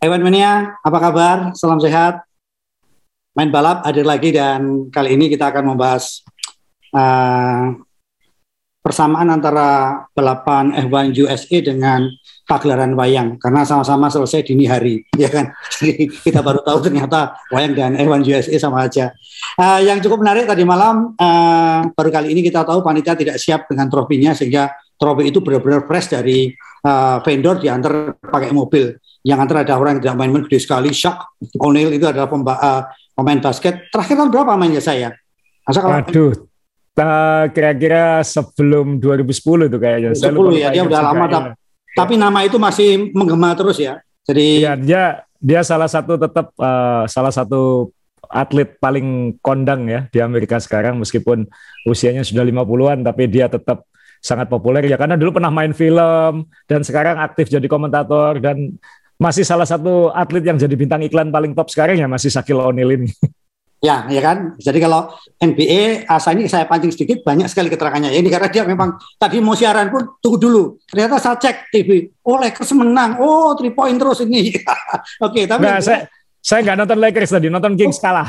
Ewan 0.00 0.24
Mania, 0.24 0.80
apa 0.80 0.96
kabar? 0.96 1.52
Salam 1.52 1.76
sehat. 1.76 2.24
Main 3.36 3.52
balap 3.52 3.84
hadir 3.84 4.08
lagi 4.08 4.32
dan 4.32 4.88
kali 4.88 5.12
ini 5.12 5.28
kita 5.28 5.52
akan 5.52 5.76
membahas 5.76 6.24
uh, 6.96 7.76
persamaan 8.80 9.28
antara 9.28 10.00
balapan 10.16 10.72
F1 10.88 11.12
USA 11.20 11.60
dengan 11.60 12.08
pagelaran 12.48 12.96
wayang 12.96 13.36
karena 13.36 13.60
sama-sama 13.68 14.08
selesai 14.08 14.40
dini 14.40 14.64
hari 14.64 15.04
ya 15.20 15.28
kan 15.28 15.52
Jadi 15.68 16.08
kita 16.08 16.40
baru 16.40 16.64
tahu 16.64 16.80
ternyata 16.80 17.36
wayang 17.52 17.76
dan 17.76 17.92
F1 18.00 18.24
USA 18.24 18.56
sama 18.56 18.88
aja 18.88 19.12
uh, 19.60 19.84
yang 19.84 20.00
cukup 20.00 20.24
menarik 20.24 20.48
tadi 20.48 20.64
malam 20.64 21.12
uh, 21.12 21.92
baru 21.92 22.08
kali 22.08 22.32
ini 22.32 22.40
kita 22.40 22.64
tahu 22.64 22.80
panitia 22.80 23.12
tidak 23.20 23.36
siap 23.36 23.68
dengan 23.68 23.92
trofinya 23.92 24.32
sehingga 24.32 24.72
trofi 24.96 25.28
itu 25.28 25.44
benar-benar 25.44 25.84
fresh 25.84 26.16
dari 26.16 26.48
uh, 26.88 27.20
vendor 27.20 27.60
diantar 27.60 28.16
pakai 28.16 28.48
mobil 28.56 28.96
yang 29.20 29.38
antara 29.40 29.60
ada 29.60 29.76
orang 29.76 29.98
yang 29.98 30.02
tidak 30.08 30.16
main-main 30.16 30.44
gede 30.48 30.58
sekali, 30.64 30.90
Shaq 30.92 31.16
O'Neal 31.60 31.92
itu 31.92 32.08
adalah 32.08 32.28
pemba, 32.28 32.56
uh, 32.56 32.82
pemain 33.12 33.40
basket. 33.40 33.88
Terakhir 33.92 34.14
tahun 34.16 34.30
berapa 34.32 34.52
mainnya 34.56 34.80
saya? 34.80 35.12
Masa 35.64 35.84
kalau 35.84 36.00
Aduh, 36.00 36.32
kira-kira 37.52 38.24
sebelum 38.24 38.96
2010 38.96 39.68
itu 39.68 39.78
kayaknya. 39.78 40.10
2010 40.16 40.56
ya, 40.56 40.68
dia 40.72 40.82
udah 40.88 41.00
lama. 41.04 41.24
Ya. 41.28 41.40
Tapi 41.96 42.14
nama 42.16 42.38
itu 42.46 42.56
masih 42.56 43.12
menggema 43.12 43.52
terus 43.52 43.76
ya. 43.76 44.00
Jadi 44.24 44.64
ya, 44.64 44.72
dia 44.78 45.02
dia 45.40 45.60
salah 45.64 45.88
satu 45.88 46.20
tetap 46.20 46.52
uh, 46.60 47.04
salah 47.08 47.32
satu 47.32 47.92
atlet 48.30 48.78
paling 48.78 49.40
kondang 49.42 49.90
ya 49.90 50.06
di 50.12 50.22
Amerika 50.22 50.62
sekarang 50.62 51.02
meskipun 51.02 51.50
usianya 51.82 52.22
sudah 52.22 52.46
50-an 52.46 53.02
tapi 53.02 53.26
dia 53.26 53.50
tetap 53.50 53.90
sangat 54.22 54.46
populer 54.46 54.84
ya 54.86 55.00
karena 55.00 55.16
dulu 55.18 55.40
pernah 55.40 55.50
main 55.50 55.72
film 55.72 56.46
dan 56.68 56.80
sekarang 56.84 57.18
aktif 57.18 57.50
jadi 57.50 57.64
komentator 57.66 58.38
dan 58.38 58.76
masih 59.20 59.44
salah 59.44 59.68
satu 59.68 60.08
atlet 60.16 60.40
yang 60.40 60.56
jadi 60.56 60.72
bintang 60.72 61.04
iklan 61.04 61.28
paling 61.28 61.52
top 61.52 61.68
sekarang 61.68 62.00
ya 62.00 62.08
masih 62.08 62.32
Sakil 62.32 62.56
O'Neal 62.56 62.96
ini. 62.96 63.12
Ya, 63.80 64.04
ya 64.12 64.20
kan. 64.20 64.60
Jadi 64.60 64.76
kalau 64.76 65.08
NBA, 65.40 66.04
asa 66.04 66.36
ini 66.36 66.44
saya 66.48 66.68
pancing 66.68 66.92
sedikit 66.92 67.24
banyak 67.24 67.48
sekali 67.48 67.72
keterangannya. 67.72 68.12
Ini 68.12 68.28
karena 68.28 68.48
dia 68.52 68.64
memang 68.68 69.00
tadi 69.16 69.40
mau 69.40 69.56
siaran 69.56 69.88
pun 69.88 70.20
tunggu 70.20 70.36
dulu. 70.36 70.62
Ternyata 70.84 71.16
saya 71.16 71.40
cek 71.40 71.72
TV, 71.72 72.12
oh 72.28 72.36
Lakers 72.36 72.76
menang, 72.76 73.16
oh 73.24 73.56
three 73.56 73.72
point 73.72 73.96
terus 73.96 74.20
ini. 74.20 74.52
Oke, 74.56 74.64
okay, 75.20 75.44
tapi 75.48 75.64
nah, 75.64 75.80
saya 75.80 76.04
saya 76.40 76.64
nggak 76.64 76.76
nonton 76.76 76.98
Lakers 77.00 77.30
tadi, 77.36 77.46
nonton 77.52 77.72
Kings 77.76 77.96
oh, 77.96 78.02
kalah. 78.04 78.28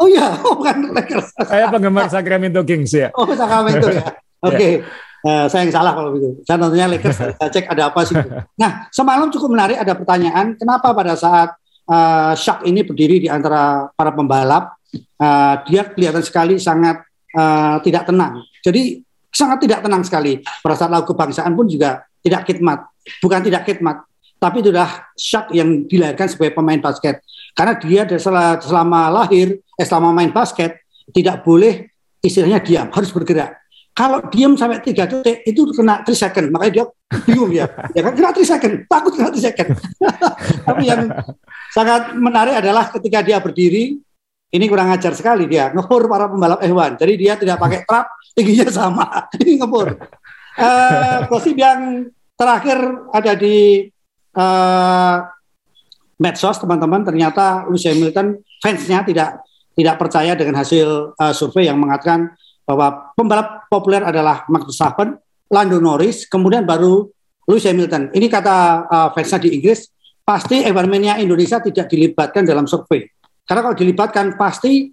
Oh 0.00 0.08
iya, 0.08 0.32
oh 0.48 0.60
bukan 0.60 0.92
Lakers. 0.92 1.28
saya 1.44 1.64
penggemar 1.68 2.08
Sacramento 2.08 2.60
Kings 2.64 2.92
ya. 2.92 3.08
Oh 3.16 3.28
Sacramento 3.32 3.88
ya. 3.92 4.04
Oke. 4.48 4.56
Okay. 4.56 4.72
Uh, 5.26 5.50
saya 5.50 5.66
yang 5.66 5.74
salah 5.74 5.90
kalau 5.90 6.14
begitu. 6.14 6.38
Saya 6.46 6.54
nontonnya 6.54 6.86
Lakers, 6.86 7.18
saya 7.42 7.50
cek 7.50 7.66
ada 7.66 7.90
apa 7.90 8.00
sih. 8.06 8.14
Nah, 8.54 8.86
semalam 8.94 9.26
cukup 9.34 9.50
menarik 9.50 9.74
ada 9.74 9.98
pertanyaan, 9.98 10.54
kenapa 10.54 10.94
pada 10.94 11.18
saat 11.18 11.50
uh, 11.90 12.30
Shaq 12.38 12.62
ini 12.62 12.86
berdiri 12.86 13.26
di 13.26 13.26
antara 13.26 13.90
para 13.98 14.14
pembalap, 14.14 14.78
uh, 15.18 15.54
dia 15.66 15.82
kelihatan 15.90 16.22
sekali 16.22 16.62
sangat 16.62 17.02
uh, 17.34 17.82
tidak 17.82 18.06
tenang. 18.06 18.38
Jadi 18.62 19.02
sangat 19.34 19.66
tidak 19.66 19.82
tenang 19.82 20.06
sekali. 20.06 20.46
Pada 20.62 20.78
saat 20.78 20.94
lagu 20.94 21.10
kebangsaan 21.10 21.58
pun 21.58 21.66
juga 21.66 22.06
tidak 22.22 22.46
khidmat. 22.46 22.86
Bukan 23.18 23.42
tidak 23.42 23.66
khidmat, 23.66 24.06
tapi 24.38 24.62
itu 24.62 24.70
adalah 24.70 25.10
Shaq 25.18 25.50
yang 25.50 25.90
dilahirkan 25.90 26.30
sebagai 26.30 26.54
pemain 26.54 26.78
basket. 26.78 27.18
Karena 27.50 27.74
dia 27.82 28.06
selama 28.62 29.10
lahir, 29.10 29.58
eh, 29.58 29.82
selama 29.82 30.14
main 30.14 30.30
basket, 30.30 30.86
tidak 31.10 31.42
boleh 31.42 31.90
istilahnya 32.22 32.62
diam, 32.62 32.94
harus 32.94 33.10
bergerak 33.10 33.65
kalau 33.96 34.20
diam 34.28 34.52
sampai 34.60 34.84
tiga 34.84 35.08
detik 35.08 35.40
itu 35.48 35.72
kena 35.72 36.04
3 36.04 36.12
second, 36.12 36.52
makanya 36.52 36.72
dia 36.76 36.84
bingung 37.24 37.48
ya. 37.48 37.64
Ya 37.96 38.04
kan 38.04 38.12
kena 38.12 38.28
3 38.28 38.44
second, 38.44 38.74
takut 38.92 39.16
kena 39.16 39.32
3 39.32 39.40
second. 39.40 39.68
Tapi 40.68 40.82
yang 40.84 41.08
sangat 41.72 42.12
menarik 42.12 42.60
adalah 42.60 42.92
ketika 42.92 43.24
dia 43.24 43.40
berdiri, 43.40 43.96
ini 44.52 44.64
kurang 44.68 44.92
ajar 44.92 45.16
sekali 45.16 45.48
dia 45.48 45.72
ngepur 45.72 46.12
para 46.12 46.28
pembalap 46.28 46.60
F1. 46.60 47.00
Jadi 47.00 47.12
dia 47.16 47.40
tidak 47.40 47.56
pakai 47.56 47.88
trap, 47.88 48.06
tingginya 48.36 48.68
sama. 48.68 49.06
Ini 49.40 49.64
ngepur. 49.64 49.88
Uh, 50.56 51.40
yang 51.56 52.12
terakhir 52.36 52.78
ada 53.16 53.32
di 53.32 53.88
uh, 54.36 55.16
medsos 56.20 56.56
teman-teman 56.60 57.04
ternyata 57.04 57.64
Lewis 57.68 57.84
Hamilton 57.84 58.40
fansnya 58.60 59.04
tidak 59.04 59.44
tidak 59.76 59.96
percaya 60.00 60.32
dengan 60.32 60.56
hasil 60.64 61.12
uh, 61.12 61.34
survei 61.36 61.68
yang 61.68 61.76
mengatakan 61.76 62.32
bahwa 62.66 63.14
pembalap 63.14 63.70
populer 63.70 64.02
adalah 64.02 64.42
Max 64.50 64.66
Verstappen, 64.66 65.14
Lando 65.46 65.78
Norris, 65.78 66.26
kemudian 66.26 66.66
baru 66.66 67.06
Lewis 67.46 67.62
Hamilton. 67.64 68.10
Ini 68.10 68.26
kata 68.26 68.56
uh, 68.90 69.08
fansnya 69.14 69.46
di 69.46 69.54
Inggris, 69.54 69.86
pasti 70.26 70.66
Evermania 70.66 71.22
Indonesia 71.22 71.62
tidak 71.62 71.86
dilibatkan 71.86 72.42
dalam 72.42 72.66
survei. 72.66 73.06
Karena 73.46 73.62
kalau 73.62 73.76
dilibatkan 73.78 74.34
pasti 74.34 74.90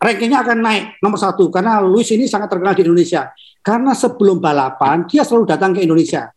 rankingnya 0.00 0.40
akan 0.40 0.58
naik 0.64 0.84
nomor 1.04 1.20
satu 1.20 1.52
karena 1.52 1.84
Lewis 1.84 2.08
ini 2.16 2.24
sangat 2.24 2.48
terkenal 2.48 2.72
di 2.72 2.88
Indonesia. 2.88 3.28
Karena 3.60 3.92
sebelum 3.92 4.40
balapan 4.40 5.04
dia 5.04 5.24
selalu 5.24 5.44
datang 5.44 5.76
ke 5.76 5.84
Indonesia, 5.84 6.32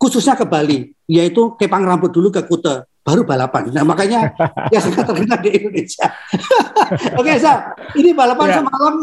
khususnya 0.00 0.36
ke 0.36 0.48
Bali, 0.48 0.88
yaitu 1.08 1.56
kepang 1.60 1.84
rambut 1.84 2.12
dulu 2.12 2.32
ke 2.32 2.44
Kute, 2.48 2.88
baru 3.04 3.24
balapan. 3.24 3.68
Nah 3.72 3.84
makanya 3.84 4.32
dia 4.72 4.80
sangat 4.80 5.04
terkenal 5.08 5.40
di 5.40 5.50
Indonesia. 5.56 6.08
Oke, 7.20 7.32
okay, 7.32 7.36
Sa, 7.40 7.72
ini 7.96 8.12
balapan 8.16 8.48
yeah. 8.48 8.56
semalam 8.60 8.94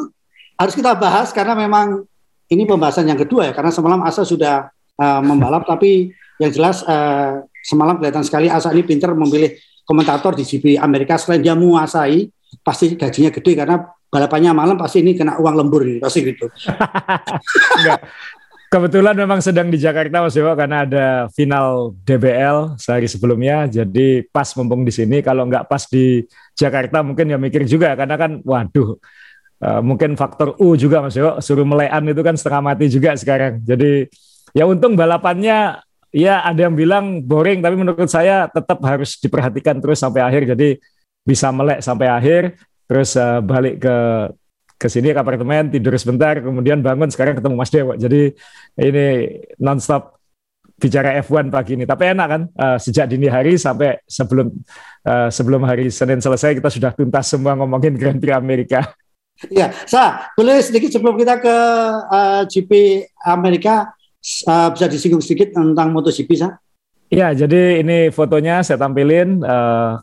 harus 0.57 0.73
kita 0.77 0.93
bahas 0.95 1.33
karena 1.33 1.57
memang 1.57 2.05
ini 2.51 2.63
pembahasan 2.67 3.09
yang 3.09 3.17
kedua 3.17 3.49
ya 3.49 3.53
karena 3.53 3.73
semalam 3.73 4.01
Asa 4.05 4.21
sudah 4.21 4.69
uh, 4.99 5.21
membalap 5.23 5.65
tapi 5.65 6.13
yang 6.37 6.51
jelas 6.53 6.85
uh, 6.85 7.41
semalam 7.65 7.97
kelihatan 7.97 8.23
sekali 8.25 8.47
Asa 8.51 8.69
ini 8.75 8.85
pintar 8.85 9.15
memilih 9.15 9.57
komentator 9.83 10.35
di 10.37 10.43
GP 10.45 10.79
Amerika 10.79 11.17
selain 11.17 11.43
dia 11.43 11.57
menguasai 11.57 12.29
pasti 12.61 12.93
gajinya 12.93 13.33
gede 13.33 13.51
karena 13.57 13.75
balapannya 14.13 14.53
malam 14.53 14.77
pasti 14.77 15.01
ini 15.01 15.17
kena 15.17 15.41
uang 15.41 15.55
lembur 15.57 15.81
ini 15.81 15.97
pasti 15.97 16.21
gitu. 16.21 16.45
Kebetulan 18.73 19.13
memang 19.13 19.37
sedang 19.37 19.69
di 19.69 19.77
Jakarta 19.77 20.25
Mas 20.25 20.33
Dewa 20.33 20.57
karena 20.57 20.81
ada 20.81 21.29
final 21.29 21.93
DBL 22.01 22.73
sehari 22.81 23.05
sebelumnya. 23.05 23.69
Jadi 23.69 24.25
pas 24.33 24.49
mumpung 24.57 24.81
di 24.81 24.89
sini. 24.89 25.21
Kalau 25.21 25.45
nggak 25.45 25.69
pas 25.69 25.85
di 25.85 26.25
Jakarta 26.57 27.05
mungkin 27.05 27.29
ya 27.29 27.37
mikir 27.37 27.69
juga 27.69 27.93
karena 27.93 28.17
kan 28.17 28.41
waduh 28.41 28.97
Uh, 29.63 29.79
mungkin 29.79 30.19
faktor 30.19 30.59
U 30.59 30.75
juga 30.75 30.99
Mas 30.99 31.15
Yo, 31.15 31.39
suruh 31.39 31.63
melean 31.63 32.03
itu 32.03 32.19
kan 32.19 32.35
setengah 32.35 32.59
mati 32.59 32.91
juga 32.91 33.15
sekarang. 33.15 33.63
Jadi 33.63 34.11
ya 34.51 34.67
untung 34.67 34.99
balapannya 34.99 35.79
ya 36.11 36.43
ada 36.43 36.67
yang 36.67 36.75
bilang 36.75 37.23
boring 37.23 37.63
tapi 37.63 37.79
menurut 37.79 38.11
saya 38.11 38.51
tetap 38.51 38.83
harus 38.83 39.15
diperhatikan 39.23 39.79
terus 39.79 40.03
sampai 40.03 40.19
akhir. 40.19 40.51
Jadi 40.51 40.75
bisa 41.23 41.47
melek 41.55 41.79
sampai 41.79 42.11
akhir 42.11 42.59
terus 42.91 43.15
uh, 43.15 43.39
balik 43.39 43.79
ke 43.79 43.95
ke 44.75 44.87
sini 44.91 45.15
ke 45.15 45.19
apartemen 45.23 45.71
tidur 45.71 45.95
sebentar 45.95 46.43
kemudian 46.43 46.83
bangun 46.83 47.07
sekarang 47.07 47.39
ketemu 47.39 47.55
Mas 47.55 47.71
Dewa. 47.71 47.95
Jadi 47.95 48.35
ini 48.83 49.07
nonstop 49.63 50.19
bicara 50.75 51.23
F1 51.23 51.47
pagi 51.47 51.79
ini. 51.79 51.87
Tapi 51.87 52.11
enak 52.11 52.27
kan 52.27 52.41
uh, 52.59 52.75
sejak 52.75 53.07
dini 53.07 53.31
hari 53.31 53.55
sampai 53.55 54.03
sebelum 54.03 54.51
uh, 55.07 55.31
sebelum 55.31 55.63
hari 55.63 55.87
Senin 55.87 56.19
selesai 56.19 56.59
kita 56.59 56.67
sudah 56.67 56.91
tuntas 56.91 57.31
semua 57.31 57.55
ngomongin 57.55 57.95
Grand 57.95 58.19
Prix 58.19 58.35
Amerika. 58.35 58.83
Ya, 59.51 59.75
Sa, 59.89 60.31
boleh 60.37 60.63
sedikit 60.63 60.93
sebelum 60.93 61.19
kita 61.19 61.41
ke 61.41 61.51
uh, 61.51 62.15
eh, 62.15 62.41
GP 62.47 62.71
Amerika 63.27 63.91
uh, 64.47 64.69
bisa 64.71 64.85
disinggung 64.87 65.23
sedikit 65.23 65.51
tentang 65.51 65.91
MotoGP, 65.91 66.29
Sa? 66.37 66.55
Ya, 67.11 67.29
jadi 67.35 67.83
ini 67.83 68.09
fotonya 68.09 68.63
saya 68.63 68.79
tampilin. 68.79 69.43
Uh, 69.43 69.99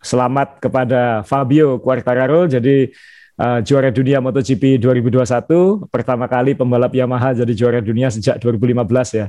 selamat 0.00 0.64
kepada 0.64 1.20
Fabio 1.28 1.76
Quartararo, 1.76 2.48
jadi 2.48 2.88
uh, 3.36 3.60
juara 3.60 3.92
dunia 3.92 4.18
MotoGP 4.24 4.80
2021, 4.80 5.92
pertama 5.92 6.24
kali 6.24 6.56
pembalap 6.56 6.92
Yamaha 6.96 7.36
jadi 7.36 7.52
juara 7.52 7.80
dunia 7.84 8.08
sejak 8.08 8.40
2015 8.40 8.80
ya. 9.20 9.26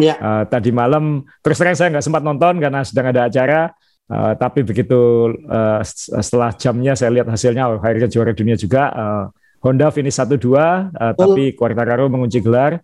Ya. 0.00 0.14
Uh, 0.16 0.42
tadi 0.48 0.70
malam, 0.72 1.26
terus 1.44 1.58
terang 1.58 1.76
saya 1.76 1.90
nggak 1.92 2.06
sempat 2.06 2.22
nonton 2.22 2.62
karena 2.62 2.80
sedang 2.86 3.10
ada 3.12 3.28
acara. 3.28 3.74
Uh, 4.10 4.34
tapi 4.36 4.66
begitu 4.66 5.30
uh, 5.46 5.80
setelah 6.20 6.52
jamnya 6.52 6.92
saya 6.98 7.14
lihat 7.14 7.30
hasilnya 7.30 7.70
oh, 7.70 7.78
akhirnya 7.80 8.10
juara 8.10 8.32
dunia 8.34 8.58
juga. 8.58 8.92
Uh, 8.92 9.24
Honda 9.62 9.94
finish 9.94 10.18
1-2, 10.18 10.42
uh, 10.42 10.58
oh. 10.58 11.14
tapi 11.14 11.54
Quartararo 11.54 12.10
mengunci 12.10 12.42
gelar. 12.42 12.82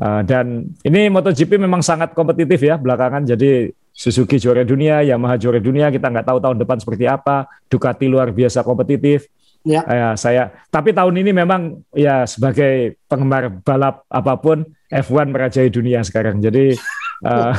Uh, 0.00 0.24
dan 0.24 0.64
ini 0.84 1.12
MotoGP 1.12 1.60
memang 1.60 1.80
sangat 1.80 2.12
kompetitif 2.12 2.60
ya 2.60 2.76
belakangan. 2.76 3.24
Jadi 3.24 3.72
Suzuki 3.90 4.40
juara 4.40 4.64
dunia, 4.64 5.04
Yamaha 5.04 5.36
juara 5.36 5.60
dunia, 5.60 5.92
kita 5.92 6.08
nggak 6.08 6.24
tahu 6.24 6.38
tahun 6.40 6.56
depan 6.56 6.76
seperti 6.80 7.04
apa. 7.04 7.44
Ducati 7.68 8.08
luar 8.08 8.32
biasa 8.32 8.64
kompetitif. 8.64 9.28
Ya. 9.60 9.84
Uh, 9.84 10.14
saya. 10.16 10.56
Tapi 10.72 10.96
tahun 10.96 11.20
ini 11.20 11.36
memang 11.36 11.84
ya 11.92 12.24
sebagai 12.24 12.96
penggemar 13.04 13.60
balap 13.60 14.08
apa 14.08 14.40
pun 14.40 14.64
F1 14.88 15.28
merajai 15.28 15.68
dunia 15.68 16.00
sekarang. 16.00 16.40
Jadi 16.40 16.80
uh, 17.28 17.52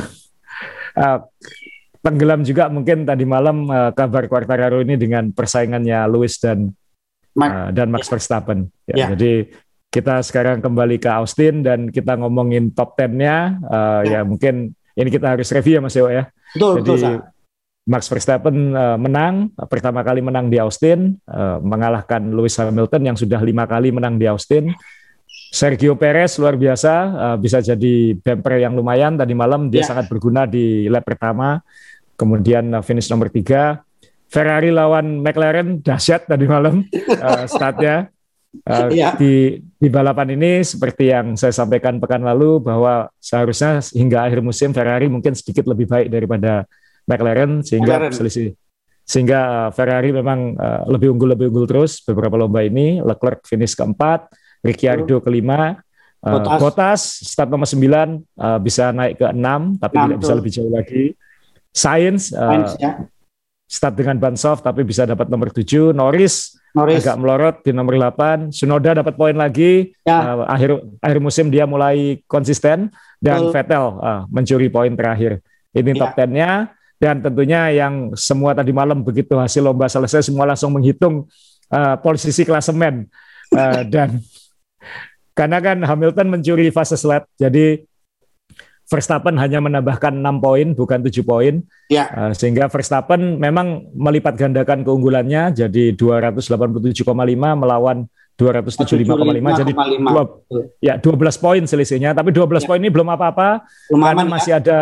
uh, 1.02 1.18
tenggelam 2.02 2.42
juga 2.42 2.66
mungkin 2.66 3.06
tadi 3.06 3.22
malam 3.22 3.70
uh, 3.70 3.94
kabar 3.94 4.26
Quartararo 4.26 4.82
ini 4.82 4.98
dengan 4.98 5.30
persaingannya 5.30 6.04
Lewis 6.10 6.36
dan 6.42 6.74
uh, 7.38 7.70
dan 7.70 7.88
Max 7.88 8.10
Verstappen. 8.10 8.68
Ya, 8.90 9.06
ya. 9.06 9.06
Jadi 9.14 9.54
kita 9.92 10.20
sekarang 10.24 10.58
kembali 10.58 10.98
ke 10.98 11.08
Austin 11.08 11.62
dan 11.62 11.88
kita 11.88 12.18
ngomongin 12.18 12.74
top 12.74 12.98
10-nya. 12.98 13.62
Uh, 13.64 14.02
ya. 14.02 14.20
ya 14.20 14.20
mungkin 14.26 14.74
ini 14.98 15.08
kita 15.08 15.38
harus 15.38 15.48
review 15.54 15.78
ya 15.78 15.80
Mas 15.80 15.94
Dewa 15.94 16.10
ya. 16.10 16.24
Betul, 16.52 16.74
Jadi, 16.82 16.90
betul. 17.00 17.16
Max 17.82 18.06
Verstappen 18.06 18.56
uh, 18.78 18.94
menang 18.94 19.50
pertama 19.66 20.06
kali 20.06 20.22
menang 20.22 20.46
di 20.46 20.58
Austin 20.62 21.18
uh, 21.26 21.58
mengalahkan 21.58 22.22
Lewis 22.30 22.54
Hamilton 22.54 23.02
yang 23.10 23.16
sudah 23.18 23.42
lima 23.42 23.66
kali 23.66 23.90
menang 23.90 24.22
di 24.22 24.30
Austin 24.30 24.70
Sergio 25.52 26.00
Perez 26.00 26.40
luar 26.40 26.56
biasa. 26.56 26.92
Uh, 27.12 27.36
bisa 27.36 27.60
jadi 27.60 28.16
bumper 28.16 28.56
yang 28.56 28.72
lumayan. 28.72 29.20
Tadi 29.20 29.36
malam 29.36 29.68
dia 29.68 29.84
yeah. 29.84 29.88
sangat 29.92 30.08
berguna 30.08 30.48
di 30.48 30.88
lap 30.88 31.04
pertama. 31.04 31.60
Kemudian 32.16 32.72
uh, 32.72 32.80
finish 32.80 33.12
nomor 33.12 33.28
tiga. 33.28 33.84
Ferrari 34.32 34.72
lawan 34.72 35.20
McLaren. 35.20 35.76
Dahsyat 35.86 36.24
tadi 36.24 36.48
malam 36.48 36.88
uh, 37.20 37.44
startnya. 37.44 38.08
Uh, 38.64 38.88
yeah. 38.92 39.16
di 39.16 39.64
di 39.80 39.88
balapan 39.88 40.36
ini 40.36 40.60
seperti 40.60 41.08
yang 41.08 41.40
saya 41.40 41.56
sampaikan 41.56 41.96
pekan 41.96 42.20
lalu 42.20 42.60
bahwa 42.60 43.08
seharusnya 43.16 43.80
hingga 43.96 44.28
akhir 44.28 44.44
musim 44.44 44.76
Ferrari 44.76 45.08
mungkin 45.08 45.32
sedikit 45.32 45.64
lebih 45.64 45.88
baik 45.88 46.12
daripada 46.12 46.68
McLaren 47.08 47.64
sehingga 47.64 47.96
McLaren. 47.96 48.12
selisih 48.12 48.52
sehingga 49.08 49.72
Ferrari 49.72 50.12
memang 50.12 50.52
uh, 50.56 50.84
lebih 50.84 51.16
unggul 51.16 51.32
lebih 51.32 51.48
unggul 51.48 51.64
terus 51.68 52.00
beberapa 52.04 52.40
lomba 52.40 52.64
ini. 52.64 53.00
Leclerc 53.04 53.44
finish 53.44 53.72
keempat 53.72 54.32
Ricciardo 54.62 55.18
kelima 55.18 55.82
uh, 56.22 56.30
Bottas. 56.38 56.58
Bottas 56.62 57.00
start 57.26 57.50
nomor 57.50 57.66
9 57.66 57.82
uh, 58.38 58.58
bisa 58.62 58.94
naik 58.94 59.18
ke 59.18 59.26
6 59.26 59.82
tapi 59.82 59.96
6 59.98 60.02
tidak 60.06 60.18
bisa 60.22 60.32
lebih 60.38 60.52
jauh 60.54 60.72
lagi 60.72 61.04
Sainz 61.74 62.30
uh, 62.32 62.68
ya. 62.78 63.04
start 63.66 63.94
dengan 63.98 64.16
ban 64.22 64.38
soft 64.38 64.62
tapi 64.62 64.86
bisa 64.86 65.02
dapat 65.02 65.26
nomor 65.26 65.50
7 65.50 65.92
Norris, 65.92 66.56
Norris 66.72 67.02
agak 67.02 67.16
melorot 67.18 67.56
di 67.66 67.70
nomor 67.74 67.98
8 67.98 68.54
Sunoda 68.54 69.02
dapat 69.02 69.14
poin 69.18 69.34
lagi 69.34 69.92
ya. 70.06 70.38
uh, 70.38 70.46
akhir 70.46 70.78
akhir 71.02 71.18
musim 71.18 71.50
dia 71.50 71.66
mulai 71.66 72.22
konsisten 72.30 72.88
dan 73.18 73.50
Betul. 73.50 73.52
Vettel 73.52 73.84
uh, 73.98 74.22
mencuri 74.30 74.70
poin 74.70 74.94
terakhir 74.94 75.42
ini 75.74 75.96
ya. 75.96 76.06
top 76.06 76.12
10-nya 76.14 76.50
dan 77.02 77.18
tentunya 77.18 77.66
yang 77.74 78.14
semua 78.14 78.54
tadi 78.54 78.70
malam 78.70 79.02
begitu 79.02 79.34
hasil 79.34 79.66
lomba 79.66 79.90
selesai 79.90 80.22
semua 80.22 80.46
langsung 80.46 80.70
menghitung 80.70 81.26
uh, 81.74 81.98
posisi 81.98 82.46
klasemen 82.46 83.10
uh, 83.50 83.82
dan 83.82 84.22
karena 85.32 85.58
kan 85.64 85.78
Hamilton 85.80 86.28
mencuri 86.28 86.68
fase 86.68 86.96
lap 87.08 87.28
jadi 87.40 87.84
Verstappen 88.82 89.40
hanya 89.40 89.62
menambahkan 89.64 90.20
6 90.20 90.44
poin 90.44 90.66
bukan 90.76 91.00
7 91.00 91.24
poin 91.24 91.54
ya. 91.88 92.12
uh, 92.12 92.32
sehingga 92.36 92.68
Verstappen 92.68 93.40
memang 93.40 93.88
melipat 93.96 94.36
gandakan 94.36 94.84
keunggulannya 94.84 95.56
jadi 95.56 95.96
287,5 95.96 97.00
melawan 97.56 98.04
275,5 98.36 99.60
jadi 99.64 99.72
dua, 99.76 100.22
ya 100.80 100.94
12 100.98 101.44
poin 101.44 101.62
selisihnya 101.64 102.12
tapi 102.12 102.32
12 102.34 102.64
ya. 102.64 102.68
poin 102.68 102.80
ini 102.80 102.90
belum 102.92 103.08
apa-apa 103.12 103.64
karena 103.88 104.24
masih 104.28 104.52
ya. 104.56 104.60
ada 104.60 104.78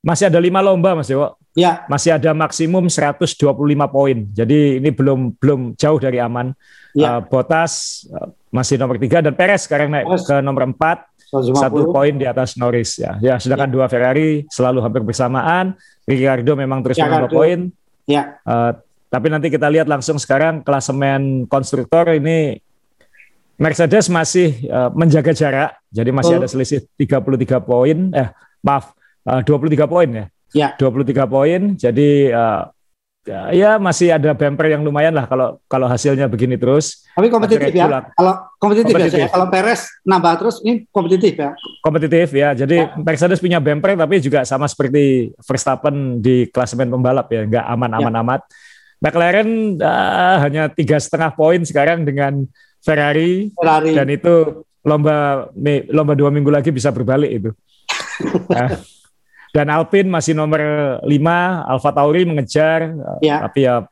masih 0.00 0.32
ada 0.32 0.40
lima 0.40 0.64
lomba 0.64 0.96
Mas 0.96 1.08
Dewo. 1.08 1.36
Ya. 1.52 1.84
Masih 1.90 2.16
ada 2.16 2.32
maksimum 2.32 2.88
125 2.88 3.36
poin. 3.90 4.18
Jadi 4.32 4.80
ini 4.80 4.90
belum 4.94 5.36
belum 5.36 5.60
jauh 5.76 5.98
dari 6.00 6.22
aman. 6.22 6.56
Ya. 6.96 7.18
Uh, 7.18 7.20
Botas 7.26 8.04
uh, 8.08 8.32
masih 8.50 8.76
nomor 8.76 8.98
tiga 8.98 9.22
dan 9.22 9.34
Perez 9.38 9.64
sekarang 9.64 9.94
naik 9.94 10.06
Perez. 10.10 10.26
ke 10.26 10.36
nomor 10.42 10.66
empat. 10.66 11.06
Satu 11.30 11.94
poin 11.94 12.10
di 12.10 12.26
atas 12.26 12.58
Norris 12.58 12.98
ya. 12.98 13.14
Ya, 13.22 13.38
sedangkan 13.38 13.70
ya. 13.70 13.74
dua 13.78 13.86
Ferrari 13.86 14.50
selalu 14.50 14.82
hampir 14.82 15.06
bersamaan. 15.06 15.78
Ricciardo 16.02 16.58
memang 16.58 16.82
terus 16.82 16.98
menambah 16.98 17.30
poin. 17.30 17.70
Ya. 18.10 18.42
Uh, 18.42 18.74
tapi 19.06 19.30
nanti 19.30 19.46
kita 19.46 19.70
lihat 19.70 19.86
langsung 19.86 20.18
sekarang 20.18 20.66
klasemen 20.66 21.46
konstruktor 21.46 22.10
ini 22.10 22.58
Mercedes 23.60 24.08
masih 24.08 24.56
uh, 24.72 24.88
menjaga 24.96 25.36
jarak, 25.36 25.76
jadi 25.92 26.10
masih 26.16 26.34
oh. 26.34 26.38
ada 26.40 26.48
selisih 26.48 26.80
33 26.96 27.60
poin. 27.60 28.08
Eh, 28.16 28.28
maaf, 28.64 28.96
uh, 29.28 29.44
23 29.44 29.84
poin 29.84 30.08
ya. 30.08 30.26
Ya. 30.56 30.68
23 30.80 31.28
poin. 31.28 31.60
Jadi 31.76 32.32
uh, 32.32 32.64
ya 33.28 33.76
masih 33.76 34.16
ada 34.16 34.32
bumper 34.32 34.72
yang 34.72 34.80
lumayan 34.80 35.12
lah 35.12 35.28
kalau 35.28 35.60
kalau 35.68 35.84
hasilnya 35.84 36.24
begini 36.24 36.56
terus. 36.56 37.04
Tapi 37.12 37.28
kompetitif 37.28 37.68
ya. 37.68 38.08
Kalau 38.16 38.34
kompetitif, 38.56 38.94
kompetitif. 38.96 39.20
ya. 39.20 39.28
Kalau 39.28 39.46
Perez 39.52 39.80
nambah 40.08 40.32
terus 40.40 40.56
ini 40.64 40.88
kompetitif 40.88 41.34
ya. 41.36 41.50
Kompetitif 41.84 42.28
ya. 42.32 42.48
Jadi 42.56 42.76
ya. 42.80 42.96
Mercedes 42.96 43.40
punya 43.42 43.60
bumper 43.60 43.92
tapi 43.92 44.24
juga 44.24 44.48
sama 44.48 44.64
seperti 44.64 45.36
Verstappen 45.44 46.24
di 46.24 46.48
klasemen 46.48 46.88
pembalap 46.88 47.28
ya, 47.28 47.44
nggak 47.44 47.64
aman-aman 47.68 48.14
ya. 48.14 48.20
amat. 48.24 48.40
McLaren 49.00 49.80
uh, 49.80 50.36
hanya 50.44 50.68
tiga 50.68 51.00
setengah 51.00 51.32
poin 51.32 51.60
sekarang 51.64 52.04
dengan 52.04 52.44
Ferrari, 52.84 53.48
Ferrari 53.56 53.96
dan 53.96 54.08
itu 54.12 54.64
lomba 54.84 55.48
lomba 55.92 56.12
dua 56.16 56.28
minggu 56.32 56.48
lagi 56.52 56.72
bisa 56.72 56.92
berbalik 56.92 57.32
itu. 57.32 57.50
Nah, 58.48 58.76
dan 59.50 59.66
Alpine 59.66 60.08
masih 60.10 60.32
nomor 60.34 60.60
5, 61.02 61.10
Alfa 61.66 61.90
Tauri 61.90 62.22
mengejar, 62.22 62.94
ya. 63.18 63.42
tapi 63.46 63.66
ya 63.66 63.82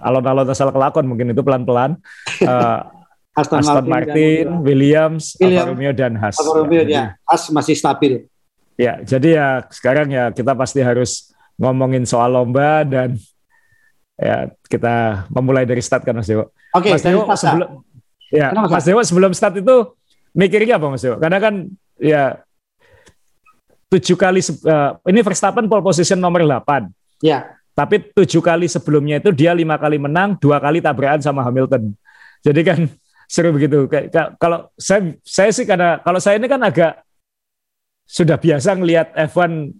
alon-alon 0.00 0.48
asal 0.48 0.72
kelakon 0.72 1.04
mungkin 1.04 1.32
itu 1.32 1.42
pelan-pelan. 1.44 2.00
uh, 2.44 2.80
Aston, 3.38 3.62
Aston 3.62 3.86
Martin, 3.86 3.86
Martin 3.86 4.44
dan 4.50 4.66
Williams, 4.66 5.24
Williams, 5.38 5.62
Alfa 5.62 5.70
Romeo 5.70 5.92
dan 5.94 6.12
Haas. 6.18 6.36
Alfa 6.42 6.52
Romeo 6.58 6.82
ya, 6.82 7.14
Haas 7.22 7.42
masih 7.54 7.74
stabil. 7.78 8.26
Ya, 8.74 8.98
jadi 9.02 9.28
ya 9.38 9.48
sekarang 9.70 10.10
ya 10.10 10.30
kita 10.34 10.54
pasti 10.58 10.82
harus 10.82 11.34
ngomongin 11.58 12.06
soal 12.06 12.34
lomba 12.34 12.82
dan 12.86 13.18
ya 14.18 14.50
kita 14.66 15.26
memulai 15.30 15.66
dari 15.66 15.82
start 15.82 16.02
kan 16.02 16.18
Mas 16.18 16.26
Dewo. 16.26 16.50
Oke, 16.74 16.90
okay, 16.90 16.98
Mas 16.98 17.02
Dewo 17.06 17.22
sebelum 17.34 17.68
ya 18.30 18.48
Mas 18.54 18.86
Dewo 18.86 19.00
sebelum 19.02 19.30
start 19.34 19.62
itu 19.62 19.94
mikirnya 20.34 20.78
apa 20.78 20.86
Mas 20.90 21.02
Dewo? 21.02 21.18
Karena 21.18 21.38
kan 21.38 21.54
ya 21.98 22.42
tujuh 23.88 24.16
kali 24.16 24.40
uh, 24.44 25.00
ini 25.08 25.20
Verstappen 25.24 25.64
pole 25.66 25.84
position 25.84 26.20
nomor 26.20 26.44
8. 26.44 26.88
Ya. 27.24 27.56
Tapi 27.72 28.10
tujuh 28.10 28.42
kali 28.42 28.66
sebelumnya 28.66 29.22
itu 29.22 29.30
dia 29.30 29.54
lima 29.54 29.78
kali 29.78 30.02
menang, 30.02 30.34
dua 30.36 30.58
kali 30.58 30.82
tabrakan 30.82 31.22
sama 31.22 31.46
Hamilton. 31.46 31.94
Jadi 32.42 32.60
kan 32.66 32.78
seru 33.32 33.54
begitu. 33.54 33.86
Kalau 34.38 34.68
saya 34.76 35.14
saya 35.22 35.50
sih 35.54 35.64
karena 35.64 36.02
kalau 36.02 36.18
saya 36.18 36.36
ini 36.36 36.50
kan 36.50 36.60
agak 36.60 37.02
sudah 38.08 38.40
biasa 38.40 38.72
ngelihat 38.76 39.12
F1 39.30 39.72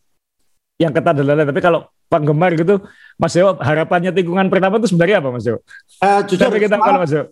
yang 0.78 0.92
ketat 0.94 1.16
dan 1.16 1.24
lain-lain. 1.26 1.48
Tapi 1.50 1.62
kalau 1.64 1.80
penggemar 2.06 2.54
gitu, 2.54 2.80
Mas 3.20 3.34
Dewo 3.34 3.56
harapannya 3.58 4.14
tikungan 4.14 4.48
pertama 4.48 4.80
itu 4.80 4.94
sebenarnya 4.94 5.18
apa 5.20 5.28
Mas 5.34 5.44
Dewo? 5.44 5.58
Uh, 5.98 6.20
jujur, 6.28 6.48
kita 6.54 6.76
semalam, 6.76 6.86
kalau 6.86 7.00
Mas 7.02 7.12
Dewo. 7.12 7.24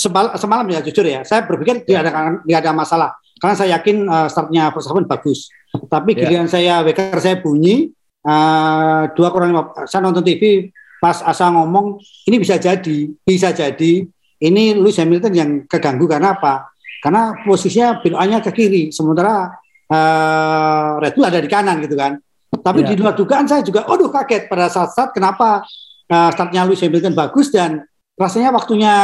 Semalam, 0.00 0.32
semalam 0.36 0.66
ya 0.68 0.80
jujur 0.84 1.04
ya, 1.04 1.20
saya 1.24 1.44
berpikir 1.44 1.84
tidak 1.88 2.08
ada 2.08 2.40
tidak 2.40 2.58
ada 2.60 2.72
masalah 2.72 3.10
karena 3.40 3.54
saya 3.56 3.68
yakin 3.80 3.96
uh, 4.06 4.28
startnya 4.30 4.72
Verstappen 4.72 5.04
bagus. 5.04 5.50
Tapi 5.74 6.14
yeah. 6.14 6.20
giliran 6.28 6.48
saya 6.48 6.80
weker 6.86 7.18
saya 7.18 7.42
bunyi 7.42 7.90
uh, 8.22 9.10
dua 9.12 9.28
kurang 9.34 9.54
lima. 9.54 9.74
Saya 9.86 10.04
nonton 10.06 10.22
TV 10.22 10.70
pas 11.02 11.20
asa 11.20 11.52
ngomong 11.52 12.00
ini 12.30 12.36
bisa 12.40 12.56
jadi, 12.56 13.12
bisa 13.26 13.52
jadi 13.52 14.08
ini 14.40 14.64
Lewis 14.76 14.96
Hamilton 14.96 15.32
yang 15.34 15.50
keganggu 15.68 16.08
karena 16.08 16.32
apa? 16.36 16.72
Karena 17.04 17.36
posisinya 17.44 18.00
belokannya 18.00 18.40
ke 18.40 18.50
kiri, 18.56 18.82
sementara 18.88 19.52
uh, 19.92 20.96
Red 20.96 21.12
Bull 21.12 21.28
ada 21.28 21.40
di 21.40 21.50
kanan 21.50 21.84
gitu 21.84 21.96
kan. 21.96 22.16
Tapi 22.48 22.80
yeah. 22.80 22.90
di 22.92 22.94
luar 22.96 23.12
dugaan 23.12 23.44
saya 23.44 23.60
juga, 23.60 23.84
aduh 23.84 24.08
kaget 24.08 24.48
pada 24.48 24.72
saat-saat 24.72 25.12
kenapa 25.12 25.66
uh, 26.08 26.30
startnya 26.32 26.64
Lewis 26.64 26.80
Hamilton 26.80 27.12
bagus 27.12 27.52
dan 27.52 27.84
rasanya 28.16 28.54
waktunya 28.54 28.94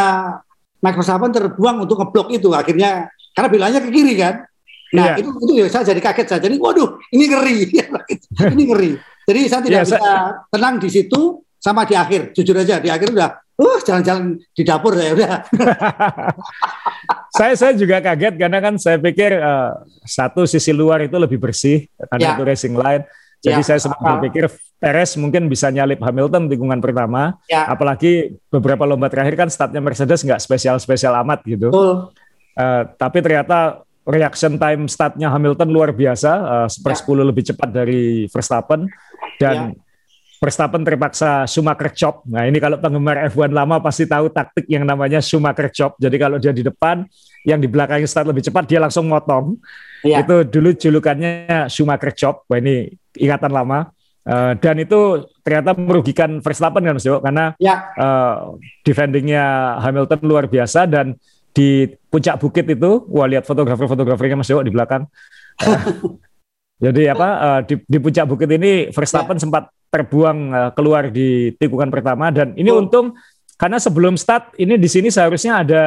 Max 0.80 0.97
Verstappen 0.97 1.28
terbuang 1.28 1.85
untuk 1.85 2.00
ngeblok 2.00 2.33
itu 2.33 2.49
akhirnya 2.56 3.12
karena 3.37 3.49
bilangnya 3.52 3.80
ke 3.85 3.90
kiri 3.92 4.14
kan. 4.16 4.49
Nah, 4.90 5.14
yeah. 5.14 5.23
itu 5.23 5.30
itu 5.30 5.52
ya 5.54 5.66
saya 5.70 5.85
jadi 5.94 6.00
kaget 6.02 6.26
saya. 6.26 6.40
Jadi 6.42 6.56
waduh, 6.59 6.99
ini 7.14 7.25
ngeri. 7.30 7.56
ini 8.54 8.62
ngeri. 8.66 8.90
Jadi 9.26 9.40
saya 9.47 9.61
tidak 9.62 9.78
yeah, 9.82 9.87
bisa 9.87 9.99
saya... 10.02 10.18
tenang 10.50 10.75
di 10.82 10.88
situ 10.90 11.20
sama 11.62 11.87
di 11.87 11.94
akhir. 11.94 12.35
Jujur 12.35 12.59
aja 12.59 12.82
di 12.82 12.90
akhir 12.90 13.14
udah 13.14 13.30
uh 13.61 13.78
jalan-jalan 13.85 14.40
di 14.56 14.62
dapur 14.66 14.97
saya 14.97 15.11
udah. 15.14 15.35
saya 17.38 17.52
saya 17.54 17.73
juga 17.76 18.02
kaget 18.02 18.35
karena 18.40 18.59
kan 18.59 18.75
saya 18.80 18.97
pikir 18.99 19.37
uh, 19.38 19.85
satu 20.02 20.49
sisi 20.49 20.73
luar 20.75 21.04
itu 21.04 21.14
lebih 21.20 21.38
bersih 21.38 21.87
karena 22.11 22.32
yeah. 22.32 22.35
itu 22.35 22.42
racing 22.42 22.75
line. 22.75 23.04
Jadi 23.40 23.61
ya, 23.64 23.66
saya 23.73 23.80
sempat 23.80 24.04
berpikir 24.04 24.52
Perez 24.80 25.16
mungkin 25.16 25.49
bisa 25.49 25.68
nyalip 25.73 26.00
Hamilton 26.00 26.49
tikungan 26.49 26.80
pertama. 26.80 27.37
Ya. 27.49 27.68
Apalagi 27.68 28.37
beberapa 28.52 28.85
lomba 28.85 29.09
terakhir 29.09 29.37
kan 29.37 29.49
startnya 29.49 29.80
Mercedes 29.80 30.25
nggak 30.25 30.40
spesial-spesial 30.40 31.16
amat 31.25 31.44
gitu. 31.49 31.73
Uh, 31.73 32.82
tapi 33.00 33.25
ternyata 33.25 33.85
reaction 34.09 34.57
time 34.57 34.88
startnya 34.88 35.28
Hamilton 35.28 35.69
luar 35.69 35.92
biasa, 35.92 36.30
uh, 36.40 36.69
sepersepuluh 36.69 37.25
ya. 37.25 37.28
lebih 37.28 37.45
cepat 37.52 37.69
dari 37.69 38.26
Verstappen 38.33 38.88
dan 39.37 39.76
ya. 39.76 39.88
Verstappen 40.40 40.80
terpaksa 40.80 41.45
Schumacher 41.45 41.92
chop. 41.92 42.25
Nah 42.25 42.49
ini 42.49 42.57
kalau 42.57 42.80
penggemar 42.80 43.28
F1 43.28 43.52
lama 43.52 43.76
pasti 43.76 44.09
tahu 44.09 44.33
taktik 44.33 44.64
yang 44.73 44.88
namanya 44.88 45.21
Schumacher 45.21 45.69
chop. 45.69 46.00
Jadi 46.00 46.16
kalau 46.16 46.40
dia 46.40 46.49
di 46.49 46.64
depan, 46.64 47.04
yang 47.45 47.61
di 47.61 47.69
belakangnya 47.69 48.09
start 48.09 48.25
lebih 48.25 48.49
cepat 48.49 48.64
dia 48.64 48.80
langsung 48.80 49.04
motong. 49.04 49.61
Ya. 50.00 50.25
Itu 50.25 50.49
dulu 50.49 50.73
julukannya 50.73 51.69
Schumacher 51.69 52.16
chop. 52.16 52.49
Wah 52.49 52.57
ini 52.57 52.88
ingatan 53.21 53.52
lama. 53.52 53.92
Uh, 54.21 54.52
dan 54.61 54.80
itu 54.80 55.28
ternyata 55.45 55.76
merugikan 55.76 56.40
Verstappen 56.40 56.85
kan 56.85 56.97
Mas 56.97 57.04
karena 57.04 57.57
ya. 57.57 57.88
uh, 57.97 58.57
defendingnya 58.85 59.76
Hamilton 59.80 60.21
luar 60.25 60.45
biasa 60.49 60.85
dan 60.88 61.16
di 61.50 61.90
puncak 62.09 62.38
bukit 62.38 62.64
itu, 62.66 63.07
wah 63.11 63.26
lihat 63.26 63.47
fotografer-fotografernya 63.47 64.38
Mas 64.38 64.49
Dewo 64.49 64.62
di 64.62 64.73
belakang. 64.73 65.07
Jadi 66.85 67.02
apa 67.12 67.28
uh, 67.37 67.61
di, 67.61 67.76
di 67.85 67.99
puncak 68.00 68.25
bukit 68.25 68.49
ini 68.49 68.88
Verstappen 68.88 69.37
ya. 69.37 69.45
sempat 69.45 69.69
terbuang 69.92 70.38
uh, 70.54 70.71
keluar 70.73 71.12
di 71.12 71.52
tikungan 71.61 71.92
pertama 71.92 72.33
dan 72.33 72.57
ini 72.57 72.73
oh. 72.73 72.80
untung 72.80 73.12
karena 73.61 73.76
sebelum 73.76 74.16
start 74.16 74.57
ini 74.57 74.80
di 74.80 74.88
sini 74.88 75.12
seharusnya 75.12 75.61
ada 75.61 75.83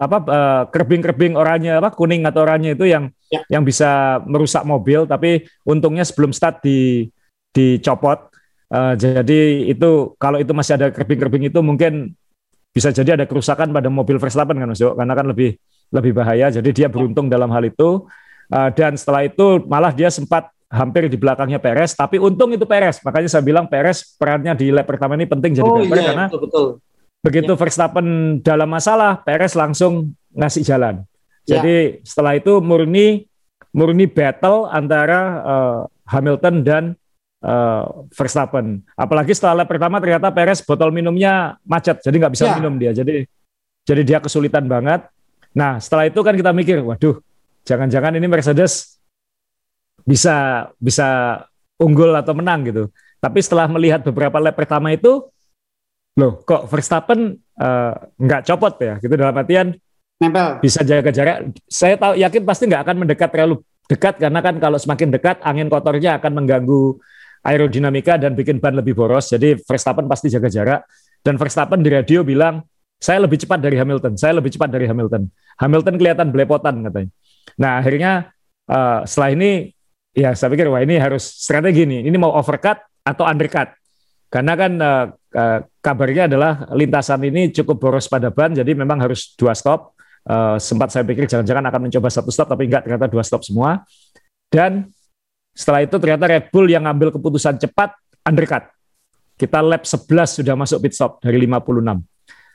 apa 0.00 0.16
uh, 0.22 0.62
kerbing-kerbing 0.70 1.34
oranye 1.34 1.76
apa 1.76 1.90
kuning 1.92 2.24
atau 2.24 2.46
oranye 2.46 2.78
itu 2.78 2.86
yang 2.86 3.10
ya. 3.28 3.42
yang 3.50 3.66
bisa 3.66 4.22
merusak 4.24 4.62
mobil 4.62 5.04
tapi 5.04 5.44
untungnya 5.66 6.06
sebelum 6.06 6.30
start 6.30 6.62
di 6.62 7.10
dicopot 7.50 8.30
uh, 8.70 8.94
jadi 8.94 9.66
itu 9.66 10.14
kalau 10.16 10.38
itu 10.38 10.54
masih 10.54 10.78
ada 10.78 10.88
kerbing-kerbing 10.94 11.50
itu 11.50 11.58
mungkin 11.60 12.14
bisa 12.70 12.94
jadi 12.94 13.18
ada 13.18 13.26
kerusakan 13.26 13.74
pada 13.74 13.90
mobil 13.90 14.16
Verstappen 14.22 14.54
kan 14.54 14.68
Mas 14.70 14.78
Jo 14.78 14.94
karena 14.94 15.14
kan 15.14 15.26
lebih 15.26 15.58
lebih 15.90 16.12
bahaya 16.14 16.48
jadi 16.54 16.70
dia 16.70 16.88
beruntung 16.88 17.26
dalam 17.26 17.50
hal 17.50 17.66
itu 17.66 18.06
uh, 18.54 18.70
dan 18.70 18.94
setelah 18.94 19.26
itu 19.26 19.62
malah 19.66 19.90
dia 19.90 20.06
sempat 20.06 20.50
hampir 20.70 21.10
di 21.10 21.18
belakangnya 21.18 21.58
Perez 21.58 21.98
tapi 21.98 22.22
untung 22.22 22.54
itu 22.54 22.62
Perez 22.62 23.02
makanya 23.02 23.26
saya 23.26 23.42
bilang 23.42 23.66
Perez 23.66 24.14
perannya 24.14 24.54
di 24.54 24.70
lap 24.70 24.86
pertama 24.86 25.18
ini 25.18 25.26
penting 25.26 25.58
jadi 25.58 25.66
oh, 25.66 25.82
iya, 25.82 25.90
karena 25.90 26.26
betul, 26.30 26.40
betul. 26.46 26.66
begitu 27.26 27.52
ya. 27.52 27.58
Verstappen 27.58 28.06
dalam 28.38 28.70
masalah 28.70 29.18
Perez 29.18 29.58
langsung 29.58 30.14
ngasih 30.30 30.62
jalan 30.62 31.02
ya. 31.50 31.58
jadi 31.58 31.98
setelah 32.06 32.38
itu 32.38 32.62
murni 32.62 33.26
murni 33.74 34.06
battle 34.06 34.70
antara 34.70 35.20
uh, 35.42 35.78
Hamilton 36.06 36.62
dan 36.62 36.84
uh, 37.44 38.06
Verstappen. 38.12 38.84
Apalagi 38.96 39.32
setelah 39.32 39.64
lap 39.64 39.68
pertama 39.68 39.98
ternyata 39.98 40.28
Perez 40.32 40.60
botol 40.64 40.92
minumnya 40.92 41.56
macet, 41.64 42.00
jadi 42.04 42.16
nggak 42.16 42.32
bisa 42.36 42.44
ya. 42.48 42.54
minum 42.60 42.74
dia. 42.76 42.92
Jadi 42.92 43.24
jadi 43.84 44.02
dia 44.04 44.18
kesulitan 44.20 44.68
banget. 44.68 45.08
Nah 45.56 45.80
setelah 45.80 46.06
itu 46.06 46.20
kan 46.20 46.36
kita 46.36 46.52
mikir, 46.54 46.84
waduh, 46.84 47.18
jangan-jangan 47.66 48.16
ini 48.16 48.26
Mercedes 48.28 49.00
bisa 50.04 50.68
bisa 50.80 51.40
unggul 51.80 52.12
atau 52.16 52.36
menang 52.36 52.64
gitu. 52.68 52.84
Tapi 53.20 53.38
setelah 53.44 53.68
melihat 53.68 54.00
beberapa 54.00 54.40
lap 54.40 54.56
pertama 54.56 54.92
itu, 54.96 55.28
loh 56.16 56.40
kok 56.44 56.68
Verstappen 56.68 57.36
uh, 57.60 57.92
nggak 58.16 58.48
copot 58.48 58.74
ya, 58.80 58.96
gitu 59.00 59.12
dalam 59.16 59.36
artian 59.36 59.76
Nempel. 60.20 60.60
bisa 60.64 60.80
jaga 60.84 61.12
jarak. 61.12 61.52
Saya 61.68 61.96
tahu 62.00 62.16
yakin 62.16 62.42
pasti 62.44 62.64
nggak 62.68 62.82
akan 62.84 62.96
mendekat 63.04 63.28
terlalu 63.32 63.60
dekat 63.90 64.22
karena 64.22 64.38
kan 64.38 64.54
kalau 64.62 64.78
semakin 64.78 65.10
dekat 65.10 65.42
angin 65.42 65.66
kotornya 65.66 66.22
akan 66.22 66.32
mengganggu 66.38 67.02
aerodinamika 67.44 68.20
dan 68.20 68.36
bikin 68.36 68.60
ban 68.60 68.76
lebih 68.76 68.92
boros. 68.96 69.32
Jadi 69.32 69.60
Verstappen 69.64 70.06
pasti 70.06 70.28
jaga 70.28 70.48
jarak. 70.48 70.80
Dan 71.20 71.36
Verstappen 71.36 71.84
di 71.84 71.92
radio 71.92 72.24
bilang, 72.24 72.64
saya 73.00 73.24
lebih 73.24 73.40
cepat 73.40 73.60
dari 73.64 73.80
Hamilton, 73.80 74.12
saya 74.16 74.36
lebih 74.36 74.52
cepat 74.52 74.68
dari 74.68 74.84
Hamilton. 74.84 75.28
Hamilton 75.60 75.94
kelihatan 75.96 76.28
belepotan 76.32 76.84
katanya. 76.84 77.10
Nah 77.56 77.80
akhirnya 77.80 78.12
uh, 78.68 79.04
setelah 79.08 79.30
ini, 79.32 79.50
ya 80.12 80.36
saya 80.36 80.52
pikir 80.52 80.68
wah 80.68 80.84
ini 80.84 81.00
harus 81.00 81.24
strategi 81.24 81.88
nih. 81.88 82.08
Ini 82.08 82.16
mau 82.20 82.36
overcut 82.36 82.76
atau 83.04 83.24
undercut. 83.24 83.72
Karena 84.30 84.52
kan 84.54 84.72
uh, 84.78 85.04
uh, 85.12 85.58
kabarnya 85.82 86.28
adalah 86.30 86.68
lintasan 86.76 87.24
ini 87.24 87.50
cukup 87.50 87.82
boros 87.82 88.06
pada 88.06 88.30
ban, 88.30 88.54
jadi 88.54 88.76
memang 88.76 89.00
harus 89.00 89.32
dua 89.34 89.56
stop. 89.56 89.96
Uh, 90.20 90.60
sempat 90.60 90.92
saya 90.92 91.02
pikir 91.02 91.24
jangan-jangan 91.24 91.64
akan 91.72 91.80
mencoba 91.88 92.08
satu 92.12 92.28
stop, 92.28 92.52
tapi 92.52 92.68
enggak 92.68 92.84
ternyata 92.84 93.08
dua 93.08 93.24
stop 93.24 93.42
semua. 93.42 93.82
Dan 94.52 94.92
setelah 95.60 95.84
itu 95.84 95.92
ternyata 96.00 96.24
Red 96.24 96.48
Bull 96.48 96.72
yang 96.72 96.88
ngambil 96.88 97.12
keputusan 97.20 97.60
cepat 97.60 97.92
undercut. 98.24 98.64
Kita 99.36 99.60
lap 99.60 99.84
11 99.84 100.40
sudah 100.40 100.56
masuk 100.56 100.80
pit 100.80 100.96
stop 100.96 101.20
dari 101.20 101.36
56. 101.44 102.00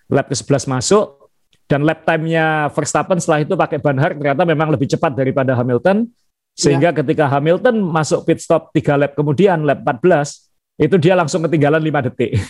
Lap 0.10 0.26
ke-11 0.26 0.66
masuk 0.66 1.30
dan 1.70 1.86
lap 1.86 2.02
time-nya 2.02 2.74
Verstappen 2.74 3.22
setelah 3.22 3.46
itu 3.46 3.54
pakai 3.54 3.78
ban 3.78 3.98
hard 3.98 4.18
ternyata 4.18 4.42
memang 4.42 4.74
lebih 4.74 4.90
cepat 4.90 5.14
daripada 5.14 5.54
Hamilton 5.54 6.10
sehingga 6.58 6.94
ya. 6.94 6.98
ketika 6.98 7.30
Hamilton 7.30 7.78
masuk 7.86 8.26
pit 8.26 8.42
stop 8.42 8.74
3 8.74 8.98
lap 8.98 9.12
kemudian 9.14 9.62
lap 9.62 9.86
14 9.86 10.82
itu 10.82 10.96
dia 10.98 11.14
langsung 11.14 11.46
ketinggalan 11.46 11.82
5 11.86 12.10
detik. 12.10 12.42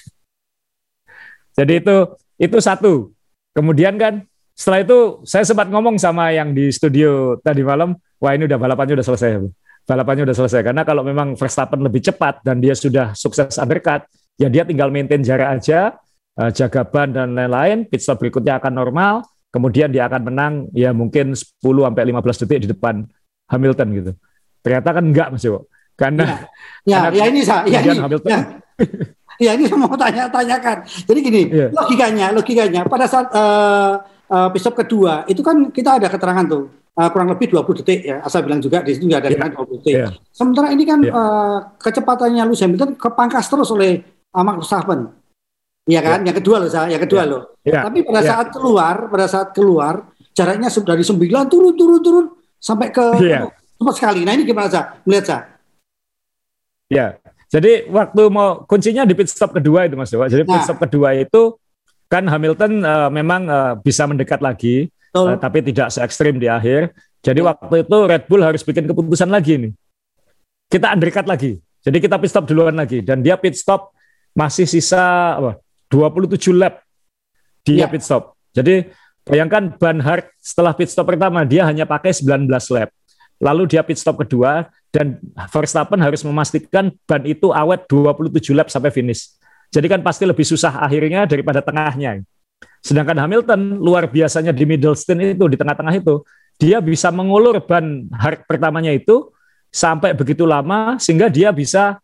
Jadi 1.60 1.84
itu 1.84 1.96
itu 2.40 2.58
satu. 2.64 3.12
Kemudian 3.52 4.00
kan 4.00 4.24
setelah 4.56 4.88
itu 4.88 5.20
saya 5.28 5.44
sempat 5.44 5.68
ngomong 5.68 6.00
sama 6.00 6.32
yang 6.32 6.56
di 6.56 6.72
studio 6.72 7.40
tadi 7.44 7.60
malam, 7.60 7.96
wah 8.24 8.32
ini 8.32 8.48
udah 8.48 8.60
balapannya 8.60 9.00
udah 9.00 9.08
selesai 9.08 9.65
balapannya 9.86 10.26
udah 10.26 10.36
selesai. 10.36 10.62
Karena 10.66 10.82
kalau 10.82 11.06
memang 11.06 11.38
Verstappen 11.38 11.80
lebih 11.80 12.02
cepat 12.02 12.42
dan 12.42 12.60
dia 12.60 12.74
sudah 12.74 13.14
sukses 13.14 13.56
undercut, 13.62 14.10
ya 14.36 14.50
dia 14.50 14.66
tinggal 14.66 14.90
maintain 14.90 15.22
jarak 15.22 15.62
aja, 15.62 15.96
uh, 16.42 16.52
jaga 16.52 16.84
ban 16.84 17.14
dan 17.14 17.38
lain-lain, 17.38 17.86
pit 17.86 18.02
stop 18.02 18.20
berikutnya 18.20 18.58
akan 18.60 18.74
normal, 18.74 19.24
kemudian 19.54 19.94
dia 19.94 20.10
akan 20.10 20.22
menang 20.28 20.54
ya 20.76 20.92
mungkin 20.92 21.38
10 21.38 21.62
sampai 21.62 22.04
15 22.12 22.42
detik 22.44 22.60
di 22.66 22.70
depan 22.74 23.06
Hamilton 23.48 23.88
gitu. 23.94 24.12
Ternyata 24.66 24.90
kan 24.92 25.04
enggak 25.06 25.28
Mas 25.32 25.46
Yo. 25.46 25.70
Karena 25.96 26.44
ya, 26.84 27.08
ya, 27.08 27.24
ya 27.24 27.26
ini 27.32 27.40
saya 27.46 27.64
ya 27.72 27.80
ini, 27.80 28.02
Hamilton 28.04 28.28
ya. 28.28 28.40
ya 29.46 29.52
ini 29.56 29.64
saya 29.64 29.80
mau 29.80 29.96
tanya-tanyakan. 29.96 30.78
Jadi 31.08 31.20
gini, 31.24 31.42
ya. 31.48 31.68
logikanya, 31.72 32.26
logikanya 32.36 32.82
pada 32.84 33.08
saat 33.08 33.32
uh, 33.32 34.04
uh, 34.28 34.48
pit 34.52 34.60
stop 34.60 34.76
kedua 34.76 35.24
itu 35.30 35.40
kan 35.40 35.72
kita 35.72 36.02
ada 36.02 36.12
keterangan 36.12 36.46
tuh 36.50 36.85
uh, 36.96 37.10
kurang 37.12 37.30
lebih 37.32 37.52
20 37.52 37.80
detik 37.84 38.00
ya. 38.08 38.18
Asal 38.24 38.48
bilang 38.48 38.64
juga 38.64 38.82
di 38.82 38.96
situ 38.96 39.06
ada 39.12 39.28
yeah. 39.28 39.52
20 39.52 39.76
detik. 39.80 39.96
Yeah. 39.96 40.12
Sementara 40.32 40.72
ini 40.72 40.84
kan 40.88 41.00
yeah. 41.04 41.12
Iya. 41.12 41.20
uh, 41.20 41.58
kecepatannya 41.80 42.44
Lewis 42.48 42.62
Hamilton 42.64 42.92
kepangkas 42.96 43.46
terus 43.52 43.70
oleh 43.72 44.02
uh, 44.32 44.44
Max 44.44 44.56
Verstappen. 44.66 45.00
Iya 45.86 46.02
kan? 46.02 46.20
Yeah. 46.24 46.28
Yang 46.32 46.38
kedua 46.42 46.56
loh 46.64 46.70
saya, 46.72 46.88
yang 46.90 47.04
kedua 47.04 47.22
yeah. 47.22 47.32
loh. 47.32 47.42
Yeah. 47.68 47.84
Tapi 47.84 48.00
pada 48.08 48.22
yeah. 48.24 48.30
saat 48.32 48.48
keluar, 48.50 48.96
pada 49.12 49.26
saat 49.28 49.50
keluar 49.52 49.94
jaraknya 50.36 50.70
sudah 50.72 50.96
dari 50.96 51.04
9 51.04 51.52
turun 51.52 51.74
turun 51.76 52.00
turun 52.02 52.26
sampai 52.60 52.90
ke 52.90 53.06
yeah. 53.22 53.48
cepat 53.78 53.96
sekali. 53.96 54.22
Nah, 54.26 54.34
ini 54.34 54.44
gimana 54.48 54.68
sah? 54.72 54.98
Melihat 55.06 55.26
sah? 55.28 55.42
Ya. 56.90 57.20
Jadi 57.46 57.88
waktu 57.88 58.22
mau 58.34 58.66
kuncinya 58.66 59.06
di 59.06 59.14
pit 59.14 59.32
stop 59.32 59.56
kedua 59.56 59.86
itu 59.86 59.96
Mas 59.96 60.12
Dewa. 60.12 60.28
Jadi 60.28 60.44
nah. 60.44 60.60
pit 60.60 60.62
stop 60.66 60.82
kedua 60.82 61.14
itu 61.16 61.56
kan 62.10 62.26
Hamilton 62.26 62.84
uh, 62.84 63.10
memang 63.10 63.42
uh, 63.48 63.74
bisa 63.80 64.06
mendekat 64.06 64.42
lagi 64.42 64.90
uh, 65.16 65.40
tapi 65.40 65.64
tidak 65.64 65.88
se 65.90 66.04
ekstrim 66.04 66.36
di 66.38 66.52
akhir. 66.52 66.92
Jadi 67.24 67.40
ya. 67.42 67.48
waktu 67.50 67.88
itu 67.88 67.98
Red 68.06 68.24
Bull 68.28 68.44
harus 68.44 68.62
bikin 68.62 68.86
keputusan 68.86 69.32
lagi 69.32 69.58
nih. 69.58 69.72
Kita 70.70 70.92
undercut 70.92 71.26
lagi. 71.26 71.58
Jadi 71.86 71.98
kita 72.02 72.18
pit 72.18 72.30
stop 72.34 72.46
duluan 72.50 72.76
lagi 72.76 73.00
dan 73.06 73.22
dia 73.22 73.38
pit 73.38 73.56
stop 73.56 73.94
masih 74.36 74.66
sisa 74.68 75.38
apa? 75.38 75.62
27 75.88 76.38
lap 76.58 76.82
dia 77.64 77.86
ya. 77.86 77.88
pit 77.88 78.04
stop. 78.04 78.36
Jadi 78.52 78.90
bayangkan 79.26 79.74
ban 79.78 80.02
hard 80.02 80.26
setelah 80.42 80.74
pit 80.74 80.90
stop 80.90 81.08
pertama 81.08 81.46
dia 81.46 81.64
hanya 81.66 81.86
pakai 81.86 82.12
19 82.14 82.50
lap. 82.50 82.90
Lalu 83.38 83.64
dia 83.70 83.86
pit 83.86 84.00
stop 84.00 84.18
kedua 84.18 84.66
dan 84.90 85.20
Verstappen 85.52 86.00
harus 86.00 86.24
memastikan 86.24 86.90
ban 87.06 87.22
itu 87.28 87.52
awet 87.52 87.86
27 87.86 88.56
lap 88.56 88.72
sampai 88.72 88.90
finish. 88.90 89.36
Jadi 89.70 89.92
kan 89.92 90.00
pasti 90.00 90.24
lebih 90.24 90.46
susah 90.48 90.82
akhirnya 90.82 91.28
daripada 91.28 91.60
tengahnya. 91.60 92.24
Sedangkan 92.86 93.18
Hamilton 93.18 93.82
luar 93.82 94.06
biasanya 94.06 94.54
di 94.54 94.62
middle 94.62 94.94
stint 94.94 95.34
itu 95.34 95.46
di 95.50 95.58
tengah-tengah 95.58 95.98
itu 95.98 96.22
dia 96.62 96.78
bisa 96.78 97.10
mengulur 97.10 97.58
ban 97.66 98.06
hard 98.14 98.46
pertamanya 98.46 98.94
itu 98.94 99.34
sampai 99.74 100.14
begitu 100.14 100.46
lama 100.46 101.02
sehingga 101.02 101.26
dia 101.26 101.50
bisa 101.50 101.98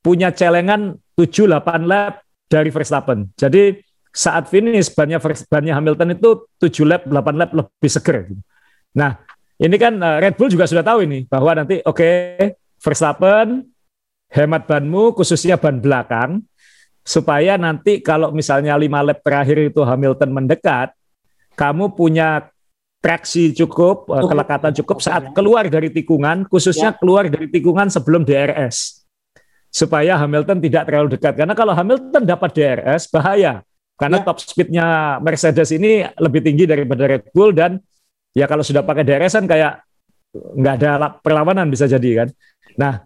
punya 0.00 0.32
celengan 0.32 0.96
7-8 1.12 1.84
lap 1.84 2.24
dari 2.48 2.72
Verstappen. 2.72 3.28
Jadi 3.36 3.76
saat 4.16 4.48
finish 4.48 4.88
bannya 4.96 5.20
bannya 5.20 5.76
Hamilton 5.76 6.16
itu 6.16 6.48
7 6.56 6.88
lap 6.88 7.02
8 7.04 7.40
lap 7.40 7.50
lebih 7.52 7.90
seger. 7.92 8.32
Nah, 8.96 9.20
ini 9.60 9.76
kan 9.76 10.00
eh, 10.00 10.16
Red 10.24 10.40
Bull 10.40 10.48
juga 10.48 10.64
sudah 10.64 10.82
tahu 10.82 11.04
ini 11.04 11.28
bahwa 11.28 11.52
nanti 11.52 11.84
oke 11.84 12.00
okay, 12.00 12.56
Verstappen 12.80 13.60
hemat 14.32 14.64
banmu 14.64 15.12
khususnya 15.12 15.60
ban 15.60 15.78
belakang 15.78 16.42
supaya 17.04 17.60
nanti 17.60 18.00
kalau 18.00 18.32
misalnya 18.32 18.74
lima 18.80 19.04
lap 19.04 19.20
terakhir 19.20 19.70
itu 19.70 19.84
Hamilton 19.84 20.32
mendekat, 20.32 20.96
kamu 21.54 21.92
punya 21.92 22.48
traksi 23.04 23.52
cukup, 23.52 24.08
cukup. 24.08 24.28
kelekatan 24.32 24.72
cukup 24.80 24.98
saat 25.04 25.28
keluar 25.36 25.68
dari 25.68 25.92
tikungan, 25.92 26.48
khususnya 26.48 26.96
ya. 26.96 26.98
keluar 26.98 27.28
dari 27.28 27.52
tikungan 27.52 27.92
sebelum 27.92 28.24
DRS. 28.24 29.04
Supaya 29.68 30.16
Hamilton 30.16 30.64
tidak 30.64 30.88
terlalu 30.88 31.20
dekat. 31.20 31.36
Karena 31.36 31.52
kalau 31.52 31.76
Hamilton 31.76 32.24
dapat 32.24 32.50
DRS, 32.56 33.12
bahaya. 33.12 33.60
Karena 34.00 34.18
ya. 34.18 34.24
top 34.24 34.38
speednya 34.40 34.86
Mercedes 35.20 35.70
ini 35.76 36.02
lebih 36.16 36.40
tinggi 36.40 36.64
daripada 36.64 37.04
Red 37.04 37.30
Bull 37.30 37.52
dan 37.52 37.78
ya 38.32 38.48
kalau 38.48 38.64
sudah 38.64 38.82
pakai 38.82 39.06
DRS 39.06 39.38
kan 39.38 39.46
kayak 39.46 39.84
nggak 40.34 40.74
ada 40.82 40.90
perlawanan 41.20 41.68
bisa 41.68 41.86
jadi 41.86 42.24
kan. 42.24 42.28
Nah, 42.74 43.04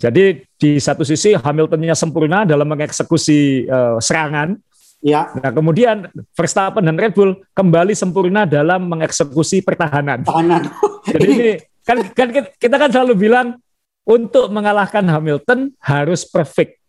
jadi 0.00 0.40
di 0.64 0.80
satu 0.80 1.04
sisi 1.04 1.36
Hamiltonnya 1.36 1.92
sempurna 1.92 2.48
dalam 2.48 2.64
mengeksekusi 2.64 3.68
uh, 3.68 4.00
serangan. 4.00 4.56
Ya. 5.04 5.28
Nah 5.36 5.52
kemudian 5.52 6.08
Verstappen 6.32 6.80
dan 6.80 6.96
Red 6.96 7.12
Bull 7.12 7.36
kembali 7.52 7.92
sempurna 7.92 8.48
dalam 8.48 8.88
mengeksekusi 8.88 9.60
pertahanan. 9.60 10.24
Pertahanan. 10.24 10.64
Jadi 11.12 11.26
ini 11.28 11.50
kan, 11.84 12.00
kan 12.16 12.28
kita 12.56 12.76
kan 12.80 12.88
selalu 12.88 13.28
bilang 13.28 13.60
untuk 14.08 14.48
mengalahkan 14.48 15.04
Hamilton 15.04 15.76
harus 15.84 16.24
perfect. 16.24 16.80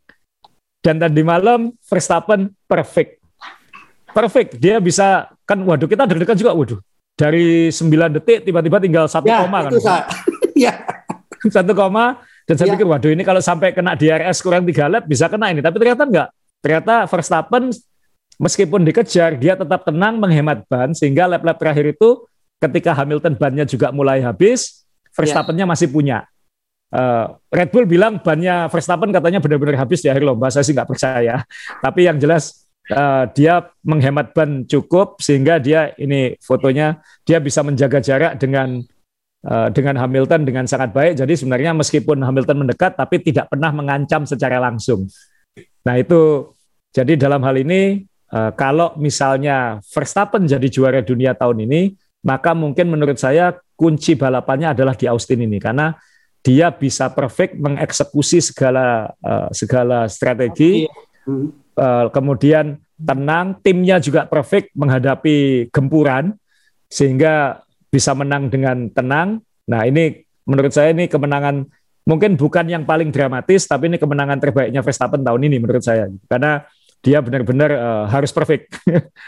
Dan 0.79 1.03
tadi 1.03 1.19
malam 1.19 1.75
Verstappen 1.83 2.55
perfect. 2.71 3.19
Perfect. 4.15 4.55
Dia 4.55 4.79
bisa 4.79 5.27
kan 5.43 5.59
waduh 5.67 5.91
kita 5.91 6.07
deg-degan 6.07 6.39
juga 6.39 6.55
waduh. 6.55 6.79
Dari 7.19 7.71
9 7.71 8.15
detik 8.19 8.47
tiba-tiba 8.47 8.79
tinggal 8.79 9.11
satu 9.11 9.27
ya, 9.27 9.43
koma 9.43 9.67
kan. 9.67 9.71
Iya. 10.55 10.79
satu 11.55 11.75
koma 11.75 12.23
Dan 12.45 12.55
saya 12.61 12.67
ya. 12.69 12.73
pikir 12.77 12.85
waduh 12.85 13.09
ini 13.09 13.25
kalau 13.25 13.41
sampai 13.41 13.73
kena 13.73 13.97
DRS 13.97 14.37
kurang 14.45 14.63
tiga 14.69 14.85
lap 14.85 15.09
bisa 15.09 15.25
kena 15.25 15.49
ini, 15.49 15.65
tapi 15.65 15.81
ternyata 15.81 16.05
enggak. 16.05 16.29
Ternyata 16.61 17.09
Verstappen 17.09 17.73
meskipun 18.37 18.85
dikejar 18.85 19.37
dia 19.41 19.57
tetap 19.57 19.81
tenang 19.85 20.21
menghemat 20.21 20.65
ban 20.69 20.93
sehingga 20.93 21.25
lap-lap 21.25 21.57
terakhir 21.57 21.97
itu 21.97 22.21
ketika 22.61 22.93
Hamilton 22.93 23.33
bannya 23.35 23.65
juga 23.65 23.89
mulai 23.89 24.21
habis, 24.21 24.85
Verstappennya 25.15 25.65
ya. 25.65 25.69
masih 25.69 25.87
punya. 25.89 26.27
Uh, 26.93 27.33
Red 27.49 27.73
Bull 27.73 27.89
bilang 27.89 28.21
bannya 28.21 28.69
Verstappen 28.69 29.09
katanya 29.09 29.41
benar-benar 29.41 29.81
habis 29.81 30.05
di 30.05 30.07
akhir 30.07 30.21
lomba. 30.21 30.53
Saya 30.53 30.63
sih 30.63 30.71
nggak 30.75 30.89
percaya. 30.89 31.41
Tapi 31.85 32.05
yang 32.05 32.21
jelas 32.21 32.65
uh, 32.93 33.25
dia 33.33 33.65
menghemat 33.81 34.35
ban 34.37 34.63
cukup 34.69 35.17
sehingga 35.17 35.57
dia 35.57 35.95
ini 35.97 36.37
fotonya 36.43 37.01
dia 37.25 37.41
bisa 37.41 37.65
menjaga 37.65 37.99
jarak 38.03 38.37
dengan 38.37 38.85
dengan 39.45 40.01
Hamilton 40.01 40.41
dengan 40.41 40.65
sangat 40.65 40.89
baik. 40.89 41.21
Jadi 41.21 41.37
sebenarnya 41.37 41.77
meskipun 41.77 42.17
Hamilton 42.17 42.65
mendekat 42.65 42.97
tapi 42.97 43.21
tidak 43.21 43.45
pernah 43.53 43.69
mengancam 43.69 44.25
secara 44.25 44.57
langsung. 44.57 45.05
Nah 45.85 45.95
itu 46.01 46.49
jadi 46.89 47.13
dalam 47.19 47.45
hal 47.45 47.61
ini 47.61 48.07
uh, 48.33 48.51
kalau 48.57 48.97
misalnya 48.97 49.77
Verstappen 49.85 50.49
jadi 50.49 50.65
juara 50.71 51.05
dunia 51.05 51.37
tahun 51.37 51.67
ini 51.69 51.93
maka 52.25 52.57
mungkin 52.57 52.89
menurut 52.89 53.21
saya 53.21 53.53
kunci 53.77 54.17
balapannya 54.17 54.73
adalah 54.73 54.97
di 54.97 55.05
Austin 55.05 55.45
ini 55.45 55.61
karena 55.61 55.93
dia 56.41 56.73
bisa 56.73 57.09
perfect 57.13 57.57
mengeksekusi 57.57 58.41
segala 58.41 59.13
uh, 59.21 59.49
segala 59.53 60.09
strategi. 60.09 60.89
Uh, 61.75 62.07
kemudian 62.13 62.79
tenang, 62.95 63.59
timnya 63.59 63.99
juga 63.99 64.23
perfect 64.29 64.71
menghadapi 64.77 65.67
gempuran 65.73 66.37
sehingga 66.87 67.64
bisa 67.89 68.11
menang 68.17 68.49
dengan 68.51 68.89
tenang. 68.91 69.41
Nah, 69.69 69.81
ini 69.87 70.25
menurut 70.45 70.71
saya 70.71 70.93
ini 70.93 71.09
kemenangan 71.09 71.65
mungkin 72.05 72.37
bukan 72.37 72.69
yang 72.69 72.85
paling 72.85 73.09
dramatis 73.09 73.65
tapi 73.65 73.89
ini 73.89 73.97
kemenangan 73.97 74.37
terbaiknya 74.37 74.85
Verstappen 74.85 75.25
tahun 75.25 75.41
ini 75.49 75.57
menurut 75.61 75.81
saya. 75.81 76.09
Karena 76.29 76.61
dia 77.05 77.21
benar-benar 77.21 77.69
uh, 77.73 78.05
harus 78.09 78.33
perfect. 78.33 78.81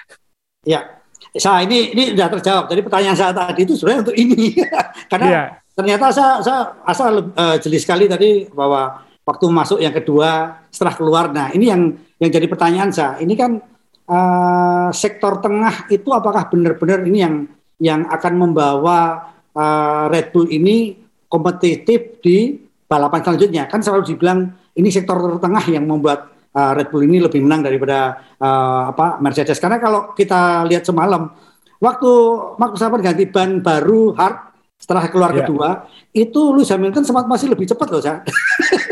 ya. 0.74 0.98
Saya 1.38 1.70
ini 1.70 1.94
ini 1.94 2.18
sudah 2.18 2.30
terjawab. 2.40 2.66
Jadi 2.72 2.82
pertanyaan 2.82 3.18
saya 3.18 3.32
tadi 3.36 3.62
itu 3.62 3.78
sebenarnya 3.78 4.02
untuk 4.10 4.18
ini. 4.18 4.58
Karena 5.12 5.28
ya. 5.30 5.44
ternyata 5.78 6.10
saya 6.10 6.32
saya 6.42 6.60
asal 6.82 7.30
uh, 7.34 7.56
jeli 7.62 7.78
sekali 7.78 8.10
tadi 8.10 8.50
bahwa 8.50 9.06
waktu 9.22 9.46
masuk 9.52 9.78
yang 9.84 9.94
kedua 9.94 10.62
setelah 10.74 10.94
keluar. 10.98 11.26
Nah, 11.30 11.54
ini 11.54 11.70
yang 11.70 11.94
yang 12.18 12.32
jadi 12.34 12.48
pertanyaan 12.50 12.90
saya. 12.90 13.22
Ini 13.22 13.34
kan 13.38 13.62
uh, 14.08 14.90
sektor 14.96 15.44
tengah 15.44 15.92
itu 15.92 16.10
apakah 16.10 16.48
benar-benar 16.50 17.06
ini 17.06 17.20
yang 17.22 17.36
yang 17.78 18.10
akan 18.10 18.34
membawa 18.38 19.32
uh, 19.54 20.06
Red 20.10 20.34
Bull 20.34 20.50
ini 20.50 20.98
kompetitif 21.30 22.22
di 22.22 22.58
balapan 22.86 23.22
selanjutnya? 23.22 23.70
Kan 23.70 23.82
selalu 23.82 24.14
dibilang 24.14 24.54
ini 24.78 24.90
sektor 24.94 25.42
tengah 25.42 25.66
yang 25.70 25.86
membuat 25.86 26.34
uh, 26.54 26.72
Red 26.74 26.90
Bull 26.90 27.06
ini 27.06 27.22
lebih 27.22 27.42
menang 27.46 27.66
daripada 27.66 28.18
uh, 28.42 28.94
apa 28.94 29.22
Mercedes. 29.22 29.62
Karena 29.62 29.78
kalau 29.78 30.14
kita 30.18 30.66
lihat 30.66 30.86
semalam 30.86 31.30
waktu 31.78 32.12
Max 32.58 32.70
Verstappen 32.78 33.02
ganti 33.06 33.26
ban 33.30 33.62
baru 33.62 34.14
hard 34.18 34.38
setelah 34.78 35.10
keluar 35.10 35.34
yeah. 35.34 35.42
kedua 35.42 35.70
itu 36.14 36.42
Lewis 36.54 36.70
Hamilton 36.70 37.06
sempat 37.06 37.26
masih 37.26 37.50
lebih 37.50 37.66
cepat 37.70 37.88
loh, 37.90 38.02
Cak. 38.02 38.18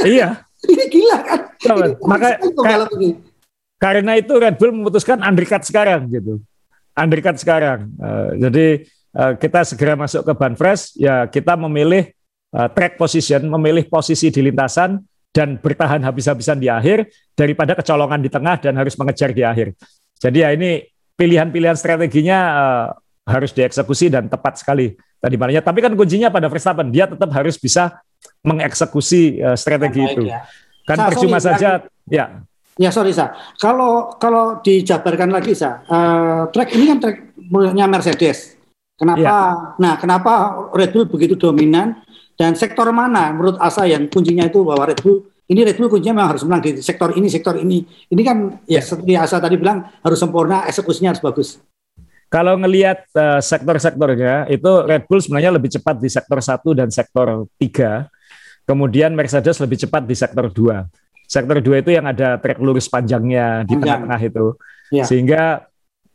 Iya. 0.05 0.37
ini 0.71 0.85
gila 0.89 1.17
kan. 1.21 1.39
Ini, 1.61 1.89
Maka 2.05 2.37
ka 2.37 2.73
ini. 2.97 3.09
karena 3.81 4.11
itu 4.17 4.33
Red 4.37 4.55
Bull 4.57 4.73
memutuskan 4.73 5.21
undercut 5.21 5.61
sekarang 5.65 6.09
gitu. 6.09 6.41
Undercut 6.95 7.35
sekarang. 7.35 7.91
Uh, 7.99 8.29
jadi 8.39 8.67
uh, 9.15 9.33
kita 9.35 9.67
segera 9.67 9.99
masuk 9.99 10.23
ke 10.23 10.33
ban 10.35 10.55
fresh 10.55 10.95
ya 10.95 11.27
kita 11.27 11.59
memilih 11.59 12.11
uh, 12.55 12.71
track 12.71 12.95
position, 12.95 13.43
memilih 13.51 13.85
posisi 13.91 14.31
di 14.31 14.39
lintasan 14.39 15.03
dan 15.35 15.59
bertahan 15.59 15.99
habis-habisan 15.99 16.55
di 16.55 16.71
akhir 16.71 17.11
daripada 17.35 17.75
kecolongan 17.75 18.23
di 18.23 18.31
tengah 18.31 18.55
dan 18.63 18.79
harus 18.79 18.95
mengejar 18.95 19.35
di 19.35 19.43
akhir. 19.43 19.75
Jadi 20.15 20.39
ya 20.39 20.55
ini 20.55 20.87
pilihan-pilihan 21.19 21.75
strateginya 21.75 22.39
uh, 22.55 22.87
harus 23.27 23.51
dieksekusi 23.51 24.07
dan 24.07 24.31
tepat 24.31 24.63
sekali 24.63 24.95
tadi 25.19 25.35
malahnya. 25.35 25.59
Tapi 25.59 25.83
kan 25.83 25.91
kuncinya 25.97 26.31
pada 26.31 26.47
Verstappen, 26.47 26.93
dia 26.93 27.09
tetap 27.09 27.27
harus 27.35 27.59
bisa 27.59 27.99
mengeksekusi 28.45 29.43
uh, 29.43 29.57
strategi 29.59 30.03
Baik, 30.05 30.13
itu. 30.15 30.23
Ya. 30.31 30.47
Kan 30.85 30.97
percuma 31.11 31.41
sorry, 31.41 31.57
saja, 31.57 31.69
ya. 32.07 32.25
Ya 32.75 32.91
sorry 32.91 33.15
sa, 33.15 33.31
kalau 33.55 34.11
kalau 34.19 34.59
dijabarkan 34.59 35.31
lagi 35.31 35.55
sa, 35.55 35.79
uh, 35.87 36.51
track 36.51 36.75
ini 36.75 36.91
kan 36.91 36.97
track 36.99 37.17
punya 37.47 37.87
Mercedes. 37.87 38.59
Kenapa? 38.99 39.23
Ya. 39.23 39.39
Nah, 39.79 39.93
kenapa 39.95 40.31
Red 40.75 40.91
Bull 40.91 41.07
begitu 41.07 41.39
dominan 41.39 42.03
dan 42.35 42.55
sektor 42.55 42.91
mana 42.91 43.31
menurut 43.31 43.55
Asa 43.63 43.87
yang 43.87 44.11
kuncinya 44.11 44.43
itu 44.47 44.63
bahwa 44.63 44.91
Red 44.91 44.99
Bull 44.99 45.23
ini 45.47 45.63
Red 45.63 45.79
Bull 45.79 45.87
kuncinya 45.87 46.19
memang 46.19 46.35
harus 46.35 46.43
menang 46.43 46.61
di 46.67 46.83
sektor 46.83 47.15
ini, 47.15 47.27
sektor 47.31 47.55
ini. 47.55 47.79
Ini 48.11 48.21
kan 48.27 48.59
ya, 48.67 48.79
ya. 48.79 48.81
seperti 48.83 49.13
Asa 49.15 49.39
tadi 49.39 49.55
bilang 49.55 49.87
harus 50.03 50.19
sempurna, 50.19 50.67
eksekusinya 50.67 51.15
harus 51.15 51.23
bagus. 51.23 51.49
Kalau 52.27 52.59
ngelihat 52.59 53.07
uh, 53.15 53.39
sektor-sektornya 53.39 54.51
itu 54.51 54.71
Red 54.83 55.07
Bull 55.07 55.23
sebenarnya 55.23 55.55
lebih 55.55 55.71
cepat 55.71 55.95
di 55.95 56.11
sektor 56.11 56.43
1 56.43 56.59
dan 56.75 56.89
sektor 56.91 57.47
3. 57.55 58.67
Kemudian 58.67 59.13
Mercedes 59.13 59.61
lebih 59.63 59.79
cepat 59.79 60.03
di 60.03 60.15
sektor 60.17 60.51
2. 60.51 61.04
Sektor 61.25 61.61
2 61.61 61.83
itu 61.83 61.91
yang 61.93 62.05
ada 62.05 62.37
trek 62.37 62.61
lurus 62.61 62.89
panjangnya 62.89 63.65
di 63.65 63.75
tengah-tengah 63.75 64.21
itu. 64.21 64.45
Ya. 64.93 65.05
Sehingga 65.05 65.65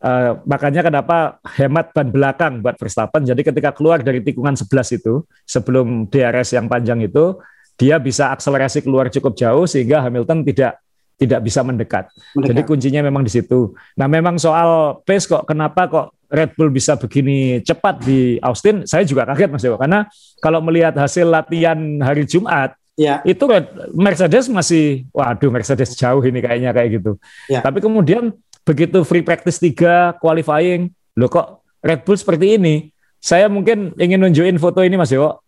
uh, 0.00 0.40
makanya 0.46 0.86
kenapa 0.86 1.38
hemat 1.58 1.92
ban 1.92 2.08
belakang 2.08 2.52
buat 2.64 2.78
Verstappen. 2.78 3.26
Jadi 3.26 3.42
ketika 3.44 3.70
keluar 3.74 4.00
dari 4.00 4.24
tikungan 4.24 4.56
11 4.56 4.98
itu 5.02 5.24
sebelum 5.44 6.08
DRS 6.08 6.56
yang 6.56 6.66
panjang 6.66 7.04
itu 7.04 7.38
dia 7.80 7.96
bisa 7.96 8.28
akselerasi 8.32 8.84
keluar 8.84 9.08
cukup 9.08 9.32
jauh 9.36 9.64
sehingga 9.64 10.04
Hamilton 10.04 10.44
tidak 10.44 10.80
tidak 11.20 11.40
bisa 11.44 11.60
mendekat. 11.60 12.08
mendekat. 12.32 12.48
Jadi 12.48 12.60
kuncinya 12.64 13.00
memang 13.04 13.20
di 13.20 13.32
situ. 13.32 13.76
Nah, 13.92 14.08
memang 14.08 14.40
soal 14.40 15.00
pace 15.04 15.28
kok 15.28 15.44
kenapa 15.44 15.84
kok 15.84 16.06
Red 16.32 16.56
Bull 16.56 16.72
bisa 16.72 16.96
begini 16.96 17.60
cepat 17.60 18.00
di 18.06 18.38
Austin, 18.40 18.86
saya 18.88 19.04
juga 19.04 19.26
kaget 19.28 19.50
Mas 19.50 19.66
Dewa 19.66 19.76
karena 19.76 20.06
kalau 20.38 20.62
melihat 20.62 20.94
hasil 20.96 21.26
latihan 21.26 21.76
hari 22.00 22.24
Jumat 22.24 22.72
ya. 23.00 23.24
itu 23.24 23.48
Mercedes 23.96 24.52
masih 24.52 25.08
waduh 25.16 25.48
Mercedes 25.48 25.96
jauh 25.96 26.20
ini 26.20 26.44
kayaknya 26.44 26.76
kayak 26.76 27.00
gitu. 27.00 27.16
Ya. 27.48 27.64
Tapi 27.64 27.80
kemudian 27.80 28.36
begitu 28.68 29.00
free 29.08 29.24
practice 29.24 29.56
3 29.56 30.20
qualifying, 30.20 30.92
lo 31.16 31.32
kok 31.32 31.64
Red 31.80 32.04
Bull 32.04 32.20
seperti 32.20 32.60
ini? 32.60 32.92
Saya 33.16 33.48
mungkin 33.48 33.96
ingin 33.96 34.20
nunjukin 34.20 34.60
foto 34.60 34.84
ini 34.84 35.00
Mas 35.00 35.08
Dewa. 35.08 35.40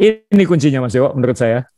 Ini 0.00 0.44
kuncinya 0.48 0.80
Mas 0.80 0.96
Dewa 0.96 1.12
menurut 1.12 1.36
saya. 1.36 1.68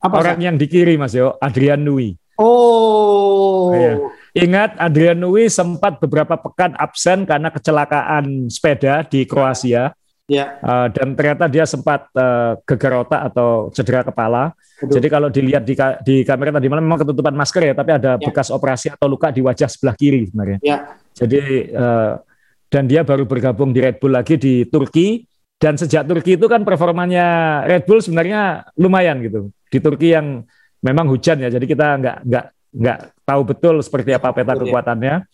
Apa 0.00 0.24
Orang 0.24 0.40
yang 0.40 0.56
di 0.56 0.64
kiri 0.64 0.96
Mas 0.96 1.12
Yo, 1.12 1.36
Adrian 1.44 1.84
Nui. 1.84 2.16
Oh. 2.40 3.68
Ya. 3.76 4.00
Ingat 4.32 4.80
Adrian 4.80 5.20
Nui 5.20 5.52
sempat 5.52 6.00
beberapa 6.00 6.40
pekan 6.40 6.72
absen 6.80 7.28
karena 7.28 7.52
kecelakaan 7.52 8.48
sepeda 8.48 9.04
di 9.04 9.28
Kroasia. 9.28 9.92
Ya. 10.30 10.62
Uh, 10.62 10.86
dan 10.94 11.18
ternyata 11.18 11.50
dia 11.50 11.66
sempat 11.66 12.06
uh, 12.14 12.54
gegar 12.62 13.02
otak 13.02 13.34
atau 13.34 13.66
cedera 13.74 14.06
kepala. 14.06 14.54
Aduh. 14.78 14.94
Jadi 14.94 15.06
kalau 15.10 15.26
dilihat 15.26 15.66
di, 15.66 15.74
di 16.06 16.22
kamera 16.22 16.54
tadi 16.54 16.70
malam 16.70 16.86
memang 16.86 17.02
ketutupan 17.02 17.34
masker 17.34 17.62
ya, 17.66 17.74
tapi 17.74 17.90
ada 17.98 18.14
ya. 18.14 18.22
bekas 18.22 18.54
operasi 18.54 18.94
atau 18.94 19.10
luka 19.10 19.34
di 19.34 19.42
wajah 19.42 19.66
sebelah 19.66 19.98
kiri 19.98 20.30
sebenarnya. 20.30 20.58
Ya. 20.62 20.94
Jadi 21.18 21.74
uh, 21.74 22.22
dan 22.70 22.86
dia 22.86 23.02
baru 23.02 23.26
bergabung 23.26 23.74
di 23.74 23.82
Red 23.82 23.98
Bull 23.98 24.14
lagi 24.14 24.38
di 24.38 24.62
Turki 24.70 25.26
dan 25.58 25.74
sejak 25.74 26.06
Turki 26.06 26.38
itu 26.38 26.46
kan 26.46 26.62
performanya 26.62 27.60
Red 27.66 27.90
Bull 27.90 27.98
sebenarnya 27.98 28.70
lumayan 28.78 29.18
gitu. 29.26 29.50
Di 29.66 29.82
Turki 29.82 30.14
yang 30.14 30.46
memang 30.78 31.10
hujan 31.10 31.42
ya, 31.42 31.50
jadi 31.50 31.66
kita 31.66 31.86
nggak 31.98 32.16
nggak 32.22 32.46
nggak 32.70 32.98
tahu 33.26 33.42
betul 33.50 33.82
seperti 33.82 34.14
apa 34.14 34.30
peta 34.30 34.54
kekuatannya. 34.54 35.26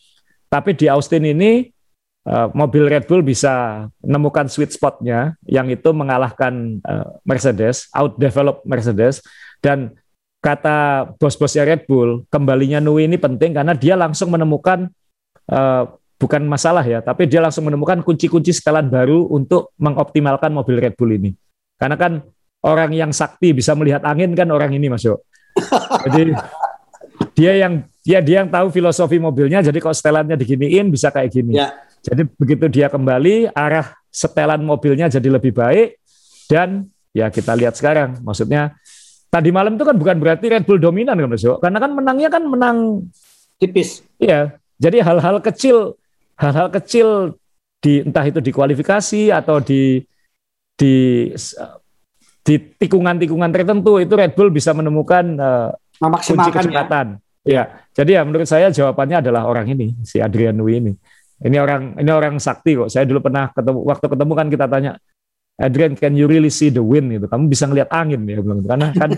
Tapi 0.48 0.72
di 0.72 0.88
Austin 0.88 1.28
ini 1.28 1.68
uh, 2.26 2.48
mobil 2.52 2.90
Red 2.90 3.06
Bull 3.06 3.22
bisa 3.22 3.86
menemukan 4.02 4.50
sweet 4.50 4.74
spotnya 4.74 5.38
yang 5.46 5.70
itu 5.70 5.94
mengalahkan 5.94 6.82
uh, 6.82 7.16
Mercedes, 7.22 7.86
out 7.94 8.18
develop 8.18 8.66
Mercedes 8.66 9.22
dan 9.62 9.94
kata 10.42 11.10
bos-bosnya 11.18 11.66
Red 11.66 11.88
Bull 11.88 12.26
kembalinya 12.30 12.78
Nui 12.82 13.08
ini 13.08 13.16
penting 13.18 13.56
karena 13.56 13.72
dia 13.74 13.98
langsung 13.98 14.30
menemukan 14.30 14.90
uh, 15.50 15.84
bukan 16.16 16.42
masalah 16.48 16.84
ya, 16.84 17.04
tapi 17.04 17.28
dia 17.28 17.44
langsung 17.44 17.68
menemukan 17.68 18.00
kunci-kunci 18.00 18.52
setelan 18.52 18.88
baru 18.88 19.28
untuk 19.28 19.72
mengoptimalkan 19.76 20.52
mobil 20.52 20.80
Red 20.80 20.94
Bull 20.96 21.16
ini. 21.16 21.30
Karena 21.76 21.96
kan 21.96 22.24
orang 22.64 22.90
yang 22.96 23.12
sakti 23.12 23.52
bisa 23.52 23.76
melihat 23.76 24.00
angin 24.02 24.32
kan 24.32 24.48
orang 24.48 24.72
ini 24.72 24.88
Mas 24.88 25.04
Yo. 25.04 25.20
Jadi 26.08 26.32
dia 27.38 27.52
yang 27.68 27.84
dia 28.00 28.18
dia 28.24 28.36
yang 28.44 28.48
tahu 28.48 28.72
filosofi 28.72 29.20
mobilnya, 29.20 29.60
jadi 29.60 29.76
kalau 29.76 29.92
setelannya 29.92 30.40
diginiin 30.40 30.88
bisa 30.88 31.12
kayak 31.12 31.30
gini. 31.32 31.60
Ya. 31.60 31.85
Jadi 32.06 32.22
begitu 32.38 32.70
dia 32.70 32.86
kembali 32.86 33.50
arah 33.50 33.98
setelan 34.14 34.62
mobilnya 34.62 35.10
jadi 35.10 35.26
lebih 35.26 35.50
baik 35.50 35.98
dan 36.46 36.86
ya 37.10 37.26
kita 37.28 37.58
lihat 37.58 37.74
sekarang, 37.74 38.22
maksudnya 38.22 38.78
tadi 39.26 39.50
malam 39.50 39.74
itu 39.74 39.82
kan 39.82 39.98
bukan 39.98 40.16
berarti 40.22 40.46
Red 40.46 40.64
Bull 40.64 40.78
dominan 40.78 41.18
kan 41.18 41.28
Mas 41.28 41.42
karena 41.42 41.78
kan 41.82 41.90
menangnya 41.90 42.28
kan 42.30 42.42
menang 42.46 43.10
tipis. 43.58 44.06
Iya, 44.22 44.54
jadi 44.78 45.02
hal-hal 45.02 45.42
kecil 45.42 45.98
hal-hal 46.38 46.70
kecil 46.70 47.36
di 47.82 48.06
entah 48.06 48.24
itu 48.24 48.38
di 48.38 48.52
kualifikasi 48.54 49.34
atau 49.34 49.58
di 49.58 50.00
di 50.76 50.94
di 52.46 52.54
tikungan-tikungan 52.78 53.50
tertentu 53.50 53.98
itu 53.98 54.14
Red 54.14 54.38
Bull 54.38 54.54
bisa 54.54 54.70
menemukan 54.70 55.24
uh, 55.36 55.70
kunci 55.98 56.50
kecepatan. 56.54 57.18
Ya. 57.42 57.50
ya, 57.50 57.62
jadi 57.90 58.10
ya 58.18 58.22
menurut 58.22 58.46
saya 58.46 58.70
jawabannya 58.70 59.18
adalah 59.18 59.50
orang 59.50 59.66
ini, 59.74 59.98
si 60.06 60.22
Adrian 60.22 60.54
Nui 60.54 60.78
ini. 60.78 60.92
Ini 61.36 61.56
orang 61.60 62.00
ini 62.00 62.10
orang 62.12 62.40
sakti 62.40 62.76
kok. 62.76 62.88
Saya 62.88 63.04
dulu 63.04 63.20
pernah 63.20 63.52
ketemu 63.52 63.80
waktu 63.84 64.06
ketemu 64.08 64.32
kan 64.32 64.46
kita 64.48 64.66
tanya 64.68 64.92
Adrian, 65.56 65.96
can 65.96 66.12
you 66.12 66.28
really 66.28 66.52
see 66.52 66.68
the 66.68 66.84
wind 66.84 67.08
itu? 67.16 67.24
Kamu 67.24 67.48
bisa 67.48 67.64
ngelihat 67.64 67.88
angin 67.88 68.28
ya 68.28 68.44
bilang 68.44 68.60
karena 68.60 68.92
kan 68.92 69.10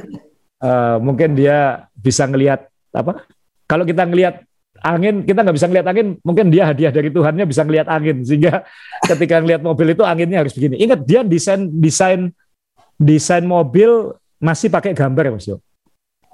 uh, 0.63 0.97
mungkin 1.07 1.35
dia 1.35 1.87
bisa 1.99 2.31
ngelihat 2.31 2.71
apa? 2.95 3.27
Kalau 3.67 3.83
kita 3.83 4.07
ngelihat 4.07 4.47
angin, 4.79 5.27
kita 5.27 5.43
nggak 5.43 5.57
bisa 5.59 5.67
ngelihat 5.67 5.87
angin, 5.91 6.07
mungkin 6.23 6.47
dia 6.49 6.71
hadiah 6.71 6.95
dari 6.95 7.11
Tuhannya 7.11 7.43
bisa 7.43 7.67
ngelihat 7.67 7.91
angin 7.91 8.23
sehingga 8.23 8.63
ketika 9.11 9.43
ngelihat 9.43 9.67
mobil 9.67 9.99
itu 9.99 10.07
anginnya 10.07 10.47
harus 10.47 10.55
begini. 10.55 10.79
Ingat 10.79 11.03
dia 11.03 11.21
desain 11.27 11.67
desain 11.75 12.31
desain 12.95 13.43
mobil 13.43 14.15
masih 14.39 14.71
pakai 14.71 14.95
gambar 14.95 15.35
Mas 15.35 15.51
Yo. 15.51 15.59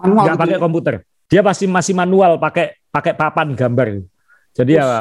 Nggak 0.04 0.36
pakai 0.36 0.56
ya? 0.56 0.60
komputer. 0.60 0.94
Dia 1.32 1.40
pasti 1.40 1.64
masih 1.64 1.96
manual 1.96 2.36
pakai 2.36 2.76
pakai 2.92 3.16
papan 3.16 3.56
gambar. 3.56 4.04
Jadi 4.52 4.76
ya 4.76 5.00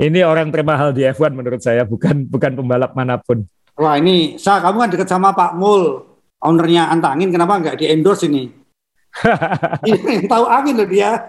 ini 0.00 0.24
orang 0.24 0.48
termahal 0.48 0.96
di 0.96 1.04
F1 1.04 1.36
menurut 1.36 1.60
saya 1.60 1.84
bukan 1.84 2.24
bukan 2.24 2.56
pembalap 2.56 2.96
mana 2.96 3.20
pun. 3.20 3.44
Wah 3.76 4.00
ini, 4.00 4.40
saya 4.40 4.64
kamu 4.64 4.76
kan 4.80 4.90
dekat 4.92 5.08
sama 5.08 5.36
Pak 5.36 5.60
Mul, 5.60 6.04
ownernya 6.40 6.88
Antangin, 6.88 7.28
kenapa 7.28 7.60
nggak 7.60 7.76
di 7.80 7.86
endorse 7.92 8.24
ini? 8.24 8.48
ini 9.90 10.24
tahu 10.24 10.44
angin 10.48 10.80
loh 10.80 10.88
dia. 10.88 11.28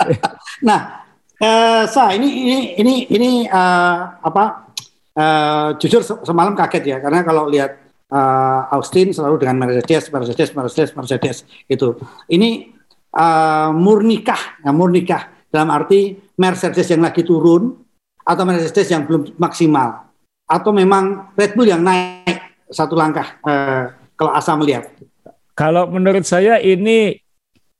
nah, 0.68 1.02
eh, 1.38 1.82
sa 1.90 2.14
ini 2.14 2.28
ini 2.46 2.58
ini 2.78 2.94
ini 3.10 3.30
uh, 3.50 4.22
apa? 4.22 4.70
Uh, 5.12 5.76
jujur 5.76 6.00
semalam 6.00 6.56
kaget 6.56 6.88
ya, 6.88 6.96
karena 6.96 7.20
kalau 7.20 7.44
lihat 7.44 7.76
uh, 8.08 8.72
Austin 8.72 9.12
selalu 9.12 9.44
dengan 9.44 9.60
Mercedes, 9.60 10.08
Mercedes, 10.08 10.56
Mercedes, 10.56 10.90
Mercedes 10.96 11.36
itu. 11.68 12.00
Ini 12.32 12.72
uh, 13.12 13.76
murnikah, 13.76 14.64
ya, 14.64 14.72
murnikah 14.72 15.28
dalam 15.52 15.68
arti 15.68 16.16
Mercedes 16.40 16.88
yang 16.88 17.04
lagi 17.04 17.20
turun 17.28 17.81
atau 18.22 18.42
Mercedes 18.46 18.88
yang 18.90 19.06
belum 19.06 19.34
maksimal 19.36 20.08
atau 20.46 20.70
memang 20.70 21.34
Red 21.34 21.54
Bull 21.58 21.70
yang 21.70 21.82
naik 21.82 22.38
satu 22.72 22.96
langkah 22.96 23.38
eh, 23.44 23.92
kalau 24.16 24.32
Asa 24.32 24.54
melihat? 24.54 24.88
Kalau 25.52 25.90
menurut 25.90 26.24
saya 26.24 26.62
ini 26.62 27.20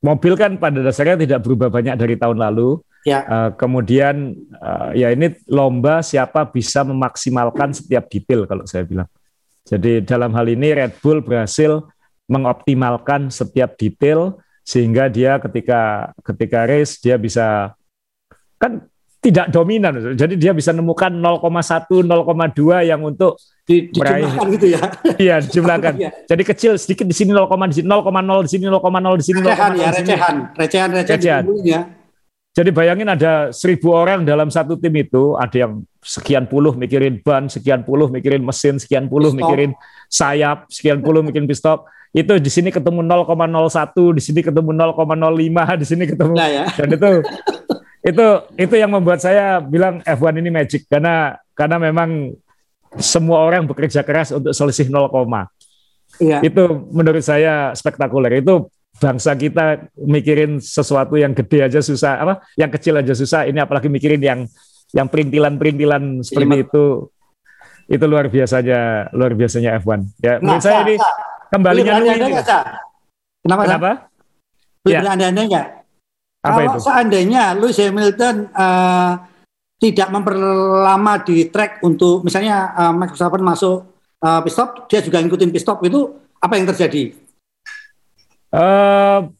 mobil 0.02 0.34
kan 0.36 0.58
pada 0.58 0.82
dasarnya 0.82 1.16
tidak 1.16 1.40
berubah 1.46 1.72
banyak 1.72 1.94
dari 1.96 2.18
tahun 2.18 2.36
lalu. 2.42 2.82
Ya. 3.02 3.26
Uh, 3.26 3.50
kemudian 3.58 4.38
uh, 4.62 4.94
ya 4.94 5.10
ini 5.10 5.34
lomba 5.50 6.06
siapa 6.06 6.46
bisa 6.46 6.86
memaksimalkan 6.86 7.74
setiap 7.74 8.06
detail 8.06 8.46
kalau 8.46 8.62
saya 8.62 8.86
bilang. 8.86 9.10
Jadi 9.66 10.06
dalam 10.06 10.30
hal 10.34 10.46
ini 10.46 10.70
Red 10.70 11.02
Bull 11.02 11.18
berhasil 11.18 11.82
mengoptimalkan 12.30 13.30
setiap 13.30 13.74
detail 13.74 14.38
sehingga 14.62 15.10
dia 15.10 15.42
ketika 15.42 16.14
ketika 16.22 16.62
race 16.70 17.02
dia 17.02 17.18
bisa 17.18 17.74
kan 18.62 18.86
tidak 19.22 19.54
dominan. 19.54 20.18
Jadi 20.18 20.34
dia 20.34 20.50
bisa 20.50 20.74
nemukan 20.74 21.14
0,1, 21.14 21.86
0,2 22.02 22.90
yang 22.90 23.00
untuk 23.06 23.38
di, 23.62 23.86
dijumlahkan 23.94 24.46
gitu 24.58 24.66
ya. 24.74 24.82
Iya, 25.22 25.36
dijumlahkan. 25.46 25.94
iya. 25.94 26.10
Jadi 26.26 26.42
kecil 26.42 26.74
sedikit 26.74 27.06
di 27.06 27.14
sini 27.14 27.30
0, 27.30 27.46
di 27.70 27.78
sini 27.78 27.86
0,0 27.86 28.42
di 28.42 28.50
sini 28.50 28.66
0,0 28.66 29.22
di 29.22 29.24
sini 29.24 29.38
0,0 29.38 29.46
recehan 29.46 29.72
ya, 29.78 29.88
recehan, 29.94 30.36
recehan, 30.58 30.88
recehan. 30.90 31.42
Ya. 31.62 31.80
Jadi 32.52 32.68
bayangin 32.68 33.08
ada 33.08 33.48
seribu 33.48 33.96
orang 33.96 34.28
dalam 34.28 34.52
satu 34.52 34.76
tim 34.76 34.92
itu, 34.98 35.38
ada 35.40 35.56
yang 35.56 35.88
sekian 36.04 36.44
puluh 36.44 36.76
mikirin 36.76 37.16
ban, 37.24 37.48
sekian 37.48 37.80
puluh 37.80 38.12
mikirin 38.12 38.44
mesin, 38.44 38.76
sekian 38.76 39.08
puluh 39.08 39.32
pistop. 39.32 39.40
mikirin 39.40 39.70
sayap, 40.12 40.68
sekian 40.68 41.00
puluh 41.00 41.24
mikirin 41.24 41.48
pistop. 41.48 41.88
Itu 42.12 42.36
di 42.36 42.50
sini 42.52 42.68
ketemu 42.68 43.00
0,01, 43.08 44.12
di 44.12 44.20
sini 44.20 44.44
ketemu 44.44 44.68
0,05, 44.68 45.80
di 45.80 45.86
sini 45.88 46.04
ketemu. 46.04 46.34
Nah, 46.36 46.50
ya. 46.52 46.64
Dan 46.76 46.88
itu 46.92 47.10
itu 48.02 48.26
itu 48.58 48.74
yang 48.74 48.90
membuat 48.90 49.22
saya 49.22 49.62
bilang 49.62 50.02
F1 50.02 50.34
ini 50.42 50.50
magic 50.50 50.90
karena 50.90 51.38
karena 51.54 51.78
memang 51.78 52.34
semua 52.98 53.46
orang 53.46 53.64
bekerja 53.64 54.04
keras 54.04 54.34
untuk 54.36 54.52
selisih 54.52 54.92
0, 54.92 55.08
iya. 56.20 56.44
itu 56.44 56.60
menurut 56.92 57.24
saya 57.24 57.72
spektakuler 57.72 58.44
itu 58.44 58.68
bangsa 59.00 59.32
kita 59.32 59.88
mikirin 59.96 60.60
sesuatu 60.60 61.16
yang 61.16 61.32
gede 61.32 61.64
aja 61.64 61.80
susah 61.80 62.20
apa 62.20 62.34
yang 62.60 62.68
kecil 62.68 63.00
aja 63.00 63.16
susah 63.16 63.48
ini 63.48 63.64
apalagi 63.64 63.88
mikirin 63.88 64.20
yang 64.20 64.40
yang 64.92 65.08
perintilan-perintilan 65.08 66.20
seperti 66.20 66.46
iya. 66.52 66.64
itu 66.68 66.84
itu 67.88 68.04
luar 68.04 68.28
biasanya 68.28 69.08
luar 69.16 69.32
biasanya 69.32 69.80
F1 69.80 70.20
ya 70.20 70.36
nah, 70.36 70.58
menurut 70.58 70.62
saya 70.62 70.78
ini 70.84 70.94
kembalinya 71.48 71.92
Kenapa? 73.42 73.62
Kenapa? 73.66 73.90
Beli 74.86 74.94
ya. 74.94 75.02
anda 75.02 75.26
enggak? 75.34 75.66
Apa 76.42 76.58
Kalau 76.58 76.74
itu? 76.74 76.78
seandainya 76.82 77.54
Lewis 77.54 77.78
Hamilton 77.78 78.50
uh, 78.50 79.14
tidak 79.78 80.08
memperlama 80.10 81.22
di 81.22 81.46
track 81.46 81.82
untuk 81.86 82.26
misalnya 82.26 82.74
uh, 82.74 82.92
Max 82.94 83.14
Verstappen 83.14 83.42
masuk 83.42 83.86
uh, 84.22 84.40
pit 84.42 84.52
stop, 84.54 84.90
dia 84.90 85.02
juga 85.02 85.22
ngikutin 85.22 85.50
pit 85.54 85.62
stop 85.62 85.78
itu 85.86 86.18
apa 86.42 86.58
yang 86.58 86.66
terjadi? 86.66 87.14
Uh, 88.50 89.30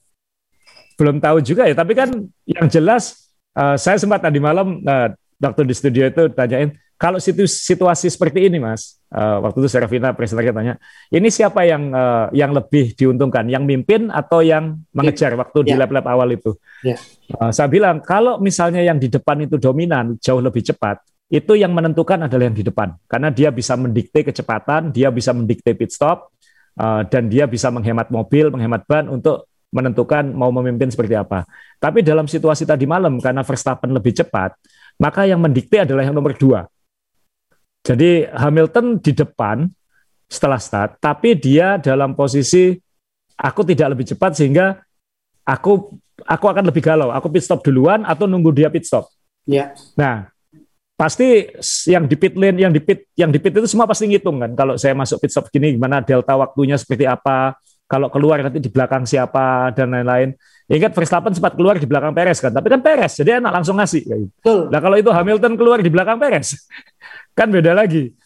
belum 0.95 1.19
tahu 1.19 1.43
juga 1.43 1.67
ya, 1.67 1.75
tapi 1.75 1.99
kan 1.99 2.11
yang 2.47 2.67
jelas 2.71 3.35
uh, 3.59 3.75
saya 3.75 3.99
sempat 3.99 4.23
tadi 4.23 4.39
malam 4.39 4.83
uh, 4.87 5.11
waktu 5.43 5.63
di 5.67 5.75
studio 5.75 6.07
itu 6.07 6.31
tanyain 6.31 6.75
kalau 7.03 7.19
situasi 7.19 8.07
seperti 8.07 8.47
ini, 8.47 8.63
Mas, 8.63 9.03
uh, 9.11 9.43
waktu 9.43 9.67
itu 9.67 9.75
Serafina 9.75 10.15
presenter 10.15 10.55
tanya, 10.55 10.79
ini 11.11 11.35
siapa 11.35 11.67
yang 11.67 11.91
uh, 11.91 12.31
yang 12.31 12.55
lebih 12.55 12.95
diuntungkan, 12.95 13.43
yang 13.51 13.67
mimpin 13.67 14.07
atau 14.07 14.39
yang 14.39 14.79
mengejar 14.95 15.35
waktu 15.35 15.67
yeah. 15.67 15.67
di 15.67 15.73
ya. 15.75 15.79
lap-lap 15.83 16.07
awal 16.07 16.31
itu? 16.31 16.55
Yeah. 16.87 17.03
Uh, 17.35 17.51
saya 17.51 17.67
bilang 17.67 17.99
kalau 18.07 18.39
misalnya 18.39 18.87
yang 18.87 19.03
di 19.03 19.11
depan 19.11 19.35
itu 19.43 19.59
dominan 19.59 20.15
jauh 20.23 20.39
lebih 20.39 20.63
cepat, 20.63 21.03
itu 21.27 21.59
yang 21.59 21.75
menentukan 21.75 22.23
adalah 22.31 22.47
yang 22.47 22.55
di 22.55 22.63
depan, 22.63 22.95
karena 23.11 23.35
dia 23.35 23.51
bisa 23.51 23.75
mendikte 23.75 24.23
kecepatan, 24.23 24.95
dia 24.95 25.11
bisa 25.11 25.35
mendikte 25.35 25.75
pit 25.75 25.91
stop, 25.91 26.31
uh, 26.79 27.03
dan 27.11 27.27
dia 27.27 27.51
bisa 27.51 27.67
menghemat 27.75 28.15
mobil, 28.15 28.55
menghemat 28.55 28.87
ban 28.87 29.11
untuk 29.11 29.51
menentukan 29.75 30.31
mau 30.31 30.55
memimpin 30.55 30.87
seperti 30.87 31.19
apa. 31.19 31.51
Tapi 31.83 32.07
dalam 32.07 32.31
situasi 32.31 32.63
tadi 32.63 32.87
malam 32.87 33.19
karena 33.19 33.43
Verstappen 33.43 33.91
lebih 33.91 34.15
cepat, 34.15 34.55
maka 35.03 35.27
yang 35.27 35.43
mendikte 35.43 35.83
adalah 35.83 36.07
yang 36.07 36.15
nomor 36.15 36.39
dua 36.39 36.71
jadi 37.83 38.31
Hamilton 38.31 39.03
di 39.03 39.11
depan 39.11 39.67
setelah 40.31 40.63
start, 40.63 41.03
tapi 41.03 41.35
dia 41.35 41.77
dalam 41.83 42.15
posisi 42.15 42.79
aku 43.37 43.67
tidak 43.67 43.99
lebih 43.99 44.07
cepat 44.15 44.39
sehingga 44.39 44.79
aku 45.43 45.99
aku 46.23 46.47
akan 46.47 46.71
lebih 46.71 46.83
galau. 46.83 47.11
Aku 47.11 47.27
pit 47.29 47.43
stop 47.43 47.61
duluan 47.67 48.07
atau 48.07 48.31
nunggu 48.31 48.55
dia 48.55 48.71
pit 48.71 48.87
stop. 48.87 49.11
Ya. 49.45 49.75
Nah, 49.99 50.31
pasti 50.95 51.51
yang 51.91 52.07
di 52.07 52.15
pit 52.15 52.39
lane, 52.39 52.63
yang 52.63 52.71
di 52.71 52.79
pit, 52.79 53.11
yang 53.19 53.35
di 53.35 53.43
pit 53.43 53.51
itu 53.51 53.67
semua 53.67 53.91
pasti 53.91 54.07
ngitung 54.07 54.39
kan. 54.39 54.55
Kalau 54.55 54.75
saya 54.79 54.95
masuk 54.95 55.19
pit 55.19 55.35
stop 55.35 55.51
gini, 55.51 55.75
gimana 55.75 56.01
delta 56.01 56.39
waktunya 56.39 56.79
seperti 56.79 57.05
apa? 57.05 57.59
Kalau 57.91 58.09
keluar 58.09 58.41
nanti 58.41 58.63
di 58.63 58.71
belakang 58.71 59.05
siapa 59.05 59.75
dan 59.75 59.93
lain-lain. 59.93 60.33
Ingat 60.73 60.97
Verstappen 60.97 61.37
sempat 61.37 61.53
keluar 61.53 61.77
di 61.77 61.85
belakang 61.85 62.17
Perez 62.17 62.41
kan, 62.41 62.49
tapi 62.49 62.73
kan 62.73 62.81
Perez 62.81 63.13
jadi 63.21 63.45
enak 63.45 63.53
langsung 63.61 63.77
ngasih. 63.77 64.09
Gitu. 64.09 64.73
Nah 64.73 64.81
kalau 64.81 64.97
itu 64.97 65.13
Hamilton 65.13 65.53
keluar 65.61 65.85
di 65.85 65.93
belakang 65.93 66.17
Perez, 66.17 66.57
kan 67.39 67.53
beda 67.53 67.77
lagi. 67.77 68.17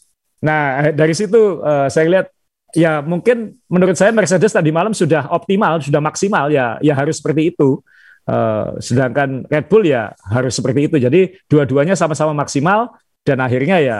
Nah 0.47 0.95
dari 0.95 1.11
situ 1.11 1.59
uh, 1.59 1.91
saya 1.91 2.07
lihat 2.07 2.27
ya 2.71 3.03
mungkin 3.03 3.59
menurut 3.67 3.99
saya 3.99 4.15
Mercedes 4.15 4.55
tadi 4.55 4.71
malam 4.71 4.95
sudah 4.95 5.27
optimal, 5.35 5.83
sudah 5.83 5.99
maksimal 5.99 6.47
ya, 6.55 6.79
ya 6.79 6.95
harus 6.95 7.19
seperti 7.19 7.51
itu. 7.51 7.83
Uh, 8.27 8.75
sedangkan 8.83 9.47
Red 9.47 9.67
Bull 9.67 9.83
ya 9.83 10.15
harus 10.31 10.55
seperti 10.55 10.87
itu. 10.87 10.97
Jadi 11.03 11.35
dua-duanya 11.51 11.99
sama-sama 11.99 12.31
maksimal 12.31 12.95
dan 13.27 13.43
akhirnya 13.43 13.83
ya 13.83 13.99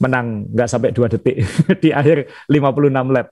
menang 0.00 0.48
nggak 0.48 0.68
sampai 0.68 0.90
dua 0.96 1.12
detik 1.12 1.44
di 1.84 1.92
akhir 1.92 2.24
56 2.48 2.88
lap. 3.12 3.28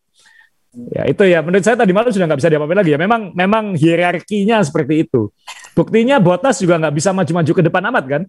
Ya 0.95 1.03
itu 1.11 1.23
ya 1.27 1.43
menurut 1.43 1.65
saya 1.67 1.75
tadi 1.75 1.91
malam 1.91 2.15
sudah 2.15 2.27
nggak 2.31 2.39
bisa 2.39 2.51
diapa-apain 2.55 2.79
lagi 2.79 2.93
ya. 2.95 3.01
Memang 3.01 3.35
memang 3.35 3.75
hierarkinya 3.75 4.63
seperti 4.63 5.09
itu. 5.09 5.35
Buktinya 5.75 6.23
Botas 6.23 6.63
juga 6.63 6.79
nggak 6.79 6.95
bisa 6.95 7.11
maju-maju 7.11 7.53
ke 7.53 7.63
depan 7.67 7.83
amat 7.91 8.05
kan. 8.07 8.23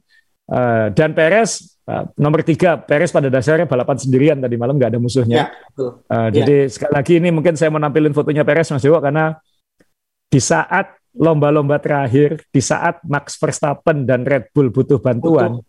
Uh, 0.50 0.90
dan 0.98 1.14
Perez 1.14 1.78
uh, 1.86 2.10
nomor 2.18 2.42
tiga 2.42 2.74
Perez 2.82 3.14
pada 3.14 3.30
dasarnya 3.30 3.70
balapan 3.70 4.02
sendirian 4.02 4.42
tadi 4.42 4.58
malam 4.58 4.82
nggak 4.82 4.98
ada 4.98 5.00
musuhnya. 5.02 5.38
Ya, 5.38 5.48
betul. 5.70 5.90
Uh, 6.10 6.30
ya. 6.34 6.42
Jadi 6.42 6.58
sekali 6.74 6.94
lagi 6.98 7.14
ini 7.22 7.30
mungkin 7.30 7.54
saya 7.54 7.70
mau 7.70 7.78
nampilin 7.78 8.18
fotonya 8.18 8.42
Perez 8.42 8.74
Mas 8.74 8.82
Dewa 8.82 8.98
karena 8.98 9.38
di 10.30 10.42
saat 10.42 10.98
lomba-lomba 11.14 11.78
terakhir, 11.82 12.46
di 12.50 12.62
saat 12.62 13.02
Max 13.06 13.38
Verstappen 13.38 14.06
dan 14.06 14.26
Red 14.26 14.50
Bull 14.54 14.74
butuh 14.74 14.98
bantuan, 14.98 15.62
butuh. 15.62 15.66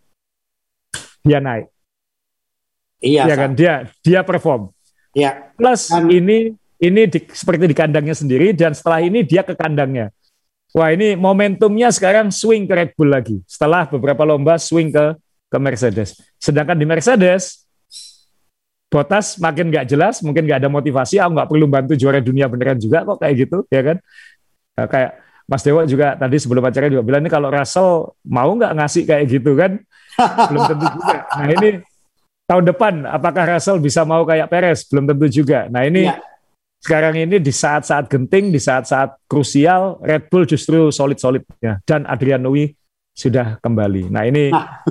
dia 1.25 1.37
naik. 1.37 1.69
Iya 3.01 3.25
ya 3.25 3.35
kan 3.37 3.51
dia 3.57 3.73
dia 4.05 4.21
perform. 4.21 4.69
Ya. 5.17 5.51
Plus 5.57 5.89
um, 5.91 6.07
ini 6.07 6.53
ini 6.81 7.05
di, 7.05 7.19
seperti 7.29 7.69
di 7.69 7.75
kandangnya 7.77 8.17
sendiri 8.17 8.51
dan 8.57 8.73
setelah 8.73 8.99
ini 9.05 9.21
dia 9.21 9.45
ke 9.45 9.53
kandangnya. 9.53 10.09
Wah 10.71 10.89
ini 10.89 11.13
momentumnya 11.19 11.91
sekarang 11.93 12.31
swing 12.33 12.65
ke 12.65 12.73
Red 12.73 12.91
Bull 12.97 13.11
lagi. 13.11 13.37
Setelah 13.45 13.85
beberapa 13.85 14.25
lomba 14.25 14.57
swing 14.57 14.89
ke 14.89 15.15
ke 15.51 15.57
Mercedes. 15.59 16.17
Sedangkan 16.39 16.79
di 16.79 16.87
Mercedes 16.87 17.67
Botas 18.91 19.39
makin 19.39 19.71
nggak 19.71 19.87
jelas, 19.87 20.19
mungkin 20.19 20.43
nggak 20.43 20.67
ada 20.67 20.67
motivasi, 20.67 21.15
aku 21.15 21.31
nggak 21.31 21.47
perlu 21.47 21.63
bantu 21.71 21.95
juara 21.95 22.19
dunia 22.19 22.51
beneran 22.51 22.75
juga 22.75 23.07
kok 23.07 23.23
kayak 23.23 23.47
gitu, 23.47 23.63
ya 23.71 23.81
kan? 23.87 23.97
Nah, 24.75 24.85
kayak 24.91 25.11
Mas 25.47 25.63
Dewa 25.63 25.87
juga 25.87 26.19
tadi 26.19 26.35
sebelum 26.35 26.59
acara 26.59 26.91
juga 26.91 26.99
bilang 26.99 27.23
ini 27.23 27.31
kalau 27.31 27.47
Russell 27.47 28.11
mau 28.27 28.51
nggak 28.51 28.71
ngasih 28.71 29.03
kayak 29.07 29.23
gitu 29.31 29.55
kan? 29.55 29.79
Belum 30.51 30.63
tentu 30.67 30.85
juga. 30.91 31.17
Nah 31.39 31.47
ini 31.55 31.69
tahun 32.43 32.63
depan 32.67 32.93
apakah 33.07 33.43
Russell 33.55 33.79
bisa 33.79 34.03
mau 34.03 34.27
kayak 34.27 34.51
Perez? 34.51 34.83
Belum 34.87 35.07
tentu 35.07 35.27
juga. 35.31 35.71
Nah 35.71 35.87
ini 35.87 36.11
ya. 36.11 36.19
Sekarang 36.81 37.13
ini 37.13 37.37
di 37.37 37.53
saat-saat 37.53 38.09
genting, 38.09 38.49
di 38.49 38.57
saat-saat 38.57 39.29
krusial, 39.29 40.01
Red 40.01 40.33
Bull 40.33 40.49
justru 40.49 40.89
solid-solidnya 40.89 41.85
dan 41.85 42.09
Adrian 42.09 42.41
Newey 42.41 42.73
sudah 43.13 43.61
kembali. 43.61 44.09
Nah 44.09 44.25
ini 44.25 44.49
nah. 44.49 44.81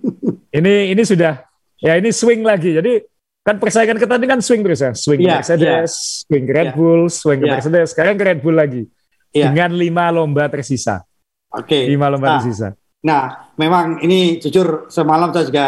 ini 0.58 0.92
ini 0.92 1.02
sudah 1.08 1.40
ya 1.80 1.96
ini 1.96 2.12
swing 2.12 2.44
lagi. 2.44 2.76
Jadi 2.76 3.00
kan 3.40 3.56
persaingan 3.56 3.96
kita 3.96 4.20
ini 4.20 4.28
kan 4.28 4.40
swing 4.44 4.60
terus 4.60 4.84
ya, 4.84 4.92
swing 4.92 5.24
yeah, 5.24 5.40
Mercedes, 5.40 5.64
yeah. 5.64 6.26
swing 6.28 6.44
ke 6.44 6.52
Red 6.52 6.68
yeah. 6.68 6.76
Bull, 6.76 7.02
swing 7.08 7.40
ke 7.40 7.48
yeah. 7.48 7.56
Mercedes, 7.56 7.96
sekarang 7.96 8.14
ke 8.20 8.24
Red 8.28 8.40
Bull 8.44 8.52
lagi 8.52 8.84
yeah. 9.32 9.48
dengan 9.48 9.72
lima 9.72 10.12
lomba 10.12 10.52
tersisa. 10.52 11.00
Oke. 11.48 11.64
Okay. 11.64 11.82
Lima 11.88 12.12
lomba 12.12 12.28
nah, 12.28 12.34
tersisa. 12.44 12.76
Nah, 13.08 13.54
memang 13.56 14.04
ini 14.04 14.36
jujur 14.36 14.92
semalam 14.92 15.32
saya 15.32 15.48
juga 15.48 15.66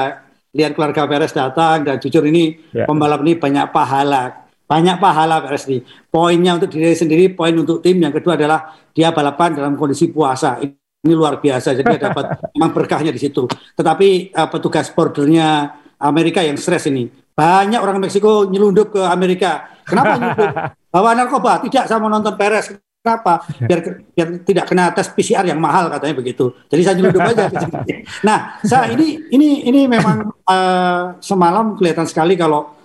lihat 0.51 0.77
keluarga 0.77 1.07
Perez 1.07 1.33
datang 1.33 1.89
dan 1.89 1.97
jujur 1.97 2.27
ini 2.27 2.59
yeah. 2.75 2.85
pembalap 2.85 3.25
ini 3.25 3.39
banyak 3.39 3.73
pahala, 3.73 4.50
banyak 4.71 5.03
pahala 5.03 5.43
Perez 5.43 5.67
ini. 5.67 5.83
Poinnya 5.83 6.55
untuk 6.55 6.71
diri 6.71 6.95
sendiri, 6.95 7.35
poin 7.35 7.51
untuk 7.59 7.83
tim. 7.83 7.99
Yang 7.99 8.23
kedua 8.23 8.39
adalah 8.39 8.79
dia 8.95 9.11
balapan 9.11 9.59
dalam 9.59 9.75
kondisi 9.75 10.15
puasa. 10.15 10.63
Ini 10.63 11.11
luar 11.11 11.43
biasa, 11.43 11.75
jadi 11.75 11.99
dia 11.99 12.15
dapat 12.15 12.39
memang 12.55 12.71
berkahnya 12.71 13.11
di 13.11 13.19
situ. 13.19 13.51
Tetapi 13.51 14.31
uh, 14.31 14.47
petugas 14.47 14.87
bordernya 14.95 15.75
Amerika 15.99 16.39
yang 16.39 16.55
stres 16.55 16.87
ini 16.87 17.11
banyak 17.41 17.81
orang 17.81 17.97
Meksiko 18.05 18.47
nyelundup 18.53 18.93
ke 18.93 19.03
Amerika. 19.03 19.73
Kenapa 19.89 20.21
nyelundup? 20.21 20.53
Bawa 20.95 21.17
narkoba? 21.17 21.65
Tidak, 21.65 21.89
saya 21.89 21.97
mau 21.97 22.13
nonton 22.13 22.37
Perez. 22.37 22.77
Kenapa? 23.01 23.41
Biar, 23.65 23.81
biar 24.13 24.29
tidak 24.45 24.65
kena 24.69 24.93
tes 24.93 25.09
PCR 25.09 25.49
yang 25.49 25.57
mahal 25.57 25.89
katanya 25.89 26.21
begitu. 26.21 26.53
Jadi 26.69 26.81
saya 26.85 26.95
nyelundup 27.01 27.25
aja. 27.25 27.49
nah, 28.29 28.61
saya 28.61 28.93
ini 28.93 29.25
ini 29.33 29.65
ini 29.65 29.89
memang 29.89 30.29
uh, 30.45 31.17
semalam 31.25 31.81
kelihatan 31.81 32.05
sekali 32.05 32.37
kalau 32.37 32.77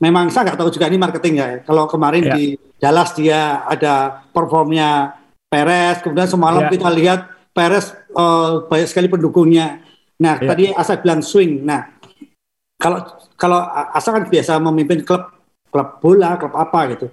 memang 0.00 0.32
saya 0.32 0.50
nggak 0.50 0.58
tahu 0.58 0.70
juga 0.72 0.88
ini 0.88 0.98
marketing 0.98 1.34
ya. 1.36 1.48
Kalau 1.62 1.84
kemarin 1.86 2.24
yeah. 2.24 2.34
di 2.34 2.44
Dallas 2.80 3.12
dia 3.12 3.62
ada 3.68 4.24
performnya 4.32 5.14
Perez, 5.46 6.00
kemudian 6.00 6.26
semalam 6.26 6.66
yeah. 6.66 6.72
kita 6.72 6.88
lihat 6.88 7.20
Perez 7.52 7.92
uh, 8.16 8.64
banyak 8.66 8.88
sekali 8.88 9.06
pendukungnya. 9.12 9.84
Nah, 10.18 10.40
yeah. 10.40 10.48
tadi 10.48 10.64
Asa 10.72 10.96
bilang 10.98 11.20
swing. 11.20 11.62
Nah, 11.62 12.00
kalau 12.80 13.04
kalau 13.36 13.60
asal 13.92 14.16
kan 14.16 14.24
biasa 14.26 14.56
memimpin 14.56 15.04
klub 15.04 15.28
klub 15.68 16.00
bola, 16.00 16.40
klub 16.40 16.56
apa 16.56 16.96
gitu. 16.96 17.06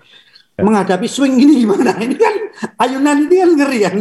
Ya. 0.56 0.64
Menghadapi 0.64 1.06
swing 1.12 1.38
ini 1.38 1.68
gimana? 1.68 1.94
Ini 2.04 2.16
kan 2.18 2.36
ayunan 2.82 3.30
ini 3.30 3.36
kan 3.38 3.52
ngeri 3.54 3.80
kan. 3.86 3.96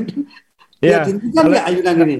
Ya, 0.80 1.04
kan 1.04 1.44
ya 1.52 1.62
ayunan 1.68 1.94
ini. 2.06 2.16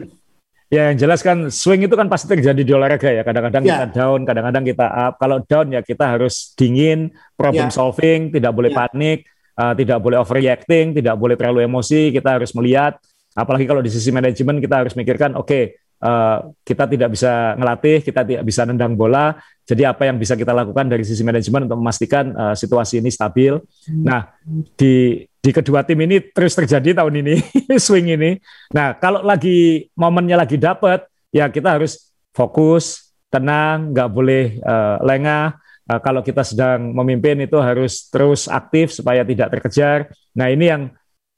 Ya 0.66 0.90
yang 0.90 0.98
jelas 0.98 1.22
kan 1.22 1.46
swing 1.46 1.86
itu 1.86 1.94
kan 1.94 2.10
pasti 2.10 2.26
terjadi 2.26 2.58
di 2.58 2.72
olahraga 2.74 3.06
ya. 3.06 3.22
Kadang-kadang 3.22 3.62
ya. 3.62 3.70
kita 3.70 3.86
down, 3.94 4.20
kadang-kadang 4.26 4.64
kita 4.66 4.86
up. 4.86 5.14
Kalau 5.22 5.38
down 5.46 5.66
ya 5.70 5.80
kita 5.86 6.18
harus 6.18 6.54
dingin, 6.58 7.14
problem 7.38 7.70
ya. 7.70 7.74
solving, 7.74 8.34
tidak 8.34 8.50
boleh 8.50 8.74
ya. 8.74 8.76
panik, 8.82 9.30
uh, 9.54 9.78
tidak 9.78 9.98
boleh 10.02 10.18
overreacting, 10.18 10.90
tidak 10.90 11.14
boleh 11.14 11.38
terlalu 11.38 11.70
emosi. 11.70 12.10
Kita 12.10 12.34
harus 12.34 12.50
melihat. 12.58 12.98
Apalagi 13.36 13.68
kalau 13.68 13.84
di 13.84 13.92
sisi 13.92 14.10
manajemen 14.10 14.58
kita 14.58 14.82
harus 14.82 14.96
mikirkan, 14.96 15.38
oke, 15.38 15.46
okay, 15.46 15.76
Uh, 15.96 16.52
kita 16.60 16.84
tidak 16.84 17.16
bisa 17.16 17.56
ngelatih, 17.56 18.04
kita 18.04 18.20
tidak 18.20 18.44
bisa 18.44 18.68
nendang 18.68 18.92
bola. 18.92 19.36
Jadi 19.66 19.82
apa 19.82 20.06
yang 20.06 20.20
bisa 20.20 20.36
kita 20.36 20.52
lakukan 20.52 20.86
dari 20.86 21.02
sisi 21.02 21.24
manajemen 21.24 21.66
untuk 21.66 21.80
memastikan 21.80 22.30
uh, 22.36 22.54
situasi 22.54 23.00
ini 23.00 23.10
stabil. 23.10 23.56
Nah, 23.90 24.30
di 24.76 25.24
di 25.24 25.50
kedua 25.54 25.86
tim 25.86 25.98
ini 26.02 26.18
terus 26.20 26.58
terjadi 26.58 27.02
tahun 27.02 27.22
ini 27.22 27.34
swing 27.86 28.12
ini. 28.12 28.38
Nah, 28.74 28.98
kalau 28.98 29.24
lagi 29.24 29.88
momennya 29.96 30.36
lagi 30.36 30.60
dapat, 30.60 31.06
ya 31.32 31.48
kita 31.48 31.78
harus 31.80 32.12
fokus, 32.36 33.14
tenang, 33.32 33.94
nggak 33.94 34.10
boleh 34.10 34.58
uh, 34.62 35.00
lengah. 35.00 35.56
Uh, 35.86 36.00
kalau 36.02 36.20
kita 36.20 36.42
sedang 36.42 36.92
memimpin 36.92 37.40
itu 37.46 37.56
harus 37.62 38.10
terus 38.10 38.50
aktif 38.50 38.90
supaya 38.90 39.22
tidak 39.22 39.54
terkejar. 39.54 40.10
Nah, 40.34 40.50
ini 40.50 40.66
yang 40.68 40.82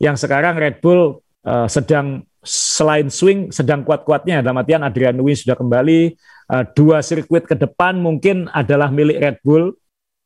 yang 0.00 0.16
sekarang 0.16 0.56
Red 0.56 0.80
Bull 0.80 1.20
uh, 1.44 1.68
sedang 1.70 2.24
selain 2.42 3.12
swing 3.12 3.52
sedang 3.52 3.84
kuat-kuatnya. 3.84 4.40
Dalam 4.40 4.58
artian 4.58 4.82
Adrian 4.82 5.14
Newey 5.14 5.36
sudah 5.36 5.58
kembali. 5.58 6.16
Uh, 6.48 6.64
dua 6.72 7.04
sirkuit 7.04 7.44
ke 7.44 7.52
depan 7.52 8.00
mungkin 8.00 8.48
adalah 8.50 8.88
milik 8.88 9.20
Red 9.20 9.38
Bull. 9.44 9.76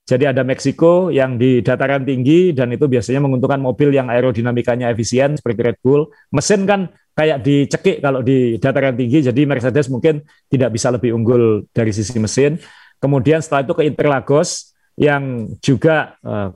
Jadi 0.03 0.27
ada 0.27 0.43
Meksiko 0.43 1.15
yang 1.15 1.39
di 1.39 1.63
dataran 1.63 2.03
tinggi 2.03 2.51
dan 2.51 2.75
itu 2.75 2.91
biasanya 2.91 3.23
menguntungkan 3.23 3.63
mobil 3.63 3.95
yang 3.95 4.11
aerodinamikanya 4.11 4.91
efisien 4.91 5.39
seperti 5.39 5.61
Red 5.63 5.79
Bull. 5.79 6.11
Mesin 6.35 6.67
kan 6.67 6.91
kayak 7.15 7.45
dicekik 7.45 8.03
kalau 8.03 8.19
di 8.25 8.59
dataran 8.59 8.99
tinggi 8.99 9.23
jadi 9.23 9.47
Mercedes 9.47 9.87
mungkin 9.87 10.27
tidak 10.51 10.75
bisa 10.75 10.91
lebih 10.91 11.15
unggul 11.15 11.71
dari 11.71 11.95
sisi 11.95 12.19
mesin. 12.19 12.59
Kemudian 12.99 13.43
setelah 13.43 13.63
itu 13.67 13.75
ke 13.79 13.83
Interlagos 13.87 14.75
yang 14.99 15.55
juga 15.63 16.19
uh, 16.23 16.51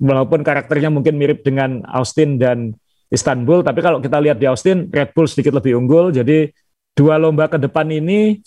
walaupun 0.00 0.40
karakternya 0.40 0.88
mungkin 0.92 1.16
mirip 1.16 1.44
dengan 1.44 1.84
Austin 1.88 2.40
dan 2.40 2.76
Istanbul. 3.10 3.66
Tapi 3.66 3.82
kalau 3.82 3.98
kita 3.98 4.22
lihat 4.22 4.38
di 4.38 4.46
Austin, 4.46 4.86
Red 4.88 5.12
Bull 5.12 5.26
sedikit 5.26 5.58
lebih 5.58 5.76
unggul. 5.76 6.14
Jadi 6.14 6.46
dua 6.94 7.18
lomba 7.18 7.50
ke 7.50 7.58
depan 7.58 7.90
ini 7.90 8.38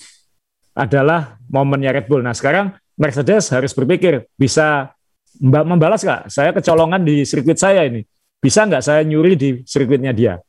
adalah 0.73 1.37
momennya 1.51 1.93
Red 1.93 2.07
Bull. 2.07 2.23
Nah 2.23 2.33
sekarang 2.33 2.73
Mercedes 2.95 3.51
harus 3.51 3.75
berpikir 3.75 4.25
bisa 4.39 4.95
membalas 5.43 6.01
nggak? 6.01 6.31
Saya 6.31 6.49
kecolongan 6.55 7.03
di 7.03 7.27
sirkuit 7.27 7.59
saya 7.59 7.85
ini. 7.85 8.01
Bisa 8.39 8.65
nggak 8.65 8.83
saya 8.83 9.01
nyuri 9.03 9.35
di 9.35 9.49
sirkuitnya 9.67 10.15
dia? 10.15 10.39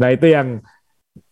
Nah 0.00 0.08
itu 0.08 0.26
yang 0.32 0.60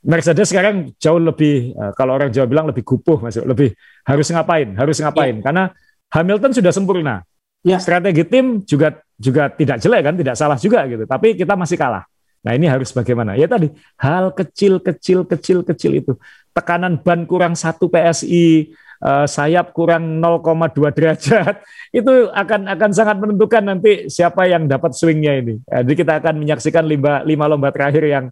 Mercedes 0.05 0.51
sekarang 0.51 0.95
jauh 0.97 1.21
lebih 1.21 1.75
eh, 1.75 1.93
kalau 1.95 2.17
orang 2.19 2.31
Jawa 2.31 2.47
bilang 2.47 2.67
lebih 2.71 2.83
gupuh 2.83 3.19
masuk 3.23 3.45
lebih 3.47 3.75
harus 4.07 4.27
ngapain 4.31 4.75
harus 4.75 4.97
ngapain 4.99 5.39
ya. 5.39 5.43
karena 5.43 5.65
Hamilton 6.09 6.53
sudah 6.55 6.73
sempurna 6.73 7.15
ya. 7.63 7.79
strategi 7.79 8.25
tim 8.27 8.63
juga 8.65 8.99
juga 9.19 9.51
tidak 9.53 9.79
jelek 9.83 10.03
kan 10.03 10.15
tidak 10.17 10.35
salah 10.39 10.59
juga 10.59 10.87
gitu 10.87 11.05
tapi 11.05 11.35
kita 11.35 11.55
masih 11.55 11.77
kalah 11.77 12.07
Nah 12.43 12.53
ini 12.55 12.71
harus 12.71 12.95
bagaimana? 12.95 13.35
Ya 13.35 13.51
tadi 13.51 13.73
hal 13.99 14.31
kecil 14.31 14.79
kecil 14.79 15.27
kecil 15.27 15.67
kecil 15.67 15.93
itu 15.99 16.13
tekanan 16.55 16.99
ban 17.03 17.27
kurang 17.27 17.59
satu 17.59 17.91
PSI, 17.91 18.75
eh, 19.03 19.27
sayap 19.27 19.75
kurang 19.75 20.23
0,2 20.23 20.91
derajat 20.95 21.63
itu 21.99 22.31
akan 22.31 22.71
akan 22.71 22.91
sangat 22.95 23.17
menentukan 23.19 23.63
nanti 23.63 24.07
siapa 24.11 24.47
yang 24.47 24.67
dapat 24.71 24.95
swingnya 24.95 25.39
ini. 25.43 25.55
Jadi 25.67 25.93
kita 25.95 26.23
akan 26.23 26.43
menyaksikan 26.43 26.85
lima, 26.87 27.23
lima 27.27 27.45
lomba 27.51 27.75
terakhir 27.75 28.07
yang 28.07 28.25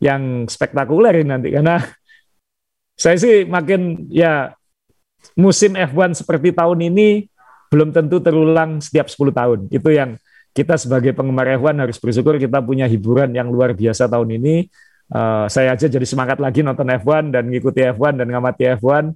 yang 0.00 0.48
spektakuler 0.48 1.12
ini 1.20 1.28
nanti 1.28 1.48
karena 1.52 1.76
saya 3.02 3.16
sih 3.20 3.44
makin 3.44 4.08
ya 4.08 4.56
musim 5.36 5.76
F1 5.76 6.16
seperti 6.16 6.50
tahun 6.56 6.88
ini 6.92 7.28
belum 7.70 7.94
tentu 7.94 8.18
terulang 8.18 8.82
setiap 8.82 9.06
10 9.06 9.30
tahun. 9.30 9.58
Itu 9.70 9.94
yang 9.94 10.18
kita 10.50 10.74
sebagai 10.74 11.14
penggemar 11.14 11.46
F1 11.58 11.78
harus 11.78 11.96
bersyukur 12.02 12.34
kita 12.36 12.58
punya 12.58 12.90
hiburan 12.90 13.30
yang 13.30 13.48
luar 13.50 13.74
biasa 13.74 14.10
tahun 14.10 14.38
ini. 14.42 14.66
Uh, 15.10 15.50
saya 15.50 15.74
aja 15.74 15.90
jadi 15.90 16.06
semangat 16.06 16.38
lagi 16.38 16.62
nonton 16.62 16.86
F1 16.86 17.34
dan 17.34 17.50
ngikuti 17.50 17.82
F1 17.94 18.18
dan 18.18 18.26
ngamati 18.30 18.78
F1. 18.78 19.14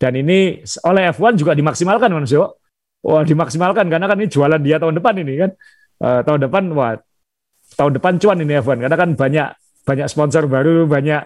Dan 0.00 0.12
ini 0.16 0.62
oleh 0.86 1.02
F1 1.14 1.38
juga 1.38 1.52
dimaksimalkan, 1.54 2.10
Mas 2.10 2.32
Yo. 2.34 2.58
Wah, 3.00 3.24
dimaksimalkan 3.24 3.88
karena 3.88 4.06
kan 4.06 4.16
ini 4.20 4.28
jualan 4.28 4.60
dia 4.60 4.76
tahun 4.76 4.98
depan 4.98 5.14
ini 5.22 5.34
kan. 5.38 5.50
Uh, 6.00 6.20
tahun 6.24 6.48
depan 6.48 6.64
wah 6.72 6.96
tahun 7.76 7.92
depan 8.00 8.16
cuan 8.16 8.40
ini 8.40 8.56
F1 8.58 8.80
karena 8.80 8.96
kan 8.96 9.10
banyak 9.14 9.48
banyak 9.84 10.06
sponsor 10.10 10.48
baru, 10.50 10.88
banyak 10.88 11.22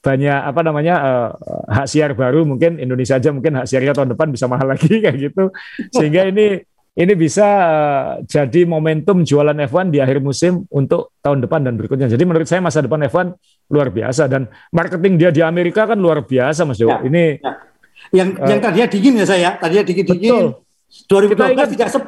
banyak 0.00 0.38
apa 0.48 0.60
namanya 0.64 0.94
uh, 0.96 1.28
hak 1.68 1.86
siar 1.86 2.16
baru 2.16 2.48
mungkin 2.48 2.80
Indonesia 2.80 3.20
aja 3.20 3.28
mungkin 3.36 3.60
hak 3.60 3.68
siarnya 3.68 3.92
tahun 3.92 4.16
depan 4.16 4.32
bisa 4.32 4.48
mahal 4.48 4.68
lagi 4.72 4.88
kayak 5.04 5.16
gitu. 5.16 5.52
Sehingga 5.92 6.28
ini 6.28 6.64
ini 6.98 7.12
bisa 7.14 7.46
uh, 7.46 8.08
jadi 8.26 8.66
momentum 8.66 9.22
jualan 9.22 9.54
F1 9.54 9.94
di 9.94 10.02
akhir 10.02 10.18
musim 10.18 10.66
untuk 10.74 11.14
tahun 11.22 11.46
depan 11.46 11.62
dan 11.62 11.78
berikutnya. 11.78 12.10
Jadi 12.10 12.22
menurut 12.26 12.50
saya 12.50 12.58
masa 12.58 12.82
depan 12.82 13.06
F1 13.06 13.30
luar 13.70 13.94
biasa 13.94 14.26
dan 14.26 14.50
marketing 14.74 15.14
dia 15.14 15.30
di 15.30 15.38
Amerika 15.38 15.86
kan 15.86 15.94
luar 15.94 16.26
biasa 16.26 16.66
Mas 16.66 16.82
Dewa. 16.82 16.98
Ya, 16.98 17.06
ini 17.06 17.24
ya. 17.38 17.52
yang 18.10 18.28
uh, 18.34 18.48
yang 18.50 18.58
tadinya 18.58 18.88
dingin 18.90 19.14
ya 19.22 19.26
saya, 19.26 19.50
tadinya 19.62 19.84
dingin-dingin. 19.86 20.58
2012 21.06 21.54
ingat, 21.54 21.68
tidak 21.70 21.88
se 21.94 21.98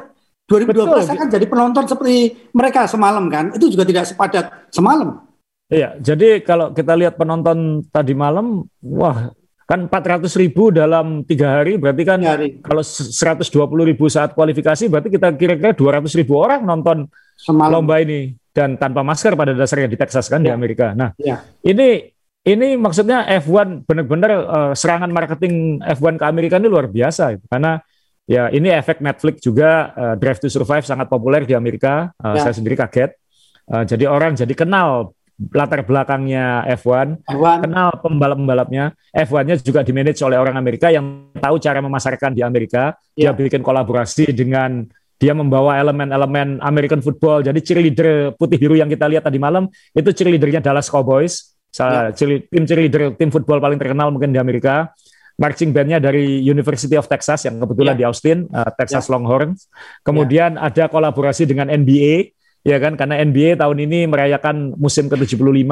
2012 0.51 0.75
betul. 0.75 1.15
kan 1.15 1.27
jadi 1.31 1.45
penonton 1.47 1.83
seperti 1.87 2.15
mereka 2.51 2.83
semalam 2.83 3.23
kan. 3.31 3.55
Itu 3.55 3.71
juga 3.71 3.87
tidak 3.87 4.03
sepadat 4.11 4.67
semalam. 4.67 5.23
Iya, 5.71 5.95
jadi 6.03 6.43
kalau 6.43 6.75
kita 6.75 6.91
lihat 6.99 7.15
penonton 7.15 7.87
tadi 7.87 8.11
malam, 8.11 8.67
wah 8.83 9.31
kan 9.63 9.87
400 9.87 10.27
ribu 10.43 10.75
dalam 10.75 11.23
tiga 11.23 11.59
hari 11.59 11.79
berarti 11.79 12.03
kan 12.03 12.19
hari. 12.19 12.59
kalau 12.59 12.83
120 12.83 13.47
ribu 13.87 14.05
saat 14.11 14.35
kualifikasi 14.35 14.91
berarti 14.91 15.09
kita 15.09 15.31
kira-kira 15.39 15.71
200 15.71 16.19
ribu 16.19 16.35
orang 16.35 16.67
nonton 16.67 17.07
Semalam. 17.39 17.79
lomba 17.79 18.03
ini 18.03 18.35
dan 18.51 18.75
tanpa 18.75 19.01
masker 19.01 19.33
pada 19.33 19.55
dasarnya 19.55 19.87
di 19.87 19.97
Texas 19.97 20.27
kan 20.27 20.43
ya. 20.43 20.51
di 20.51 20.51
Amerika. 20.51 20.91
Nah 20.93 21.15
ya. 21.15 21.41
ini 21.63 22.11
ini 22.43 22.75
maksudnya 22.75 23.23
F1 23.39 23.87
benar-benar 23.87 24.31
uh, 24.43 24.73
serangan 24.75 25.07
marketing 25.09 25.79
F1 25.79 26.19
ke 26.19 26.25
Amerika 26.27 26.59
ini 26.59 26.67
luar 26.67 26.91
biasa 26.91 27.39
itu. 27.39 27.45
karena 27.47 27.79
ya 28.27 28.51
ini 28.51 28.67
efek 28.67 28.99
Netflix 28.99 29.39
juga 29.43 29.95
uh, 29.95 30.15
Drive 30.19 30.43
to 30.43 30.51
Survive 30.51 30.83
sangat 30.83 31.07
populer 31.07 31.47
di 31.47 31.55
Amerika. 31.55 32.11
Uh, 32.19 32.35
ya. 32.35 32.51
Saya 32.51 32.53
sendiri 32.59 32.75
kaget. 32.75 33.15
Uh, 33.63 33.87
jadi 33.87 34.11
orang 34.11 34.35
jadi 34.35 34.51
kenal 34.51 35.15
latar 35.51 35.83
belakangnya 35.83 36.63
F1, 36.79 37.25
F1. 37.27 37.67
kenal 37.67 37.89
pembalap-pembalapnya. 37.99 38.95
F1-nya 39.11 39.59
juga 39.59 39.83
dimanage 39.83 40.21
oleh 40.23 40.39
orang 40.39 40.55
Amerika 40.55 40.87
yang 40.93 41.33
tahu 41.35 41.59
cara 41.59 41.83
memasarkan 41.83 42.31
di 42.31 42.45
Amerika. 42.45 42.95
Ya. 43.17 43.35
Dia 43.35 43.35
bikin 43.35 43.59
kolaborasi 43.59 44.31
dengan 44.31 44.87
dia 45.19 45.31
membawa 45.31 45.79
elemen-elemen 45.79 46.59
American 46.59 46.99
football. 46.99 47.43
Jadi 47.43 47.59
cheerleader 47.63 48.35
putih 48.35 48.59
biru 48.59 48.75
yang 48.75 48.91
kita 48.91 49.07
lihat 49.07 49.23
tadi 49.23 49.39
malam 49.39 49.71
itu 49.95 50.09
cheerleadernya 50.11 50.59
Dallas 50.59 50.87
Cowboys. 50.87 51.55
Salah, 51.73 52.13
ya. 52.13 52.37
tim 52.47 52.63
cheerleader 52.69 53.17
tim 53.17 53.33
football 53.33 53.57
paling 53.57 53.79
terkenal 53.79 54.11
mungkin 54.11 54.35
di 54.35 54.39
Amerika. 54.39 54.91
Marching 55.33 55.73
bandnya 55.73 55.97
dari 55.97 56.45
University 56.45 56.93
of 56.93 57.09
Texas 57.09 57.49
yang 57.49 57.57
kebetulan 57.57 57.97
ya. 57.97 57.99
di 57.99 58.03
Austin, 58.05 58.45
uh, 58.53 58.69
Texas 58.77 59.09
ya. 59.09 59.17
Longhorns. 59.17 59.65
Kemudian 60.05 60.61
ya. 60.61 60.69
ada 60.69 60.83
kolaborasi 60.85 61.49
dengan 61.49 61.73
NBA 61.73 62.37
ya 62.63 62.79
kan 62.79 62.95
karena 62.95 63.19
NBA 63.23 63.59
tahun 63.59 63.77
ini 63.83 64.07
merayakan 64.07 64.75
musim 64.79 65.11
ke-75 65.11 65.71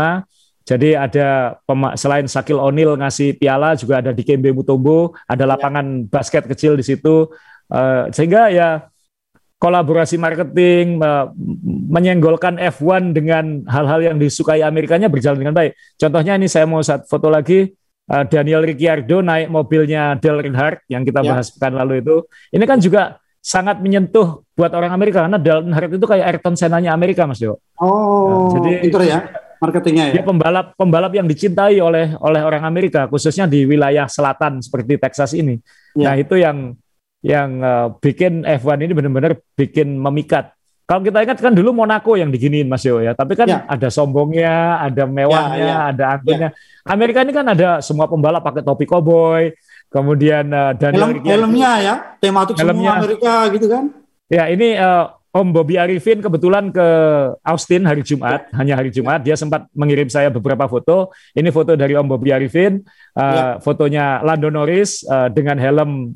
jadi 0.61 0.89
ada 0.93 1.57
selain 1.97 2.29
Sakil 2.29 2.61
O'Neal 2.61 2.93
ngasih 2.99 3.39
piala 3.39 3.73
juga 3.73 3.97
ada 4.03 4.13
di 4.13 4.21
Kembe 4.21 4.53
Mutombo 4.53 5.17
ada 5.25 5.43
ya. 5.47 5.49
lapangan 5.57 6.05
ya. 6.05 6.07
basket 6.11 6.45
kecil 6.45 6.77
di 6.77 6.85
situ 6.85 7.31
uh, 7.73 8.11
sehingga 8.13 8.51
ya 8.53 8.91
kolaborasi 9.61 10.17
marketing 10.17 10.97
uh, 10.97 11.29
menyenggolkan 11.93 12.57
F1 12.57 13.13
dengan 13.13 13.61
hal-hal 13.69 14.01
yang 14.01 14.17
disukai 14.17 14.65
Amerikanya 14.65 15.05
berjalan 15.05 15.37
dengan 15.37 15.53
baik. 15.53 15.77
Contohnya 16.01 16.33
ini 16.33 16.49
saya 16.49 16.65
mau 16.65 16.81
satu 16.81 17.05
foto 17.05 17.29
lagi 17.29 17.69
uh, 18.09 18.25
Daniel 18.25 18.65
Ricciardo 18.65 19.21
naik 19.21 19.53
mobilnya 19.53 20.17
Dale 20.17 20.49
Earnhardt 20.49 20.81
yang 20.89 21.05
kita 21.05 21.21
ya. 21.21 21.37
bahas 21.37 21.53
pekan 21.53 21.77
lalu 21.77 22.01
itu. 22.01 22.25
Ini 22.49 22.65
kan 22.65 22.81
juga 22.81 23.21
sangat 23.41 23.81
menyentuh 23.81 24.45
buat 24.53 24.69
orang 24.69 24.93
Amerika 24.93 25.25
karena 25.25 25.41
Dalton 25.41 25.73
Hart 25.73 25.89
itu 25.97 26.05
kayak 26.05 26.25
Ayrton 26.29 26.53
Senna-nya 26.53 26.93
Amerika 26.93 27.25
Mas 27.25 27.41
Dewo. 27.41 27.57
Oh, 27.81 28.53
nah, 28.53 28.61
jadi 28.61 28.71
itu 28.85 28.97
ya 29.01 29.19
marketingnya 29.57 30.05
ya. 30.09 30.13
Dia 30.21 30.25
pembalap 30.25 30.77
pembalap 30.77 31.13
yang 31.17 31.25
dicintai 31.25 31.81
oleh 31.81 32.13
oleh 32.21 32.41
orang 32.45 32.61
Amerika 32.65 33.09
khususnya 33.09 33.49
di 33.49 33.65
wilayah 33.65 34.05
selatan 34.05 34.61
seperti 34.61 35.01
Texas 35.01 35.33
ini. 35.33 35.57
Ya. 35.97 36.13
Nah, 36.13 36.13
itu 36.21 36.37
yang 36.37 36.77
yang 37.21 37.49
uh, 37.61 37.87
bikin 37.97 38.45
F1 38.45 38.81
ini 38.85 38.93
benar-benar 38.93 39.37
bikin 39.57 39.97
memikat. 39.97 40.53
Kalau 40.89 41.01
kita 41.07 41.23
ingat 41.23 41.39
kan 41.39 41.55
dulu 41.55 41.71
Monaco 41.71 42.19
yang 42.19 42.33
diginiin 42.33 42.67
Mas 42.67 42.83
Yo 42.83 42.99
ya, 42.99 43.15
tapi 43.15 43.37
kan 43.37 43.47
ya. 43.47 43.63
ada 43.63 43.87
sombongnya, 43.87 44.81
ada 44.81 45.07
mewahnya, 45.07 45.55
ya, 45.55 45.69
ya. 45.71 45.77
ada 45.93 46.03
anggunnya. 46.19 46.49
Ya. 46.51 46.57
Amerika 46.83 47.23
ini 47.23 47.31
kan 47.31 47.45
ada 47.47 47.79
semua 47.79 48.11
pembalap 48.11 48.43
pakai 48.43 48.59
topi 48.59 48.83
koboi, 48.83 49.55
Kemudian 49.91 50.47
uh, 50.55 50.71
Daniel 50.71 51.19
Helm, 51.19 51.27
helmnya 51.27 51.71
ya, 51.83 51.95
tematik 52.23 52.55
helmnya. 52.55 52.71
semua 52.71 52.91
Amerika 53.03 53.33
gitu 53.51 53.67
kan. 53.67 53.83
Ya, 54.31 54.47
ini 54.47 54.79
uh, 54.79 55.11
Om 55.35 55.51
Bobby 55.51 55.75
Arifin 55.75 56.23
kebetulan 56.23 56.71
ke 56.71 56.87
Austin 57.43 57.83
hari 57.83 57.99
Jumat, 57.99 58.47
ya. 58.47 58.55
hanya 58.55 58.73
hari 58.79 58.87
Jumat. 58.87 59.19
Dia 59.19 59.35
sempat 59.35 59.67
mengirim 59.75 60.07
saya 60.07 60.31
beberapa 60.31 60.63
foto. 60.71 61.11
Ini 61.35 61.51
foto 61.51 61.75
dari 61.75 61.91
Om 61.99 62.07
Bobby 62.07 62.31
Arifin, 62.31 62.79
uh, 63.15 63.19
ya. 63.19 63.43
fotonya 63.59 64.23
Lando 64.23 64.47
Norris 64.47 65.03
uh, 65.07 65.27
dengan 65.27 65.59
helm 65.59 66.15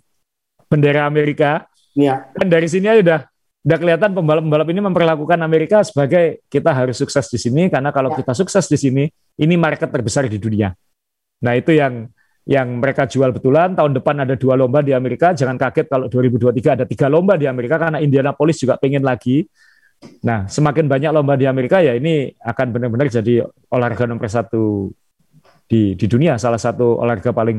bendera 0.72 1.04
Amerika. 1.04 1.68
Ya. 1.96 2.32
Dan 2.40 2.48
dari 2.48 2.72
sini 2.72 2.88
aja 2.88 3.04
udah 3.04 3.20
udah 3.66 3.78
kelihatan 3.82 4.12
pembalap-pembalap 4.16 4.68
ini 4.72 4.82
memperlakukan 4.84 5.40
Amerika 5.44 5.84
sebagai 5.84 6.48
kita 6.48 6.72
harus 6.72 6.96
sukses 6.96 7.28
di 7.28 7.40
sini 7.42 7.68
karena 7.68 7.92
kalau 7.92 8.16
ya. 8.16 8.24
kita 8.24 8.32
sukses 8.32 8.72
di 8.72 8.80
sini, 8.80 9.04
ini 9.36 9.56
market 9.60 9.92
terbesar 9.92 10.32
di 10.32 10.40
dunia. 10.40 10.72
Nah 11.44 11.54
itu 11.60 11.76
yang 11.76 12.08
yang 12.46 12.78
mereka 12.78 13.10
jual 13.10 13.34
betulan. 13.34 13.74
Tahun 13.74 13.92
depan 13.98 14.22
ada 14.22 14.38
dua 14.38 14.54
lomba 14.54 14.86
di 14.86 14.94
Amerika. 14.94 15.34
Jangan 15.34 15.58
kaget 15.58 15.90
kalau 15.90 16.06
2023 16.08 16.78
ada 16.78 16.86
tiga 16.86 17.10
lomba 17.10 17.36
di 17.36 17.50
Amerika 17.50 17.82
karena 17.82 17.98
Indianapolis 17.98 18.62
juga 18.62 18.78
pengen 18.78 19.02
lagi. 19.02 19.50
Nah, 20.22 20.46
semakin 20.46 20.86
banyak 20.86 21.10
lomba 21.10 21.34
di 21.34 21.50
Amerika 21.50 21.82
ya 21.82 21.98
ini 21.98 22.30
akan 22.38 22.68
benar-benar 22.70 23.10
jadi 23.10 23.42
olahraga 23.74 24.06
nomor 24.06 24.30
satu 24.30 24.94
di 25.66 25.98
di 25.98 26.06
dunia, 26.06 26.38
salah 26.38 26.62
satu 26.62 27.02
olahraga 27.02 27.34
paling 27.34 27.58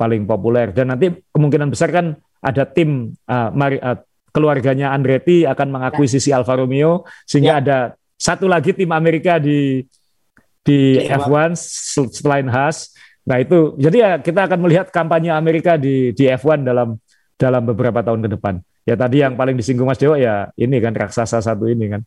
paling 0.00 0.24
populer. 0.24 0.72
Dan 0.72 0.88
nanti 0.96 1.12
kemungkinan 1.12 1.68
besar 1.68 1.92
kan 1.92 2.16
ada 2.40 2.64
tim 2.64 3.12
uh, 3.28 3.52
mari, 3.52 3.76
uh, 3.76 4.00
keluarganya 4.32 4.96
Andretti 4.96 5.44
akan 5.44 5.68
mengakuisisi 5.68 6.32
Alfa 6.32 6.56
Romeo 6.56 7.04
sehingga 7.28 7.60
ya. 7.60 7.60
ada 7.60 7.78
satu 8.16 8.48
lagi 8.48 8.72
tim 8.72 8.88
Amerika 8.96 9.36
di 9.36 9.84
di 10.62 10.96
F1 11.04 11.52
selain 12.08 12.48
Haas 12.48 12.96
Nah 13.22 13.36
itu 13.38 13.78
jadi 13.78 13.96
ya 13.96 14.10
kita 14.18 14.50
akan 14.50 14.58
melihat 14.62 14.90
kampanye 14.90 15.30
Amerika 15.30 15.78
di 15.78 16.10
di 16.10 16.24
F1 16.26 16.66
dalam 16.66 16.98
dalam 17.38 17.62
beberapa 17.62 18.02
tahun 18.02 18.26
ke 18.26 18.30
depan. 18.38 18.54
Ya 18.82 18.98
tadi 18.98 19.22
yang 19.22 19.38
paling 19.38 19.54
disinggung 19.54 19.86
Mas 19.86 19.98
Dewa 19.98 20.18
ya 20.18 20.50
ini 20.58 20.82
kan 20.82 20.90
raksasa 20.94 21.38
satu 21.38 21.70
ini 21.70 21.86
kan. 21.86 22.02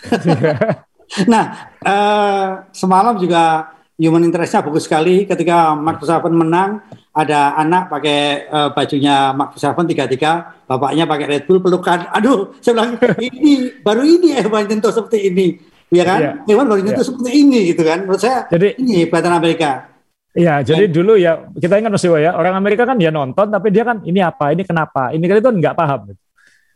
nah 1.32 1.74
uh, 1.82 2.48
semalam 2.70 3.18
juga 3.18 3.72
human 4.00 4.24
interestnya 4.24 4.64
bagus 4.64 4.88
sekali 4.88 5.28
ketika 5.28 5.76
Max 5.76 6.00
Verstappen 6.00 6.32
menang 6.32 6.80
ada 7.12 7.52
anak 7.60 7.92
pakai 7.92 8.48
uh, 8.48 8.68
bajunya 8.72 9.36
Max 9.36 9.60
Verstappen 9.60 9.84
tiga 9.84 10.08
tiga 10.08 10.56
bapaknya 10.64 11.04
pakai 11.04 11.26
Red 11.28 11.44
Bull 11.44 11.60
pelukan 11.60 12.08
aduh 12.08 12.56
saya 12.64 12.80
bilang 12.80 12.96
ini 13.20 13.76
baru 13.84 14.02
ini 14.08 14.40
Evan 14.40 14.64
tentu 14.64 14.88
seperti 14.88 15.28
ini 15.28 15.46
ya 15.92 16.08
kan 16.08 16.20
yeah. 16.40 16.48
Evan 16.48 16.72
baru 16.72 16.80
tentu 16.80 17.04
yeah. 17.04 17.08
seperti 17.12 17.30
ini 17.36 17.60
gitu 17.76 17.82
kan 17.84 18.08
menurut 18.08 18.22
saya 18.24 18.48
Jadi, 18.48 18.80
ini 18.80 19.04
buatan 19.04 19.36
Amerika 19.36 19.90
Iya, 20.30 20.62
jadi 20.62 20.86
dulu 20.86 21.18
ya 21.18 21.50
kita 21.58 21.82
ingat 21.82 21.90
Mas 21.90 22.06
Dewa 22.06 22.22
ya, 22.22 22.38
orang 22.38 22.54
Amerika 22.54 22.86
kan 22.86 22.94
dia 22.94 23.10
nonton 23.10 23.50
tapi 23.50 23.74
dia 23.74 23.82
kan 23.82 23.98
ini 24.06 24.22
apa, 24.22 24.54
ini 24.54 24.62
kenapa, 24.62 25.10
ini 25.10 25.26
kan 25.26 25.36
itu 25.42 25.50
nggak 25.50 25.74
paham. 25.74 26.14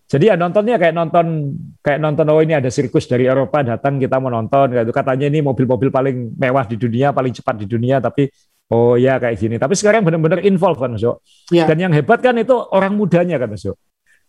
Jadi 0.04 0.24
ya 0.26 0.34
nontonnya 0.34 0.76
kayak 0.76 0.90
nonton 0.90 1.54
kayak 1.80 2.02
nonton 2.02 2.26
oh 2.28 2.42
ini 2.42 2.58
ada 2.58 2.68
sirkus 2.68 3.06
dari 3.06 3.24
Eropa 3.24 3.64
datang 3.64 3.96
kita 3.96 4.20
mau 4.20 4.28
nonton 4.28 4.74
kayak 4.74 4.84
itu 4.84 4.92
katanya 4.92 5.26
ini 5.30 5.38
mobil-mobil 5.40 5.88
paling 5.88 6.34
mewah 6.34 6.66
di 6.66 6.76
dunia, 6.76 7.14
paling 7.14 7.30
cepat 7.30 7.62
di 7.62 7.66
dunia 7.70 8.02
tapi 8.02 8.26
oh 8.74 8.98
ya 8.98 9.22
kayak 9.22 9.38
gini. 9.38 9.56
Tapi 9.56 9.78
sekarang 9.78 10.02
benar-benar 10.02 10.42
involve 10.42 10.76
kan 10.76 10.90
Mas 10.90 11.06
ya. 11.06 11.64
Dan 11.64 11.78
yang 11.78 11.92
hebat 11.94 12.18
kan 12.20 12.34
itu 12.34 12.58
orang 12.74 12.98
mudanya 12.98 13.38
kan 13.38 13.54
Mas 13.54 13.64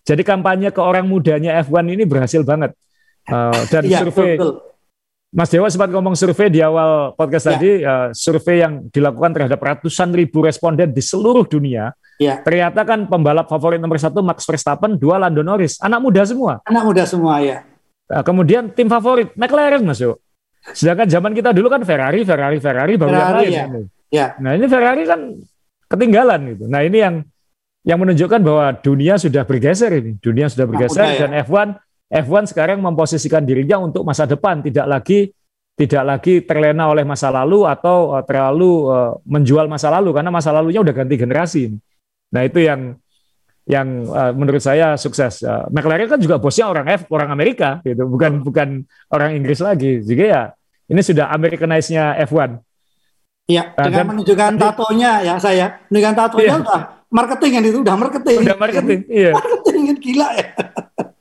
Jadi 0.06 0.22
kampanye 0.22 0.70
ke 0.70 0.80
orang 0.80 1.10
mudanya 1.10 1.58
F1 1.66 1.82
ini 1.90 2.06
berhasil 2.06 2.46
banget. 2.46 2.78
Uh, 3.26 3.58
dan 3.74 3.90
ya, 3.90 4.06
survei 4.06 4.38
betul 4.38 4.75
Mas 5.36 5.52
Dewa 5.52 5.68
sempat 5.68 5.92
ngomong 5.92 6.16
survei 6.16 6.48
di 6.48 6.64
awal 6.64 7.12
podcast 7.12 7.44
ya. 7.44 7.52
tadi, 7.60 7.72
uh, 7.84 8.08
survei 8.16 8.64
yang 8.64 8.88
dilakukan 8.88 9.36
terhadap 9.36 9.60
ratusan 9.60 10.16
ribu 10.16 10.40
responden 10.40 10.96
di 10.96 11.04
seluruh 11.04 11.44
dunia. 11.44 11.92
Ya. 12.16 12.40
Ternyata 12.40 12.88
kan 12.88 13.04
pembalap 13.12 13.52
favorit 13.52 13.84
nomor 13.84 14.00
satu 14.00 14.24
Max 14.24 14.48
Verstappen, 14.48 14.96
dua 14.96 15.20
Lando 15.20 15.44
Norris, 15.44 15.76
anak 15.84 16.00
muda 16.00 16.24
semua. 16.24 16.64
Anak 16.64 16.88
muda 16.88 17.04
semua 17.04 17.44
ya. 17.44 17.68
Nah, 18.08 18.24
kemudian 18.24 18.72
tim 18.72 18.88
favorit 18.88 19.36
McLaren 19.36 19.84
masuk. 19.84 20.24
Sedangkan 20.72 21.12
zaman 21.12 21.36
kita 21.36 21.52
dulu 21.52 21.68
kan 21.68 21.84
Ferrari, 21.84 22.24
Ferrari, 22.24 22.58
Ferrari 22.64 22.96
baru 22.96 23.12
Ferrari, 23.12 23.52
yang 23.52 23.70
lain. 23.76 23.86
Ya. 24.08 24.16
ya. 24.16 24.28
Nah 24.40 24.52
ini 24.56 24.66
Ferrari 24.72 25.04
kan 25.04 25.20
ketinggalan 25.92 26.40
gitu. 26.56 26.64
Nah 26.72 26.80
ini 26.80 26.98
yang 27.04 27.16
yang 27.86 28.00
menunjukkan 28.02 28.40
bahwa 28.40 28.72
dunia 28.80 29.20
sudah 29.20 29.44
bergeser 29.44 29.92
ini, 30.00 30.16
dunia 30.18 30.48
sudah 30.48 30.66
bergeser 30.66 31.06
nah, 31.06 31.20
dan 31.28 31.32
ya. 31.36 31.44
F1 31.44 31.68
F1 32.10 32.54
sekarang 32.54 32.80
memposisikan 32.82 33.42
dirinya 33.42 33.82
untuk 33.82 34.06
masa 34.06 34.30
depan, 34.30 34.62
tidak 34.62 34.86
lagi 34.86 35.34
tidak 35.76 36.04
lagi 36.08 36.40
terlena 36.48 36.88
oleh 36.88 37.04
masa 37.04 37.28
lalu 37.28 37.68
atau 37.68 38.16
uh, 38.16 38.24
terlalu 38.24 38.88
uh, 38.88 39.20
menjual 39.28 39.68
masa 39.68 39.92
lalu 39.92 40.16
karena 40.16 40.32
masa 40.32 40.56
lalunya 40.56 40.80
udah 40.80 40.96
ganti 40.96 41.16
generasi. 41.20 41.64
Nah 42.32 42.42
itu 42.48 42.64
yang 42.64 42.96
yang 43.68 44.08
uh, 44.08 44.32
menurut 44.32 44.64
saya 44.64 44.96
sukses. 44.96 45.44
Uh, 45.44 45.68
McLaren 45.74 46.08
kan 46.08 46.22
juga 46.22 46.40
bosnya 46.40 46.72
orang 46.72 46.86
F, 46.96 47.10
orang 47.12 47.34
Amerika, 47.34 47.84
gitu, 47.84 48.08
bukan 48.08 48.46
bukan 48.46 48.88
orang 49.12 49.36
Inggris 49.36 49.60
lagi. 49.60 50.00
Jadi 50.00 50.32
ya 50.32 50.54
ini 50.88 51.02
sudah 51.02 51.34
Americanize-nya 51.34 52.16
F1. 52.24 52.62
Iya, 53.46 53.78
nah, 53.78 53.86
dengan 53.86 54.06
menunjukkan 54.16 54.52
tatonya 54.58 55.12
ya 55.22 55.36
saya, 55.38 55.82
menunjukkan 55.90 56.16
tatonya 56.18 56.46
iya. 56.50 56.62
udah 56.62 56.82
marketing 57.14 57.52
kan 57.52 57.64
itu 57.66 57.80
udah 57.84 57.96
marketing. 57.98 58.38
Udah 58.42 58.58
marketing, 58.58 59.00
iya. 59.12 59.32
marketing 59.38 59.82
gila 60.02 60.28
ya. 60.34 60.48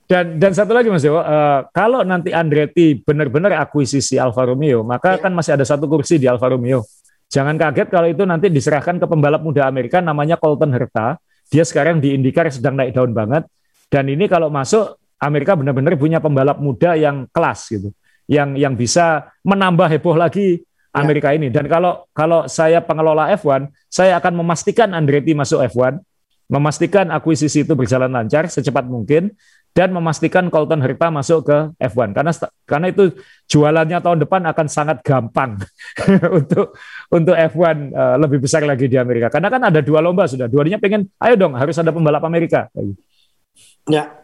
Dan 0.04 0.36
dan 0.36 0.52
satu 0.52 0.76
lagi 0.76 0.92
Mas 0.92 1.00
Dewa, 1.00 1.24
uh, 1.24 1.60
kalau 1.72 2.04
nanti 2.04 2.28
Andretti 2.28 3.00
benar-benar 3.00 3.56
akuisisi 3.56 4.20
Alfa 4.20 4.44
Romeo, 4.44 4.84
maka 4.84 5.16
ya. 5.16 5.20
kan 5.24 5.32
masih 5.32 5.56
ada 5.56 5.64
satu 5.64 5.88
kursi 5.88 6.20
di 6.20 6.28
Alfa 6.28 6.52
Romeo. 6.52 6.84
Jangan 7.32 7.56
kaget 7.56 7.88
kalau 7.88 8.08
itu 8.12 8.22
nanti 8.28 8.52
diserahkan 8.52 9.00
ke 9.00 9.06
pembalap 9.08 9.40
muda 9.40 9.64
Amerika 9.64 10.04
namanya 10.04 10.36
Colton 10.36 10.76
Herta. 10.76 11.16
Dia 11.48 11.64
sekarang 11.64 12.04
di 12.04 12.12
IndyCar 12.12 12.52
sedang 12.52 12.76
naik 12.76 12.92
daun 12.92 13.16
banget. 13.16 13.48
Dan 13.88 14.12
ini 14.12 14.28
kalau 14.28 14.52
masuk 14.52 15.00
Amerika 15.16 15.56
benar-benar 15.56 15.96
punya 15.96 16.20
pembalap 16.20 16.60
muda 16.60 16.92
yang 17.00 17.24
kelas 17.32 17.72
gitu, 17.72 17.88
yang 18.28 18.60
yang 18.60 18.76
bisa 18.76 19.32
menambah 19.40 19.88
heboh 19.88 20.20
lagi 20.20 20.60
ya. 20.60 21.00
Amerika 21.00 21.32
ya. 21.32 21.40
ini. 21.40 21.48
Dan 21.48 21.64
kalau 21.64 22.04
kalau 22.12 22.44
saya 22.44 22.84
pengelola 22.84 23.32
F1, 23.40 23.72
saya 23.88 24.20
akan 24.20 24.44
memastikan 24.44 24.92
Andretti 24.92 25.32
masuk 25.32 25.64
F1, 25.64 25.96
memastikan 26.48 27.08
akuisisi 27.08 27.64
itu 27.64 27.72
berjalan 27.72 28.12
lancar 28.12 28.48
secepat 28.48 28.84
mungkin 28.84 29.32
dan 29.74 29.90
memastikan 29.90 30.46
Colton 30.54 30.78
Herta 30.78 31.10
masuk 31.10 31.50
ke 31.50 31.58
F1 31.82 32.14
karena 32.14 32.30
karena 32.62 32.86
itu 32.94 33.10
jualannya 33.50 33.98
tahun 33.98 34.22
depan 34.22 34.46
akan 34.46 34.66
sangat 34.70 35.02
gampang 35.02 35.58
untuk 36.38 36.78
untuk 37.10 37.34
F1 37.34 37.58
uh, 37.58 37.74
eh, 37.74 38.16
lebih 38.22 38.38
besar 38.38 38.62
lagi 38.62 38.86
di 38.86 38.94
Amerika. 38.94 39.34
Karena 39.34 39.50
kan 39.50 39.66
ada 39.66 39.82
dua 39.82 39.98
lomba 39.98 40.30
sudah. 40.30 40.46
Dua-duanya 40.46 40.78
pengen 40.78 41.10
ayo 41.18 41.34
dong 41.34 41.58
harus 41.58 41.74
ada 41.74 41.90
pembalap 41.90 42.22
Amerika. 42.22 42.70
Ya, 43.90 44.14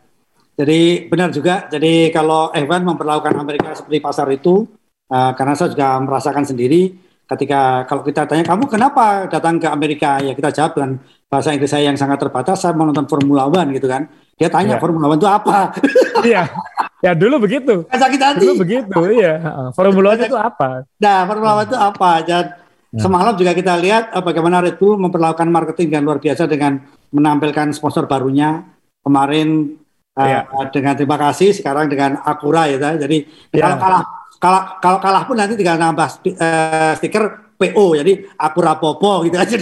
jadi 0.54 1.10
benar 1.10 1.34
juga. 1.34 1.66
Jadi 1.66 2.14
kalau 2.14 2.54
Evan 2.54 2.86
memperlakukan 2.86 3.34
Amerika 3.34 3.74
seperti 3.74 3.98
pasar 3.98 4.30
itu, 4.30 4.70
uh, 5.10 5.32
karena 5.34 5.58
saya 5.58 5.74
juga 5.74 5.98
merasakan 5.98 6.46
sendiri 6.46 7.09
ketika 7.30 7.86
kalau 7.86 8.02
kita 8.02 8.26
tanya 8.26 8.42
kamu 8.42 8.66
kenapa 8.66 9.30
datang 9.30 9.62
ke 9.62 9.70
Amerika? 9.70 10.18
Ya 10.18 10.34
kita 10.34 10.50
jawab 10.50 10.74
dengan 10.74 10.90
bahasa 11.30 11.54
Inggris 11.54 11.70
saya 11.70 11.86
yang 11.86 11.94
sangat 11.94 12.18
terbatas 12.18 12.58
saya 12.58 12.74
menonton 12.74 13.06
Formula 13.06 13.46
One 13.46 13.70
gitu 13.70 13.86
kan. 13.86 14.10
Dia 14.34 14.50
tanya 14.50 14.76
ya. 14.76 14.80
Formula 14.82 15.06
One 15.06 15.20
itu 15.20 15.30
apa? 15.30 15.70
Iya. 16.20 16.52
Ya 17.00 17.16
dulu 17.16 17.40
begitu. 17.40 17.88
Sakit 17.88 18.20
hati. 18.20 18.44
Dulu 18.44 18.60
begitu 18.60 18.98
iya. 19.14 19.40
Formula 19.72 20.18
One 20.18 20.26
itu 20.26 20.36
apa? 20.36 20.84
Nah 20.98 21.18
Formula 21.24 21.62
One 21.62 21.68
itu 21.70 21.78
apa? 21.78 22.10
Dan 22.26 22.44
ya. 22.92 23.00
semalam 23.00 23.32
juga 23.38 23.54
kita 23.54 23.78
lihat 23.78 24.10
uh, 24.12 24.20
bagaimana 24.20 24.60
Red 24.60 24.76
Bull 24.82 24.98
memperlakukan 24.98 25.48
marketing 25.48 25.88
yang 25.94 26.02
luar 26.04 26.18
biasa 26.18 26.50
dengan 26.50 26.82
menampilkan 27.14 27.70
sponsor 27.72 28.10
barunya 28.10 28.66
kemarin. 29.06 29.78
Uh, 30.10 30.26
ya. 30.26 30.42
dengan 30.74 30.98
terima 30.98 31.14
kasih 31.14 31.54
sekarang 31.54 31.86
dengan 31.86 32.18
Acura 32.26 32.66
ya 32.66 32.98
jadi 32.98 33.30
ya. 33.54 33.62
kalau 33.62 33.76
kalah 33.78 34.02
kalau 34.40 34.80
kalau 34.80 34.98
kalah 34.98 35.22
pun 35.28 35.36
nanti 35.36 35.54
tinggal 35.54 35.76
nambah 35.76 36.08
uh, 36.40 36.92
stiker 36.96 37.52
PO 37.60 37.92
jadi 38.00 38.24
akurat 38.40 38.80
popo 38.80 39.20
gitu 39.28 39.36
aja 39.36 39.52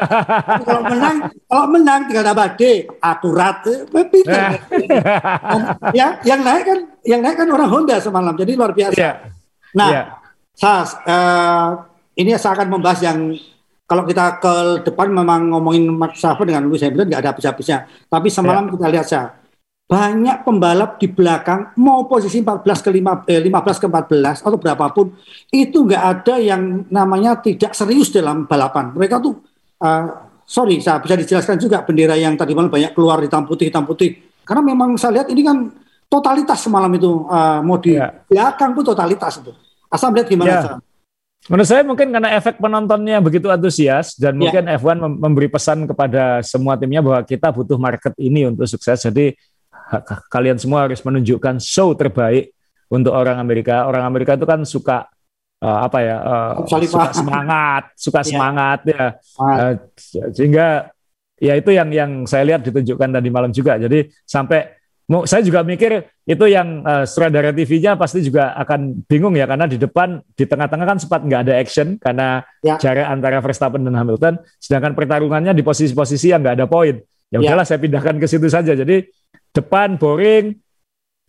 kalau 0.64 0.80
menang 0.88 1.16
kalau 1.44 1.66
menang 1.68 2.00
tinggal 2.08 2.24
nambah 2.32 2.56
D 2.56 2.88
akurat 3.04 3.60
pintar 3.92 4.64
ya 5.98 6.16
yang 6.24 6.40
naik 6.40 6.64
kan 6.64 6.80
yang 7.04 7.20
naik 7.20 7.36
kan 7.36 7.48
orang 7.52 7.68
Honda 7.68 8.00
semalam 8.00 8.32
jadi 8.32 8.56
luar 8.56 8.72
biasa 8.72 8.96
yeah. 8.96 9.14
nah 9.76 9.88
yeah. 9.92 10.06
Sas 10.56 10.96
uh, 11.04 11.84
ini 12.16 12.32
saya 12.40 12.56
akan 12.56 12.78
membahas 12.80 13.04
yang 13.04 13.36
kalau 13.84 14.08
kita 14.08 14.40
ke 14.40 14.54
depan 14.88 15.12
memang 15.12 15.52
ngomongin 15.52 15.84
Max 15.92 16.16
Verstappen 16.16 16.48
dengan 16.48 16.64
Lewis 16.64 16.80
Hamilton 16.80 17.12
nggak 17.12 17.20
ada 17.20 17.30
habis-habisnya 17.36 17.78
tapi 18.08 18.32
semalam 18.32 18.64
yeah. 18.64 18.72
kita 18.72 18.86
lihat 18.88 19.06
saya 19.06 19.43
banyak 19.84 20.48
pembalap 20.48 20.96
di 20.96 21.12
belakang 21.12 21.76
mau 21.76 22.08
posisi 22.08 22.40
14 22.40 22.80
ke 22.80 22.88
5, 22.88 23.28
eh, 23.28 23.40
15 23.44 23.76
ke 23.76 23.86
14 23.86 24.40
atau 24.40 24.56
berapapun 24.56 25.12
itu 25.52 25.84
nggak 25.84 26.02
ada 26.02 26.34
yang 26.40 26.88
namanya 26.88 27.36
tidak 27.44 27.76
serius 27.76 28.08
dalam 28.08 28.48
balapan. 28.48 28.96
Mereka 28.96 29.20
tuh 29.20 29.44
uh, 29.84 30.04
sorry 30.48 30.80
saya 30.80 31.04
bisa 31.04 31.20
dijelaskan 31.20 31.60
juga 31.60 31.84
bendera 31.84 32.16
yang 32.16 32.32
tadi 32.32 32.56
malam 32.56 32.72
banyak 32.72 32.96
keluar 32.96 33.20
hitam 33.20 33.44
putih 33.44 33.68
hitam 33.68 33.84
putih 33.84 34.24
karena 34.48 34.64
memang 34.64 34.96
saya 34.96 35.20
lihat 35.20 35.28
ini 35.28 35.44
kan 35.44 35.68
totalitas 36.08 36.64
semalam 36.64 36.88
itu 36.96 37.28
uh, 37.28 37.60
mau 37.60 37.76
di 37.76 38.00
ya. 38.00 38.08
belakang 38.24 38.72
pun 38.72 38.84
totalitas 38.88 39.44
itu. 39.44 39.52
Asal 39.92 40.16
melihat 40.16 40.28
gimana 40.32 40.48
ya. 40.48 40.62
Menurut 41.44 41.68
saya 41.68 41.84
mungkin 41.84 42.08
karena 42.08 42.40
efek 42.40 42.56
penontonnya 42.56 43.20
begitu 43.20 43.52
antusias 43.52 44.16
dan 44.16 44.40
ya. 44.40 44.48
mungkin 44.48 44.64
F1 44.64 44.96
memberi 44.96 45.52
pesan 45.52 45.84
kepada 45.84 46.40
semua 46.40 46.72
timnya 46.80 47.04
bahwa 47.04 47.20
kita 47.20 47.52
butuh 47.52 47.76
market 47.76 48.16
ini 48.16 48.48
untuk 48.48 48.64
sukses. 48.64 49.04
Jadi 49.04 49.36
kalian 50.32 50.56
semua 50.56 50.88
harus 50.88 51.00
menunjukkan 51.04 51.60
show 51.60 51.92
terbaik 51.92 52.54
untuk 52.88 53.12
orang 53.12 53.36
Amerika. 53.40 53.84
Orang 53.84 54.04
Amerika 54.04 54.36
itu 54.36 54.46
kan 54.48 54.62
suka 54.64 55.08
uh, 55.60 55.78
apa 55.84 55.98
ya? 56.00 56.16
Uh, 56.20 56.52
suka 56.86 57.10
semangat, 57.12 57.82
suka 57.96 58.20
yeah. 58.22 58.28
semangat 58.28 58.78
ya. 58.88 59.04
Uh, 59.36 59.72
sehingga 60.32 60.66
ya 61.40 61.54
itu 61.58 61.70
yang 61.74 61.88
yang 61.90 62.10
saya 62.24 62.44
lihat 62.46 62.64
ditunjukkan 62.64 63.08
tadi 63.20 63.28
malam 63.28 63.50
juga. 63.50 63.76
Jadi 63.80 64.08
sampai 64.24 64.84
saya 65.28 65.44
juga 65.44 65.60
mikir 65.60 66.00
itu 66.24 66.44
yang 66.48 66.80
uh, 66.80 67.04
sutradara 67.04 67.52
TV-nya 67.52 67.92
pasti 68.00 68.24
juga 68.24 68.56
akan 68.56 69.04
bingung 69.04 69.36
ya 69.36 69.44
karena 69.44 69.68
di 69.68 69.76
depan 69.76 70.16
di 70.32 70.48
tengah-tengah 70.48 70.86
kan 70.88 70.96
sempat 70.96 71.20
nggak 71.28 71.40
ada 71.44 71.54
action 71.60 72.00
karena 72.00 72.40
ya. 72.64 72.80
jarak 72.80 73.12
antara 73.12 73.44
Verstappen 73.44 73.84
dan 73.84 73.92
Hamilton, 74.00 74.40
sedangkan 74.56 74.96
pertarungannya 74.96 75.52
di 75.52 75.60
posisi-posisi 75.60 76.32
yang 76.32 76.40
nggak 76.40 76.56
ada 76.56 76.66
poin. 76.68 76.96
Ya, 77.28 77.36
ya 77.36 77.52
udahlah 77.52 77.68
saya 77.68 77.84
pindahkan 77.84 78.16
ke 78.16 78.24
situ 78.24 78.48
saja. 78.48 78.72
Jadi 78.72 79.04
depan 79.54 79.96
boring, 79.96 80.58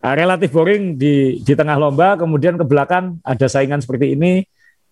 uh, 0.02 0.14
relatif 0.18 0.50
boring 0.50 0.98
di 0.98 1.40
di 1.40 1.52
tengah 1.54 1.78
lomba, 1.78 2.18
kemudian 2.18 2.58
ke 2.58 2.66
belakang 2.66 3.22
ada 3.22 3.46
saingan 3.46 3.78
seperti 3.78 4.18
ini, 4.18 4.42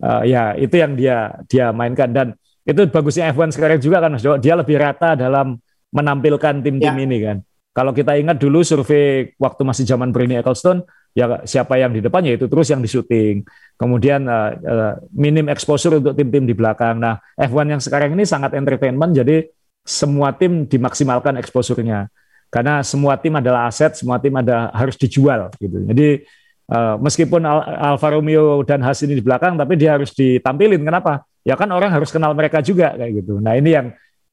uh, 0.00 0.22
ya 0.22 0.54
itu 0.54 0.78
yang 0.78 0.94
dia 0.94 1.34
dia 1.50 1.74
mainkan 1.74 2.14
dan 2.14 2.38
itu 2.64 2.88
bagusnya 2.88 3.28
F1 3.34 3.52
sekarang 3.52 3.76
juga 3.82 4.00
kan 4.00 4.16
Mas 4.16 4.24
dia 4.40 4.54
lebih 4.56 4.80
rata 4.80 5.12
dalam 5.12 5.60
menampilkan 5.92 6.64
tim-tim 6.64 6.94
ya. 6.96 7.04
ini 7.04 7.18
kan. 7.20 7.36
Kalau 7.74 7.90
kita 7.90 8.14
ingat 8.14 8.38
dulu 8.38 8.62
survei 8.62 9.34
waktu 9.34 9.62
masih 9.66 9.82
zaman 9.82 10.14
Bernie 10.14 10.38
Ecclestone, 10.38 10.86
ya 11.10 11.42
siapa 11.42 11.74
yang 11.74 11.90
di 11.90 11.98
depannya 11.98 12.38
itu 12.38 12.46
terus 12.46 12.70
yang 12.70 12.78
di 12.78 12.86
syuting. 12.86 13.42
Kemudian 13.74 14.30
uh, 14.30 14.54
uh, 14.54 14.94
minim 15.10 15.50
exposure 15.50 15.98
untuk 15.98 16.14
tim-tim 16.14 16.46
di 16.46 16.54
belakang. 16.54 17.02
Nah, 17.02 17.18
F1 17.34 17.66
yang 17.66 17.82
sekarang 17.82 18.14
ini 18.14 18.22
sangat 18.22 18.54
entertainment, 18.54 19.10
jadi 19.10 19.50
semua 19.82 20.30
tim 20.32 20.70
dimaksimalkan 20.70 21.34
exposure-nya 21.34 22.06
karena 22.54 22.86
semua 22.86 23.18
tim 23.18 23.34
adalah 23.34 23.66
aset, 23.66 23.98
semua 23.98 24.22
tim 24.22 24.30
ada 24.38 24.70
harus 24.70 24.94
dijual 24.94 25.50
gitu. 25.58 25.74
Jadi 25.90 26.22
uh, 26.70 26.94
meskipun 27.02 27.42
Al 27.42 27.90
Alfa 27.98 28.14
Romeo 28.14 28.62
dan 28.62 28.78
Haas 28.78 29.02
ini 29.02 29.18
di 29.18 29.24
belakang, 29.26 29.58
tapi 29.58 29.74
dia 29.74 29.98
harus 29.98 30.14
ditampilin. 30.14 30.78
Kenapa? 30.86 31.26
Ya 31.42 31.58
kan 31.58 31.66
orang 31.74 31.90
harus 31.90 32.14
kenal 32.14 32.30
mereka 32.30 32.62
juga 32.62 32.94
kayak 32.94 33.26
gitu. 33.26 33.42
Nah 33.42 33.58
ini 33.58 33.74
yang 33.74 33.86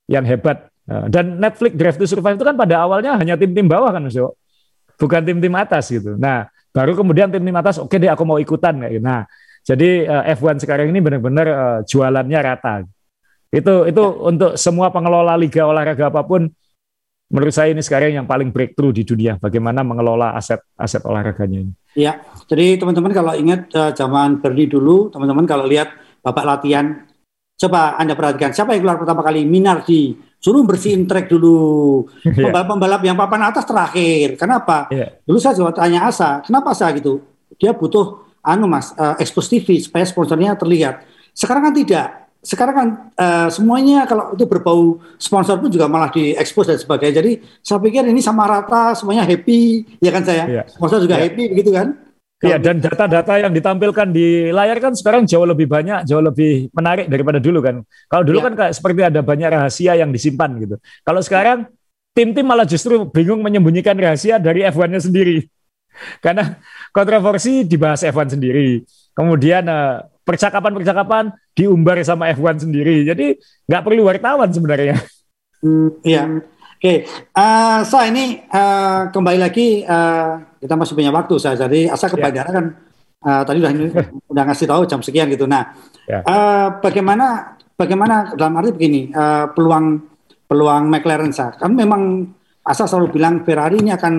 yang 0.06 0.22
hebat. 0.22 0.70
Uh, 0.86 1.10
dan 1.10 1.42
Netflix 1.42 1.74
Drive 1.74 1.98
to 1.98 2.06
Survive 2.06 2.38
itu 2.38 2.46
kan 2.46 2.54
pada 2.54 2.86
awalnya 2.86 3.18
hanya 3.18 3.34
tim-tim 3.42 3.66
bawah 3.66 3.90
kan, 3.90 4.06
Mas 4.06 4.18
bukan 5.02 5.22
tim-tim 5.26 5.54
atas 5.58 5.90
gitu. 5.90 6.14
Nah 6.14 6.46
baru 6.70 6.94
kemudian 6.94 7.34
tim-tim 7.34 7.58
atas, 7.58 7.82
oke 7.82 7.90
okay 7.90 7.98
deh 7.98 8.12
aku 8.14 8.22
mau 8.22 8.38
ikutan 8.38 8.78
kayak 8.78 9.02
gitu. 9.02 9.06
Nah 9.06 9.26
jadi 9.66 10.06
uh, 10.06 10.24
eh, 10.30 10.38
F1 10.38 10.62
sekarang 10.62 10.94
ini 10.94 11.02
benar-benar 11.02 11.48
uh, 11.50 11.80
jualannya 11.90 12.38
rata. 12.38 12.86
Itu 13.50 13.90
itu 13.90 13.98
ya. 14.02 14.30
untuk 14.30 14.52
semua 14.62 14.94
pengelola 14.94 15.34
liga 15.34 15.66
olahraga 15.66 16.14
apa 16.14 16.22
pun 16.22 16.54
menurut 17.32 17.56
saya 17.56 17.72
ini 17.72 17.80
sekarang 17.80 18.12
yang 18.12 18.28
paling 18.28 18.52
breakthrough 18.52 18.92
di 18.92 19.08
dunia 19.08 19.40
bagaimana 19.40 19.82
mengelola 19.82 20.36
aset-aset 20.36 21.02
olahraganya 21.08 21.64
ini. 21.64 21.74
Iya, 21.96 22.20
jadi 22.48 22.78
teman-teman 22.78 23.12
kalau 23.16 23.34
ingat 23.36 23.72
uh, 23.72 23.92
zaman 23.96 24.44
Bernie 24.44 24.68
dulu, 24.68 25.08
teman-teman 25.10 25.48
kalau 25.48 25.64
lihat 25.66 25.96
bapak 26.20 26.44
latihan, 26.44 27.08
coba 27.56 27.96
anda 27.96 28.14
perhatikan 28.14 28.52
siapa 28.52 28.76
yang 28.76 28.84
keluar 28.84 29.00
pertama 29.00 29.24
kali 29.24 29.48
Minardi, 29.48 30.16
suruh 30.38 30.64
bersihin 30.68 31.08
track 31.08 31.32
dulu. 31.32 31.58
Iya. 32.28 32.48
Pembalap-pembalap 32.48 33.02
yang 33.04 33.18
papan 33.18 33.42
atas 33.50 33.66
terakhir. 33.66 34.38
Kenapa? 34.38 34.88
Yeah. 34.92 35.20
Dulu 35.26 35.38
saya 35.40 35.58
juga 35.58 35.74
tanya 35.74 36.06
Asa, 36.06 36.44
kenapa 36.46 36.76
Asa 36.76 36.92
gitu? 36.94 37.24
Dia 37.58 37.74
butuh 37.74 38.28
anu 38.42 38.66
mas 38.66 38.92
uh, 38.98 39.16
expose 39.22 39.48
TV 39.50 39.80
supaya 39.82 40.06
sponsornya 40.06 40.58
terlihat. 40.58 41.06
Sekarang 41.32 41.70
kan 41.70 41.74
tidak 41.76 42.21
sekarang 42.42 42.76
kan 42.76 42.88
uh, 43.14 43.48
semuanya 43.54 44.10
kalau 44.10 44.34
itu 44.34 44.50
berbau 44.50 44.98
sponsor 45.22 45.62
pun 45.62 45.70
juga 45.70 45.86
malah 45.86 46.10
diekspos 46.10 46.66
dan 46.74 46.78
sebagainya. 46.82 47.22
Jadi 47.22 47.32
saya 47.62 47.78
pikir 47.78 48.02
ini 48.10 48.18
sama 48.18 48.50
rata 48.50 48.98
semuanya 48.98 49.24
happy, 49.30 49.86
ya 50.02 50.10
kan 50.10 50.26
saya. 50.26 50.44
Iya. 50.50 50.64
Sponsor 50.74 51.06
juga 51.06 51.22
iya. 51.22 51.30
happy 51.30 51.44
begitu 51.54 51.72
kan? 51.74 51.94
Iya 52.42 52.58
dan 52.58 52.82
data-data 52.82 53.38
yang 53.38 53.54
ditampilkan 53.54 54.10
di 54.10 54.50
layar 54.50 54.82
kan 54.82 54.98
sekarang 54.98 55.30
jauh 55.30 55.46
lebih 55.46 55.70
banyak, 55.70 56.10
jauh 56.10 56.26
lebih 56.26 56.74
menarik 56.74 57.06
daripada 57.06 57.38
dulu 57.38 57.62
kan. 57.62 57.86
Kalau 58.10 58.26
dulu 58.26 58.42
ya. 58.42 58.46
kan 58.50 58.54
kayak 58.58 58.74
seperti 58.74 59.02
ada 59.06 59.22
banyak 59.22 59.50
rahasia 59.54 59.94
yang 59.94 60.10
disimpan 60.10 60.50
gitu. 60.58 60.76
Kalau 61.06 61.22
sekarang 61.22 61.70
tim-tim 62.18 62.42
malah 62.42 62.66
justru 62.66 63.06
bingung 63.14 63.46
menyembunyikan 63.46 63.94
rahasia 63.94 64.42
dari 64.42 64.66
F1-nya 64.66 64.98
sendiri. 64.98 65.46
Karena 66.24 66.58
kontroversi 66.90 67.64
dibahas 67.68 68.04
F1 68.04 68.36
sendiri. 68.40 68.84
Kemudian 69.12 69.68
uh, 69.68 70.08
percakapan-percakapan 70.24 71.36
diumbar 71.58 72.00
sama 72.06 72.32
F1 72.32 72.68
sendiri. 72.70 73.04
Jadi 73.04 73.36
nggak 73.68 73.84
perlu 73.84 74.08
wartawan 74.08 74.50
sebenarnya. 74.50 74.96
Hmm, 75.62 75.90
iya. 76.02 76.26
Oke, 76.82 76.82
okay. 76.82 76.98
uh, 77.38 77.86
so 77.86 78.02
ini 78.02 78.42
uh, 78.50 79.14
kembali 79.14 79.38
lagi 79.38 79.86
uh, 79.86 80.42
kita 80.58 80.74
masih 80.74 80.98
punya 80.98 81.14
waktu 81.14 81.38
saya. 81.38 81.54
Jadi 81.54 81.86
asal 81.86 82.10
ke 82.10 82.18
yeah. 82.18 82.42
kan 82.42 82.66
uh, 83.22 83.42
tadi 83.46 83.62
udah 83.62 83.72
udah 84.34 84.44
ngasih 84.50 84.66
tahu 84.66 84.90
jam 84.90 84.98
sekian 85.06 85.30
gitu. 85.30 85.46
Nah, 85.46 85.78
yeah. 86.10 86.26
Ya. 86.26 86.34
uh, 86.34 86.68
bagaimana 86.82 87.54
bagaimana 87.78 88.34
dalam 88.34 88.58
arti 88.58 88.74
begini 88.74 89.14
uh, 89.14 89.54
peluang 89.54 90.10
peluang 90.50 90.90
McLaren 90.90 91.30
saya 91.30 91.54
kan 91.54 91.70
memang 91.70 92.34
asal 92.66 92.90
selalu 92.90 93.14
bilang 93.22 93.46
Ferrari 93.46 93.78
ini 93.78 93.94
akan 93.94 94.14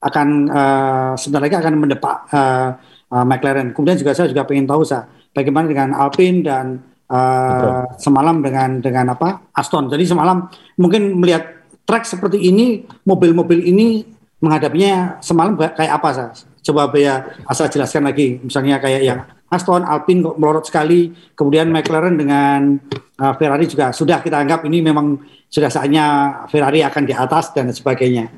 akan 0.00 0.28
uh, 0.48 1.12
sebentar 1.18 1.42
lagi 1.42 1.56
akan 1.58 1.74
mendepak 1.74 2.16
uh, 2.32 2.70
uh, 3.10 3.26
McLaren. 3.26 3.74
Kemudian 3.74 3.98
juga 3.98 4.14
saya 4.14 4.30
juga 4.30 4.46
ingin 4.50 4.66
tahu 4.70 4.82
saya 4.86 5.06
bagaimana 5.34 5.66
dengan 5.70 5.94
Alpine 5.98 6.40
dan 6.42 6.80
uh, 7.10 7.84
semalam 7.98 8.40
dengan 8.40 8.78
dengan 8.78 9.14
apa 9.14 9.50
Aston. 9.54 9.90
Jadi 9.90 10.06
semalam 10.06 10.46
mungkin 10.78 11.18
melihat 11.18 11.66
track 11.84 12.06
seperti 12.06 12.38
ini, 12.38 12.86
mobil-mobil 13.04 13.66
ini 13.66 14.06
menghadapinya 14.40 15.20
semalam 15.20 15.58
kayak 15.58 15.92
apa 16.00 16.08
sah? 16.14 16.30
Coba 16.60 16.92
ya 16.96 17.24
asal 17.48 17.68
jelaskan 17.72 18.06
lagi. 18.06 18.38
Misalnya 18.40 18.78
kayak 18.78 19.02
yang 19.02 19.20
Aston, 19.50 19.82
Alpine 19.82 20.22
kok 20.22 20.38
melorot 20.38 20.62
sekali, 20.62 21.10
kemudian 21.34 21.74
McLaren 21.74 22.14
dengan 22.14 22.78
uh, 23.18 23.34
Ferrari 23.34 23.66
juga 23.66 23.90
sudah 23.90 24.22
kita 24.22 24.38
anggap 24.38 24.62
ini 24.62 24.78
memang 24.78 25.18
sudah 25.50 25.66
saatnya 25.66 26.04
Ferrari 26.46 26.86
akan 26.86 27.02
di 27.02 27.10
atas 27.10 27.50
dan 27.50 27.66
sebagainya. 27.74 28.30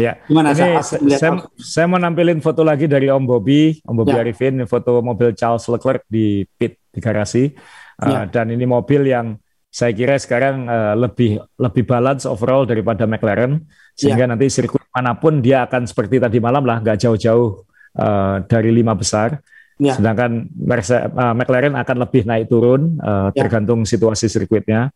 Ya, 0.00 0.16
Gimana 0.24 0.56
ini 0.56 0.80
saya, 0.80 1.04
saya, 1.20 1.30
saya 1.60 1.84
mau 1.84 2.00
nampilin 2.00 2.40
foto 2.40 2.64
lagi 2.64 2.88
dari 2.88 3.12
Om 3.12 3.28
Bobby, 3.28 3.84
Om 3.84 3.94
Bobby 4.00 4.16
ya. 4.16 4.24
Arifin, 4.24 4.56
foto 4.64 5.04
mobil 5.04 5.36
Charles 5.36 5.68
Leclerc 5.68 6.08
di 6.08 6.48
pit 6.56 6.80
di 6.88 7.04
garasi. 7.04 7.52
Uh, 8.00 8.08
ya. 8.08 8.20
Dan 8.32 8.48
ini 8.56 8.64
mobil 8.64 9.04
yang 9.12 9.36
saya 9.68 9.92
kira 9.92 10.16
sekarang 10.16 10.64
uh, 10.72 10.96
lebih 10.96 11.36
lebih 11.60 11.84
balance 11.84 12.24
overall 12.24 12.64
daripada 12.64 13.04
McLaren, 13.04 13.60
sehingga 13.92 14.24
ya. 14.24 14.30
nanti 14.32 14.48
sirkuit 14.48 14.88
mana 14.88 15.20
pun 15.20 15.44
dia 15.44 15.68
akan 15.68 15.84
seperti 15.84 16.16
tadi 16.16 16.40
malam 16.40 16.64
lah, 16.64 16.80
nggak 16.80 16.96
jauh-jauh 16.96 17.60
uh, 18.00 18.40
dari 18.48 18.72
lima 18.72 18.96
besar. 18.96 19.36
Ya. 19.76 20.00
Sedangkan 20.00 20.48
Mercedes, 20.56 21.12
uh, 21.12 21.36
McLaren 21.36 21.76
akan 21.76 21.96
lebih 22.08 22.24
naik 22.24 22.48
turun 22.48 22.96
uh, 23.04 23.28
ya. 23.36 23.44
tergantung 23.44 23.84
situasi 23.84 24.32
sirkuitnya. 24.32 24.88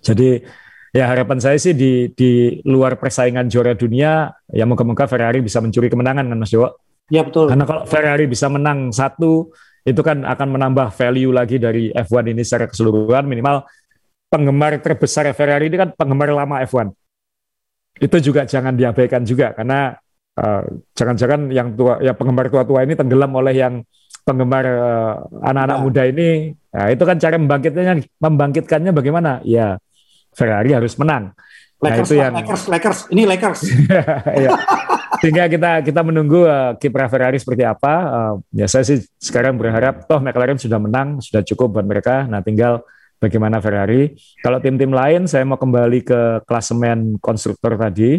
Jadi 0.00 0.40
ya 0.92 1.08
harapan 1.08 1.40
saya 1.40 1.56
sih 1.56 1.72
di 1.72 2.12
di 2.12 2.60
luar 2.68 3.00
persaingan 3.00 3.48
juara 3.48 3.72
dunia 3.72 4.28
ya 4.52 4.64
moga-moga 4.68 5.08
Ferrari 5.08 5.40
bisa 5.40 5.58
mencuri 5.64 5.88
kemenangan 5.88 6.28
kan 6.28 6.38
Mas 6.38 6.52
Dewa. 6.52 6.70
Ya 7.10 7.24
betul. 7.24 7.50
Karena 7.50 7.64
kalau 7.64 7.82
Ferrari 7.88 8.24
bisa 8.28 8.46
menang 8.52 8.92
satu 8.92 9.50
itu 9.82 9.98
kan 10.04 10.22
akan 10.22 10.48
menambah 10.54 10.94
value 10.94 11.34
lagi 11.34 11.58
dari 11.58 11.90
F1 11.90 12.30
ini 12.30 12.46
secara 12.46 12.70
keseluruhan 12.70 13.26
minimal 13.26 13.66
penggemar 14.30 14.78
terbesar 14.78 15.26
Ferrari 15.34 15.66
ini 15.66 15.76
kan 15.76 15.90
penggemar 15.92 16.30
lama 16.30 16.62
F1 16.62 16.94
itu 17.98 18.16
juga 18.32 18.46
jangan 18.46 18.72
diabaikan 18.72 19.26
juga 19.26 19.52
karena 19.52 19.92
uh, 20.38 20.62
jangan-jangan 20.96 21.50
yang 21.52 21.74
tua 21.76 21.98
ya 22.00 22.14
penggemar 22.16 22.48
tua-tua 22.48 22.86
ini 22.86 22.96
tenggelam 22.96 23.34
oleh 23.34 23.52
yang 23.52 23.84
penggemar 24.22 24.64
uh, 24.64 25.14
anak-anak 25.44 25.76
nah. 25.76 25.82
muda 25.82 26.02
ini 26.06 26.54
nah, 26.72 26.88
itu 26.88 27.02
kan 27.02 27.16
cara 27.18 27.36
membangkitkannya 27.36 27.94
membangkitkannya 28.22 28.90
bagaimana 28.94 29.42
ya 29.42 29.76
Ferrari 30.32 30.72
harus 30.74 30.96
menang 30.98 31.32
nah, 31.82 31.92
Lakers, 31.92 31.98
nah, 31.98 32.06
itu 32.06 32.14
yang 32.16 32.32
Lakers 32.34 32.64
Lakers 32.70 32.98
ini 33.10 33.22
Lakers 33.26 33.60
ya. 34.44 34.50
sehingga 35.22 35.44
kita 35.46 35.70
kita 35.86 36.00
menunggu 36.02 36.46
uh, 36.46 36.74
kiprah 36.82 37.06
Ferrari 37.06 37.38
seperti 37.38 37.62
apa. 37.62 37.94
Uh, 38.10 38.34
ya 38.50 38.66
saya 38.66 38.82
sih 38.82 39.06
sekarang 39.22 39.54
berharap 39.54 40.02
toh 40.10 40.18
McLaren 40.18 40.58
sudah 40.58 40.82
menang, 40.82 41.22
sudah 41.22 41.46
cukup 41.46 41.78
buat 41.78 41.86
mereka. 41.86 42.26
Nah 42.26 42.42
tinggal 42.42 42.82
bagaimana 43.22 43.62
Ferrari. 43.62 44.18
Kalau 44.42 44.58
tim-tim 44.58 44.90
lain, 44.90 45.30
saya 45.30 45.46
mau 45.46 45.54
kembali 45.54 46.02
ke 46.02 46.42
klasemen 46.42 47.22
konstruktor 47.22 47.78
tadi. 47.78 48.18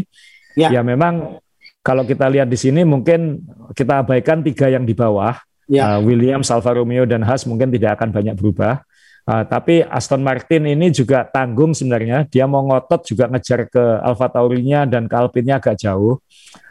Ya, 0.55 0.80
ya 0.80 0.82
memang 0.86 1.43
kalau 1.84 2.07
kita 2.07 2.32
lihat 2.32 2.47
di 2.47 2.55
sini 2.55 2.88
mungkin 2.88 3.43
kita 3.76 4.07
abaikan 4.07 4.39
tiga 4.39 4.72
yang 4.72 4.88
di 4.88 4.95
bawah. 4.95 5.36
Ya. 5.68 5.99
Uh, 5.99 6.07
Williams, 6.07 6.47
Alfa 6.47 6.72
Romeo 6.72 7.03
dan 7.03 7.20
Haas 7.28 7.43
mungkin 7.43 7.68
tidak 7.68 7.99
akan 7.99 8.16
banyak 8.16 8.39
berubah. 8.39 8.80
Uh, 9.24 9.48
tapi 9.48 9.80
Aston 9.88 10.20
Martin 10.20 10.68
ini 10.68 10.92
juga 10.92 11.24
tanggung 11.24 11.72
sebenarnya. 11.72 12.28
Dia 12.28 12.44
mau 12.44 12.60
ngotot 12.68 13.08
juga 13.08 13.32
ngejar 13.32 13.72
ke 13.72 13.84
Alfa 14.04 14.28
Taurinya 14.28 14.84
dan 14.84 15.08
ke 15.08 15.16
Alpine-nya 15.16 15.64
agak 15.64 15.80
jauh. 15.80 16.20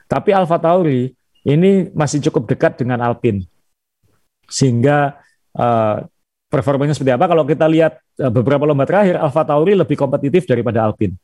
Tapi 0.05 0.37
Alfa 0.37 0.61
Tauri 0.61 1.17
ini 1.49 1.89
masih 1.97 2.21
cukup 2.29 2.53
dekat 2.53 2.77
dengan 2.77 3.01
Alpine. 3.01 3.49
Sehingga 4.53 5.17
uh, 5.57 6.05
performanya 6.53 6.93
seperti 6.93 7.17
apa 7.17 7.25
kalau 7.25 7.49
kita 7.49 7.65
lihat 7.65 7.97
uh, 8.21 8.29
beberapa 8.29 8.69
lomba 8.69 8.85
terakhir 8.85 9.17
Alfa 9.17 9.49
Tauri 9.49 9.73
lebih 9.73 9.97
kompetitif 9.97 10.45
daripada 10.45 10.85
Alpine. 10.85 11.17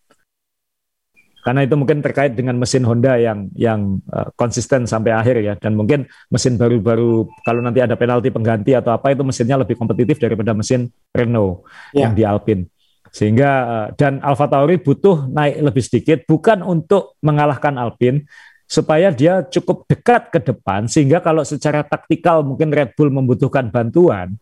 Karena 1.49 1.65
itu 1.65 1.81
mungkin 1.81 2.05
terkait 2.05 2.37
dengan 2.37 2.61
mesin 2.61 2.85
Honda 2.85 3.17
yang 3.17 3.49
yang 3.57 4.05
uh, 4.13 4.29
konsisten 4.37 4.85
sampai 4.85 5.17
akhir 5.17 5.41
ya 5.41 5.57
dan 5.57 5.81
mungkin 5.81 6.05
mesin 6.29 6.61
baru-baru 6.61 7.25
kalau 7.41 7.65
nanti 7.65 7.81
ada 7.81 7.97
penalti 7.97 8.29
pengganti 8.29 8.77
atau 8.77 8.93
apa 8.93 9.17
itu 9.17 9.25
mesinnya 9.25 9.57
lebih 9.57 9.81
kompetitif 9.81 10.21
daripada 10.21 10.53
mesin 10.53 10.93
Renault 11.09 11.65
yeah. 11.97 12.05
yang 12.05 12.13
di 12.13 12.29
Alpine. 12.29 12.69
Sehingga 13.09 13.51
uh, 13.65 13.89
dan 13.97 14.21
Alfa 14.21 14.45
Tauri 14.45 14.77
butuh 14.77 15.25
naik 15.25 15.73
lebih 15.73 15.81
sedikit 15.81 16.21
bukan 16.29 16.61
untuk 16.61 17.17
mengalahkan 17.25 17.81
Alpine 17.81 18.29
supaya 18.69 19.09
dia 19.09 19.41
cukup 19.49 19.89
dekat 19.89 20.29
ke 20.29 20.45
depan 20.45 20.85
sehingga 20.85 21.25
kalau 21.25 21.49
secara 21.49 21.81
taktikal 21.81 22.45
mungkin 22.45 22.69
Red 22.69 22.93
Bull 22.93 23.09
membutuhkan 23.09 23.73
bantuan 23.73 24.37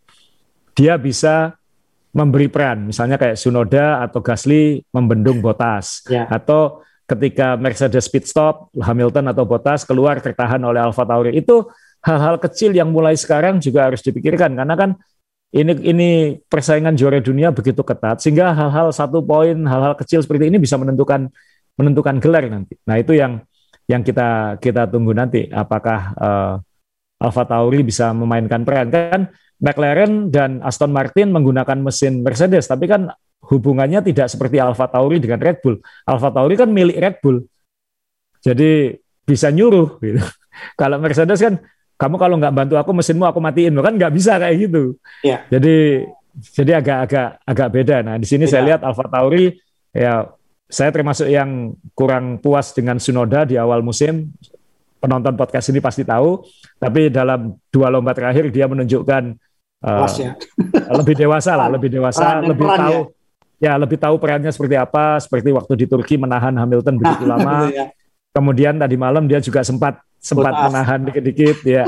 dia 0.74 0.98
bisa 0.98 1.54
memberi 2.11 2.50
peran 2.50 2.90
misalnya 2.90 3.14
kayak 3.14 3.38
Sunoda 3.38 4.02
atau 4.02 4.18
Gasly 4.18 4.82
membendung 4.90 5.38
Bottas 5.38 6.02
ya. 6.11 6.26
atau 6.26 6.82
ketika 7.07 7.54
Mercedes 7.54 8.11
pit 8.11 8.26
stop 8.26 8.68
Hamilton 8.74 9.30
atau 9.30 9.46
Bottas 9.46 9.86
keluar 9.86 10.18
tertahan 10.18 10.59
oleh 10.66 10.82
Alfa 10.82 11.07
Tauri. 11.07 11.38
Itu 11.38 11.70
hal-hal 12.02 12.42
kecil 12.42 12.74
yang 12.74 12.90
mulai 12.90 13.14
sekarang 13.14 13.62
juga 13.62 13.86
harus 13.86 14.02
dipikirkan. 14.02 14.59
Karena 14.59 14.74
kan 14.74 14.90
ini 15.54 15.72
ini 15.86 16.11
persaingan 16.42 16.98
juara 16.98 17.22
dunia 17.22 17.54
begitu 17.54 17.80
ketat 17.86 18.18
sehingga 18.18 18.50
hal-hal 18.50 18.90
satu 18.90 19.22
poin 19.22 19.54
hal-hal 19.54 19.94
kecil 19.94 20.20
seperti 20.20 20.50
ini 20.50 20.59
bisa 20.59 20.74
menentukan 20.74 21.30
menentukan 21.78 22.18
gelar 22.18 22.50
nanti. 22.50 22.74
Nah 22.82 22.98
itu 22.98 23.14
yang 23.14 23.38
yang 23.86 24.02
kita 24.02 24.59
kita 24.59 24.90
tunggu 24.90 25.14
nanti 25.14 25.46
apakah 25.46 26.00
uh, 26.18 26.54
Alfa 27.22 27.44
Tauri 27.46 27.86
bisa 27.86 28.11
memainkan 28.11 28.66
peran. 28.66 28.90
Kan 28.90 29.30
McLaren 29.62 30.28
dan 30.28 30.61
Aston 30.61 30.92
Martin 30.92 31.32
menggunakan 31.32 31.80
mesin 31.80 32.20
Mercedes 32.20 32.68
tapi 32.68 32.90
kan 32.90 33.09
hubungannya 33.45 34.01
tidak 34.01 34.32
seperti 34.32 34.57
Alfa 34.59 34.89
Tauri 34.89 35.20
dengan 35.20 35.39
Red 35.43 35.61
Bull 35.61 35.78
Alfa 36.09 36.32
Tauri 36.32 36.55
kan 36.57 36.70
milik 36.72 36.97
Red 36.97 37.16
Bull 37.20 37.45
jadi 38.41 38.97
bisa 39.26 39.51
nyuruh 39.53 40.01
gitu 40.01 40.22
kalau 40.80 40.97
Mercedes 41.03 41.41
kan 41.43 41.61
kamu 41.97 42.16
kalau 42.20 42.37
nggak 42.37 42.55
bantu 42.55 42.74
aku 42.76 42.91
mesinmu 42.93 43.24
aku 43.24 43.41
matiin 43.41 43.76
kan 43.80 43.95
nggak 43.97 44.12
bisa 44.12 44.37
kayak 44.37 44.68
gitu 44.68 45.01
ya. 45.24 45.45
jadi 45.49 46.05
jadi 46.37 46.72
agak-agak 46.84 47.28
agak 47.49 47.68
beda 47.72 47.97
nah 48.05 48.16
di 48.20 48.28
sini 48.28 48.45
beda. 48.45 48.53
saya 48.53 48.62
lihat 48.68 48.80
Alfa 48.84 49.09
Tauri 49.09 49.57
ya 49.97 50.28
saya 50.66 50.91
termasuk 50.91 51.30
yang 51.30 51.78
kurang 51.95 52.43
puas 52.43 52.74
dengan 52.74 52.99
Sunoda 52.99 53.47
di 53.47 53.55
awal 53.55 53.87
musim. 53.87 54.34
Penonton 54.97 55.39
podcast 55.39 55.70
ini 55.70 55.78
pasti 55.78 56.03
tahu, 56.03 56.43
tapi 56.80 57.12
dalam 57.12 57.55
dua 57.70 57.93
lomba 57.93 58.16
terakhir 58.16 58.49
dia 58.51 58.66
menunjukkan 58.66 59.22
uh, 59.87 60.09
lebih 60.99 61.14
dewasa 61.14 61.53
lah, 61.55 61.68
lebih 61.70 61.93
dewasa, 61.93 62.43
peran 62.43 62.43
lebih 62.51 62.66
tahu 62.66 62.99
ya. 62.99 63.01
Ya 63.57 63.76
lebih 63.76 63.96
tahu 63.96 64.20
perannya 64.20 64.52
seperti 64.52 64.76
apa, 64.76 65.20
seperti 65.20 65.52
waktu 65.52 65.72
di 65.84 65.86
Turki 65.88 66.20
menahan 66.20 66.52
Hamilton 66.57 66.96
begitu 67.00 67.24
lama. 67.32 67.68
ya. 67.72 67.92
Kemudian 68.36 68.76
tadi 68.76 69.00
malam 69.00 69.24
dia 69.24 69.40
juga 69.40 69.64
sempat 69.64 69.96
sempat 70.20 70.52
Putas. 70.52 70.64
menahan 70.68 71.00
dikit-dikit 71.09 71.57
ya. 71.64 71.84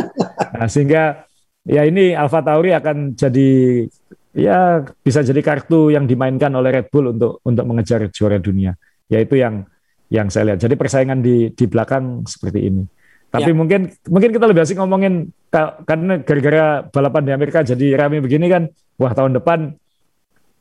Nah, 0.57 0.69
sehingga 0.71 1.29
ya 1.69 1.85
ini 1.85 2.17
Alfa 2.17 2.41
Tauri 2.41 2.73
akan 2.73 3.13
jadi 3.13 3.85
ya 4.33 4.81
bisa 5.05 5.21
jadi 5.21 5.41
kartu 5.45 5.93
yang 5.93 6.09
dimainkan 6.09 6.49
oleh 6.57 6.81
Red 6.81 6.89
Bull 6.89 7.13
untuk 7.13 7.45
untuk 7.45 7.65
mengejar 7.69 8.09
juara 8.09 8.41
dunia. 8.41 8.73
Yaitu 9.13 9.37
yang 9.37 9.69
yang 10.09 10.33
saya 10.33 10.53
lihat. 10.53 10.65
Jadi 10.65 10.75
persaingan 10.81 11.21
di 11.21 11.53
di 11.53 11.65
belakang 11.69 12.25
seperti 12.25 12.73
ini. 12.73 12.83
Tapi 13.29 13.53
ya. 13.53 13.57
mungkin 13.57 13.93
mungkin 14.09 14.31
kita 14.33 14.49
lebih 14.49 14.65
asik 14.65 14.81
ngomongin 14.81 15.29
karena 15.85 16.25
gara-gara 16.25 16.81
balapan 16.89 17.23
di 17.29 17.33
Amerika 17.37 17.61
jadi 17.61 17.93
rame 17.93 18.25
begini 18.25 18.49
kan, 18.49 18.73
wah 18.97 19.13
tahun 19.13 19.37
depan 19.37 19.77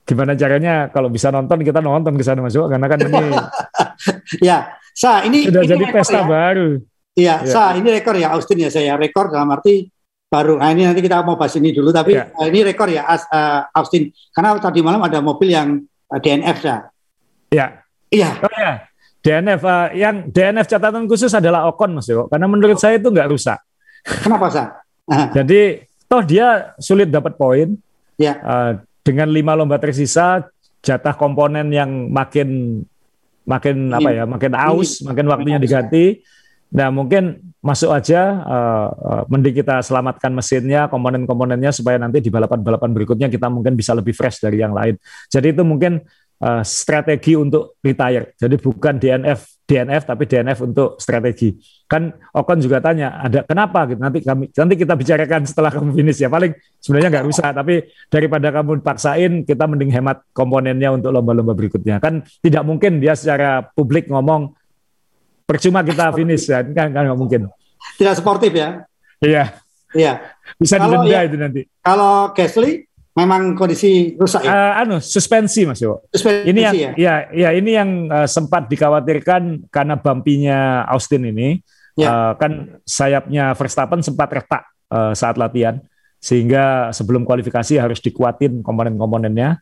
gimana 0.08 0.39
caranya 0.39 0.88
kalau 0.88 1.12
bisa 1.12 1.28
nonton 1.28 1.60
kita 1.68 1.84
nonton 1.84 2.16
ke 2.16 2.24
sana 2.24 2.39
masuk 2.39 2.72
karena 2.72 2.88
kan 2.88 2.99
ini 3.03 3.28
ya 4.47 4.72
sa 4.95 5.28
ini 5.28 5.51
sudah 5.51 5.68
ini 5.68 5.72
jadi 5.76 5.86
pesta 5.91 6.24
ya. 6.24 6.26
baru. 6.26 6.70
Iya, 7.18 7.36
ya. 7.43 7.51
sa 7.51 7.62
ini 7.76 7.88
rekor 7.91 8.16
ya 8.16 8.32
Austin 8.32 8.64
ya 8.64 8.72
saya 8.72 8.95
rekor 8.95 9.28
dalam 9.28 9.51
arti 9.51 9.91
baru 10.28 10.60
nah 10.60 10.72
ini 10.72 10.88
nanti 10.88 11.03
kita 11.03 11.24
mau 11.24 11.39
bahas 11.39 11.55
ini 11.55 11.72
dulu 11.72 11.91
tapi 11.91 12.16
uh, 12.16 12.47
ini 12.47 12.60
rekor 12.68 12.91
ya 12.91 13.08
As, 13.08 13.24
uh, 13.32 13.64
Austin 13.72 14.12
karena 14.36 14.60
tadi 14.60 14.80
malam 14.84 14.99
ada 15.03 15.20
mobil 15.20 15.51
yang 15.51 15.84
uh, 15.84 16.20
DNF 16.24 16.58
ya. 16.64 16.78
Iya. 17.51 17.68
Iya. 18.08 18.30
Oh 18.39 18.53
ya. 18.55 18.74
DNF 19.20 19.62
uh, 19.68 19.88
yang 19.91 20.16
DNF 20.32 20.72
catatan 20.72 21.03
khusus 21.03 21.32
adalah 21.36 21.68
Ocon 21.68 21.99
Mas 21.99 22.08
Yo 22.08 22.32
karena 22.32 22.47
menurut 22.47 22.80
saya 22.80 22.95
itu 22.95 23.12
nggak 23.12 23.28
rusak. 23.28 23.60
Kenapa 24.24 24.47
sah? 24.47 24.68
Jadi 25.36 25.84
toh 26.08 26.24
dia 26.24 26.72
sulit 26.80 27.12
dapat 27.12 27.36
poin. 27.36 27.76
Ya. 28.16 28.39
Uh, 28.39 28.72
dengan 29.08 29.32
lima 29.32 29.55
lomba 29.55 29.80
tersisa 29.80 30.43
jatah 30.84 31.16
komponen 31.16 31.72
yang 31.72 32.12
makin 32.12 32.84
makin 33.47 33.95
apa 33.95 34.10
ya 34.12 34.24
makin 34.28 34.51
aus 34.60 34.99
makin 35.08 35.26
waktunya 35.32 35.55
diganti 35.55 36.20
Nah 36.68 36.91
mungkin 36.91 37.39
masuk 37.64 37.95
aja, 37.95 38.43
uh, 38.43 38.88
uh, 38.91 39.24
mending 39.32 39.64
kita 39.64 39.80
selamatkan 39.80 40.32
mesinnya, 40.36 40.91
komponen-komponennya 40.91 41.72
supaya 41.72 41.95
nanti 41.95 42.20
di 42.20 42.28
balapan-balapan 42.28 42.91
berikutnya 42.91 43.28
kita 43.32 43.47
mungkin 43.47 43.80
bisa 43.80 43.95
lebih 43.95 44.12
fresh 44.12 44.43
dari 44.43 44.60
yang 44.60 44.76
lain. 44.76 44.99
Jadi 45.32 45.55
itu 45.55 45.64
mungkin 45.64 46.03
uh, 46.43 46.64
strategi 46.68 47.39
untuk 47.39 47.80
retire. 47.80 48.36
Jadi 48.36 48.55
bukan 48.60 48.99
DNF 48.99 49.64
DNF 49.64 50.03
tapi 50.03 50.24
DNF 50.28 50.60
untuk 50.68 50.99
strategi. 50.99 51.55
Kan 51.88 52.12
Ocon 52.36 52.60
juga 52.60 52.84
tanya, 52.84 53.16
ada 53.16 53.48
kenapa? 53.48 53.88
Gitu. 53.88 54.00
Nanti 54.04 54.20
kami 54.20 54.52
nanti 54.52 54.76
kita 54.76 54.94
bicarakan 55.00 55.48
setelah 55.48 55.72
kamu 55.72 55.96
finish 55.96 56.20
ya. 56.20 56.28
Paling 56.28 56.52
sebenarnya 56.84 57.10
nggak 57.16 57.26
rusak, 57.32 57.52
tapi 57.56 57.88
daripada 58.12 58.52
kamu 58.52 58.84
paksain, 58.84 59.32
kita 59.48 59.64
mending 59.72 59.96
hemat 59.96 60.20
komponennya 60.36 60.92
untuk 60.92 61.16
lomba-lomba 61.16 61.56
berikutnya. 61.56 62.04
Kan 62.04 62.28
tidak 62.44 62.68
mungkin 62.68 63.00
dia 63.00 63.16
secara 63.16 63.64
publik 63.64 64.12
ngomong 64.12 64.52
percuma 65.48 65.80
kita 65.80 66.12
finish. 66.12 66.52
Ya 66.52 66.60
kan 66.60 66.92
kan 66.92 67.08
nggak 67.08 67.20
mungkin. 67.20 67.48
Tidak 67.96 68.16
sportif 68.20 68.52
ya? 68.52 68.84
Iya. 69.24 69.56
Iya. 69.96 70.14
Bisa 70.60 70.76
kalau 70.76 71.08
didenda 71.08 71.16
ya, 71.16 71.22
itu 71.24 71.38
nanti. 71.40 71.62
kalau 71.80 72.36
Gasly 72.36 72.84
memang 73.18 73.58
kondisi 73.58 74.14
rusak 74.20 74.46
ya? 74.46 74.52
Uh, 74.52 74.82
anu 74.84 74.96
suspensi 75.02 75.66
mas 75.66 75.82
Yo. 75.82 76.06
Suspensi 76.12 76.52
ini 76.52 76.62
yang 76.62 76.76
ya? 76.76 76.92
ya 76.94 77.16
ya 77.34 77.50
ini 77.56 77.72
yang 77.74 77.90
uh, 78.12 78.28
sempat 78.30 78.70
dikhawatirkan 78.70 79.72
karena 79.74 79.96
bampinya 79.98 80.86
Austin 80.86 81.34
ini 81.34 81.64
ya. 81.98 82.08
uh, 82.08 82.34
kan 82.38 82.82
sayapnya 82.86 83.58
Verstappen 83.58 84.06
sempat 84.06 84.30
retak 84.30 84.64
uh, 84.93 85.12
saat 85.18 85.36
latihan 85.36 85.82
sehingga 86.18 86.93
sebelum 86.93 87.26
kualifikasi 87.26 87.78
harus 87.78 88.00
dikuatin 88.02 88.62
komponen-komponennya 88.62 89.58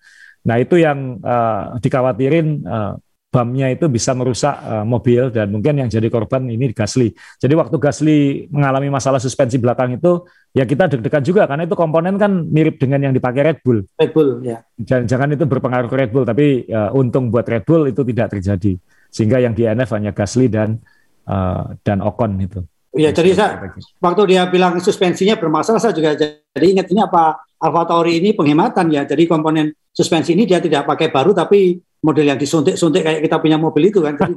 nah 0.46 0.56
itu 0.62 0.78
yang 0.78 1.18
uh, 1.26 1.80
dikhawatirin 1.82 2.62
uh, 2.68 3.00
bumnya 3.36 3.68
itu 3.68 3.92
bisa 3.92 4.16
merusak 4.16 4.56
uh, 4.64 4.88
mobil 4.88 5.28
dan 5.28 5.52
mungkin 5.52 5.76
yang 5.76 5.92
jadi 5.92 6.08
korban 6.08 6.48
ini 6.48 6.72
Gasly. 6.72 7.12
Jadi 7.36 7.52
waktu 7.60 7.76
Gasly 7.76 8.48
mengalami 8.48 8.88
masalah 8.88 9.20
suspensi 9.20 9.60
belakang 9.60 10.00
itu 10.00 10.24
ya 10.56 10.64
kita 10.64 10.88
deg-degan 10.88 11.20
juga 11.20 11.44
karena 11.44 11.68
itu 11.68 11.76
komponen 11.76 12.16
kan 12.16 12.32
mirip 12.32 12.80
dengan 12.80 13.04
yang 13.04 13.12
dipakai 13.12 13.52
Red 13.52 13.60
Bull. 13.60 13.84
Red 14.00 14.12
Bull 14.16 14.40
ya. 14.40 14.64
Jangan, 14.80 15.04
jangan 15.04 15.28
itu 15.36 15.44
berpengaruh 15.44 15.92
ke 15.92 15.96
Red 16.00 16.12
Bull 16.16 16.24
tapi 16.24 16.64
uh, 16.72 16.96
untung 16.96 17.28
buat 17.28 17.44
Red 17.44 17.68
Bull 17.68 17.92
itu 17.92 18.08
tidak 18.08 18.40
terjadi. 18.40 18.80
Sehingga 19.12 19.44
yang 19.44 19.52
di 19.52 19.68
NF 19.68 19.92
hanya 19.92 20.16
Gasly 20.16 20.48
dan 20.48 20.80
uh, 21.28 21.76
dan 21.82 22.02
Ocon 22.02 22.38
itu. 22.42 22.62
Iya, 22.96 23.12
jadi 23.12 23.36
saya 23.36 23.52
waktu 24.00 24.24
dia 24.32 24.48
bilang 24.48 24.80
suspensinya 24.80 25.36
bermasalah 25.36 25.84
saya 25.84 25.92
juga 25.92 26.16
jadi 26.16 26.66
ingat 26.72 26.88
ini 26.88 27.04
apa 27.04 27.44
Alfa 27.60 27.84
Tauri 27.92 28.24
ini 28.24 28.32
penghematan 28.32 28.88
ya. 28.88 29.04
Jadi 29.04 29.28
komponen 29.28 29.76
suspensi 29.92 30.32
ini 30.32 30.48
dia 30.48 30.64
tidak 30.64 30.88
pakai 30.88 31.12
baru 31.12 31.36
tapi 31.36 31.76
model 32.00 32.32
yang 32.32 32.40
disuntik-suntik 32.40 33.04
kayak 33.04 33.22
kita 33.28 33.38
punya 33.44 33.60
mobil 33.60 33.92
itu 33.92 34.00
kan. 34.00 34.16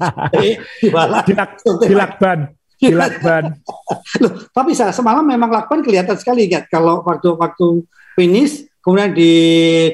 dilak, 0.83 1.51
dilakban. 1.87 2.39
Dilakban. 2.83 3.63
Loh, 4.23 4.33
tapi 4.51 4.75
saya 4.75 4.91
semalam 4.91 5.23
memang 5.23 5.55
lakban 5.55 5.79
kelihatan 5.87 6.19
sekali 6.19 6.51
kan 6.51 6.67
kalau 6.67 7.07
waktu 7.07 7.39
waktu 7.39 7.87
finish 8.19 8.67
kemudian 8.83 9.15
di 9.15 9.33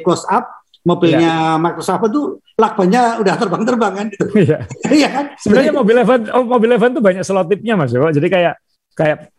close 0.01 0.25
up 0.25 0.65
mobilnya 0.85 1.57
ya. 1.57 1.61
Microsoft 1.61 2.09
itu 2.09 2.23
lakbannya 2.55 3.19
udah 3.19 3.35
terbang-terbang 3.35 3.93
kan 3.99 4.07
gitu. 4.15 4.27
Iya. 4.47 4.59
iya 4.91 5.09
kan? 5.11 5.25
Sebenarnya 5.39 5.73
mobil 5.75 5.97
Evan 5.99 6.21
oh, 6.31 6.45
mobil 6.47 6.71
Evan 6.71 6.91
tuh 6.95 7.03
banyak 7.03 7.25
selotipnya 7.27 7.75
Mas 7.75 7.91
Jadi 7.91 8.29
kayak 8.31 8.55
kayak 8.95 9.35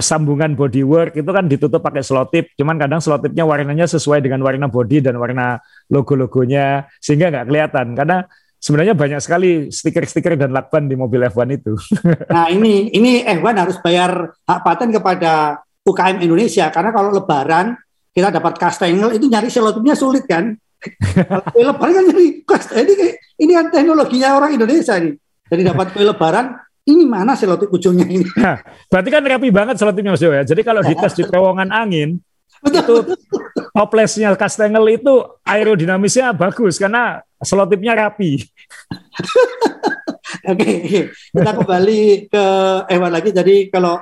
sambungan 0.00 0.56
bodywork 0.56 1.12
itu 1.18 1.30
kan 1.30 1.44
ditutup 1.44 1.84
pakai 1.84 2.00
selotip, 2.00 2.56
cuman 2.56 2.80
kadang 2.80 3.04
selotipnya 3.04 3.44
warnanya 3.44 3.84
sesuai 3.84 4.24
dengan 4.24 4.40
warna 4.40 4.66
body 4.66 5.04
dan 5.04 5.20
warna 5.20 5.60
logo-logonya 5.92 6.88
sehingga 6.98 7.28
nggak 7.28 7.46
kelihatan 7.46 7.86
karena 7.92 8.24
sebenarnya 8.60 8.94
banyak 8.96 9.20
sekali 9.20 9.50
stiker-stiker 9.68 10.36
dan 10.36 10.52
lakban 10.52 10.88
di 10.88 10.96
mobil 10.96 11.24
F1 11.28 11.48
itu. 11.52 11.74
Nah 12.34 12.48
ini 12.48 12.92
ini 12.92 13.24
F1 13.24 13.56
harus 13.56 13.76
bayar 13.80 14.32
hak 14.48 14.60
paten 14.64 14.88
kepada 14.92 15.60
UKM 15.84 16.20
Indonesia 16.24 16.68
karena 16.68 16.90
kalau 16.92 17.10
Lebaran 17.12 17.76
kita 18.10 18.28
dapat 18.28 18.58
kastengel 18.58 19.16
itu 19.16 19.26
nyari 19.28 19.48
selotipnya 19.48 19.96
sulit 19.96 20.24
kan. 20.28 20.56
Kalau 20.80 21.76
Lebaran 21.76 21.92
kan 21.92 22.04
nyari 22.08 22.26
ini 22.40 23.06
ini 23.40 23.52
kan 23.52 23.66
teknologinya 23.68 24.36
orang 24.36 24.56
Indonesia 24.56 24.96
nih. 24.96 25.14
Jadi 25.50 25.62
dapat 25.66 25.86
kue 25.92 26.04
Lebaran 26.06 26.56
ini 26.88 27.04
mana 27.04 27.36
selotip 27.36 27.68
ujungnya 27.68 28.06
ini? 28.08 28.24
Nah, 28.40 28.58
berarti 28.88 29.08
kan 29.12 29.22
rapi 29.22 29.48
banget 29.52 29.76
selotipnya 29.76 30.16
Mas 30.16 30.22
ya. 30.24 30.44
Jadi 30.44 30.62
kalau 30.64 30.80
dites 30.80 31.12
di 31.14 31.24
terowongan 31.28 31.68
angin, 31.70 32.18
betul, 32.64 33.04
itu 33.04 33.14
toplesnya 33.76 34.32
Kastengel 34.34 34.84
itu 34.90 35.14
aerodinamisnya 35.44 36.32
bagus 36.32 36.80
karena 36.80 37.20
selotipnya 37.40 37.96
rapi. 37.96 38.40
Oke, 40.50 40.72
kita 41.12 41.50
kembali 41.52 42.30
ke 42.30 42.44
Ewan 42.88 43.12
lagi. 43.12 43.30
Jadi 43.34 43.68
kalau 43.68 43.98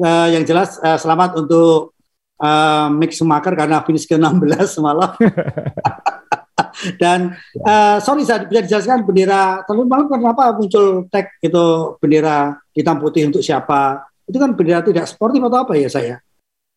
uh, 0.00 0.28
yang 0.28 0.42
jelas 0.42 0.80
uh, 0.82 0.98
selamat 0.98 1.36
untuk 1.38 1.95
uh, 2.40 2.88
Mick 2.92 3.12
Schumacher 3.12 3.52
karena 3.56 3.82
finish 3.84 4.08
ke-16 4.08 4.68
semalam. 4.68 5.12
Dan 7.00 7.32
uh, 7.64 7.96
sorry 8.04 8.24
saya 8.28 8.44
bisa 8.44 8.64
dijelaskan 8.64 9.04
bendera 9.04 9.64
terlalu 9.64 9.88
malam 9.88 10.06
kenapa 10.08 10.52
muncul 10.56 11.08
tag 11.08 11.32
itu 11.40 11.64
bendera 12.00 12.60
hitam 12.76 13.00
putih 13.00 13.28
untuk 13.28 13.40
siapa? 13.40 14.04
Itu 14.28 14.36
kan 14.36 14.52
bendera 14.52 14.84
tidak 14.84 15.08
sportif 15.08 15.40
atau 15.40 15.64
apa 15.64 15.72
ya 15.76 15.88
saya? 15.88 16.16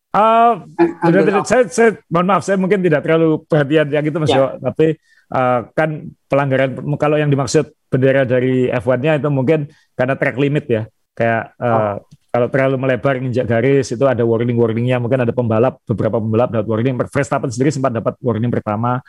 Uh, 0.09 0.65
tidak, 1.05 1.21
tidak, 1.29 1.45
saya, 1.45 1.63
saya 1.69 1.89
mohon 2.09 2.25
maaf 2.25 2.41
saya 2.41 2.57
mungkin 2.57 2.81
tidak 2.81 3.05
terlalu 3.05 3.45
perhatian 3.45 3.87
yang 3.93 4.05
itu 4.07 4.17
mas 4.17 4.31
ya. 4.33 4.39
Yo, 4.41 4.45
tapi 4.57 4.97
uh, 5.29 5.59
kan 5.77 6.09
pelanggaran 6.25 6.81
kalau 6.97 7.15
yang 7.21 7.29
dimaksud 7.29 7.69
bendera 7.93 8.25
dari 8.25 8.73
F1-nya 8.73 9.21
itu 9.21 9.29
mungkin 9.29 9.69
karena 9.93 10.17
track 10.17 10.37
limit 10.41 10.65
ya 10.65 10.83
kayak 11.13 11.53
uh, 11.61 11.69
oh. 11.69 11.95
Kalau 12.29 12.47
terlalu 12.47 12.77
melebar 12.77 13.17
injak 13.17 13.49
garis 13.49 13.89
itu 13.89 14.05
ada 14.05 14.21
warning 14.21 14.57
warningnya 14.57 15.01
mungkin 15.01 15.25
ada 15.25 15.33
pembalap 15.33 15.81
beberapa 15.85 16.21
pembalap 16.21 16.49
dapat 16.53 16.67
warning 16.69 16.95
Verstappen 17.09 17.49
sendiri 17.49 17.73
sempat 17.73 17.89
dapat 17.89 18.13
warning 18.21 18.53
pertama 18.53 19.01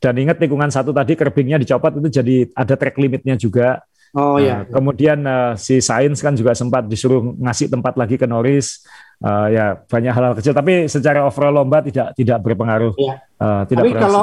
dan 0.00 0.14
ingat 0.16 0.38
tikungan 0.38 0.70
satu 0.72 0.94
tadi 0.94 1.18
kerbingnya 1.18 1.58
dicopot 1.58 1.92
itu 1.98 2.08
jadi 2.08 2.36
ada 2.56 2.74
track 2.78 2.96
limitnya 2.96 3.34
juga. 3.36 3.82
Oh 4.16 4.38
iya. 4.38 4.66
Uh, 4.66 4.80
kemudian 4.80 5.22
uh, 5.22 5.54
si 5.54 5.78
Sains 5.78 6.18
kan 6.18 6.34
juga 6.34 6.56
sempat 6.56 6.88
disuruh 6.88 7.34
ngasih 7.38 7.70
tempat 7.70 7.94
lagi 7.98 8.16
ke 8.16 8.26
Norris. 8.26 8.86
Uh, 9.20 9.52
ya 9.52 9.76
banyak 9.76 10.12
hal-hal 10.16 10.34
kecil 10.40 10.56
tapi 10.56 10.88
secara 10.88 11.28
overall 11.28 11.62
lomba 11.62 11.84
tidak 11.84 12.16
tidak 12.16 12.38
berpengaruh. 12.40 12.96
Iya. 12.96 13.14
Uh, 13.36 13.62
tidak 13.68 13.82
tapi 13.84 13.92
kalau 13.98 14.22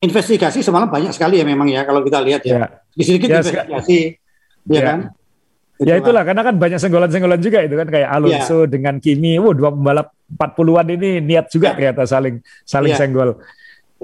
investigasi 0.00 0.64
semalam 0.64 0.88
banyak 0.88 1.12
sekali 1.12 1.36
ya 1.36 1.44
memang 1.44 1.68
ya 1.68 1.84
kalau 1.84 2.00
kita 2.00 2.18
lihat 2.24 2.42
ya. 2.48 2.56
ya. 2.96 3.04
Sedikit 3.04 3.28
ya, 3.28 3.34
investigasi 3.44 3.98
ya, 4.66 4.72
ya 4.72 4.80
kan. 4.82 4.98
Ya 5.80 5.96
itulah 5.96 6.22
karena 6.28 6.44
kan 6.44 6.60
banyak 6.60 6.76
senggolan-senggolan 6.76 7.40
juga 7.40 7.64
itu 7.64 7.72
kan 7.72 7.88
kayak 7.88 8.08
Alonso 8.12 8.68
ya. 8.68 8.68
dengan 8.68 9.00
Kimi, 9.00 9.40
wow 9.40 9.56
dua 9.56 9.72
pembalap 9.72 10.12
40-an 10.28 10.86
ini 10.92 11.10
niat 11.24 11.48
juga 11.48 11.72
ya. 11.72 11.74
ternyata 11.76 12.02
saling 12.04 12.36
saling 12.68 12.92
ya. 12.92 12.98
senggol. 13.00 13.40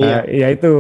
Iya. 0.01 0.17
Uh, 0.17 0.23
ya 0.33 0.47
itu 0.57 0.73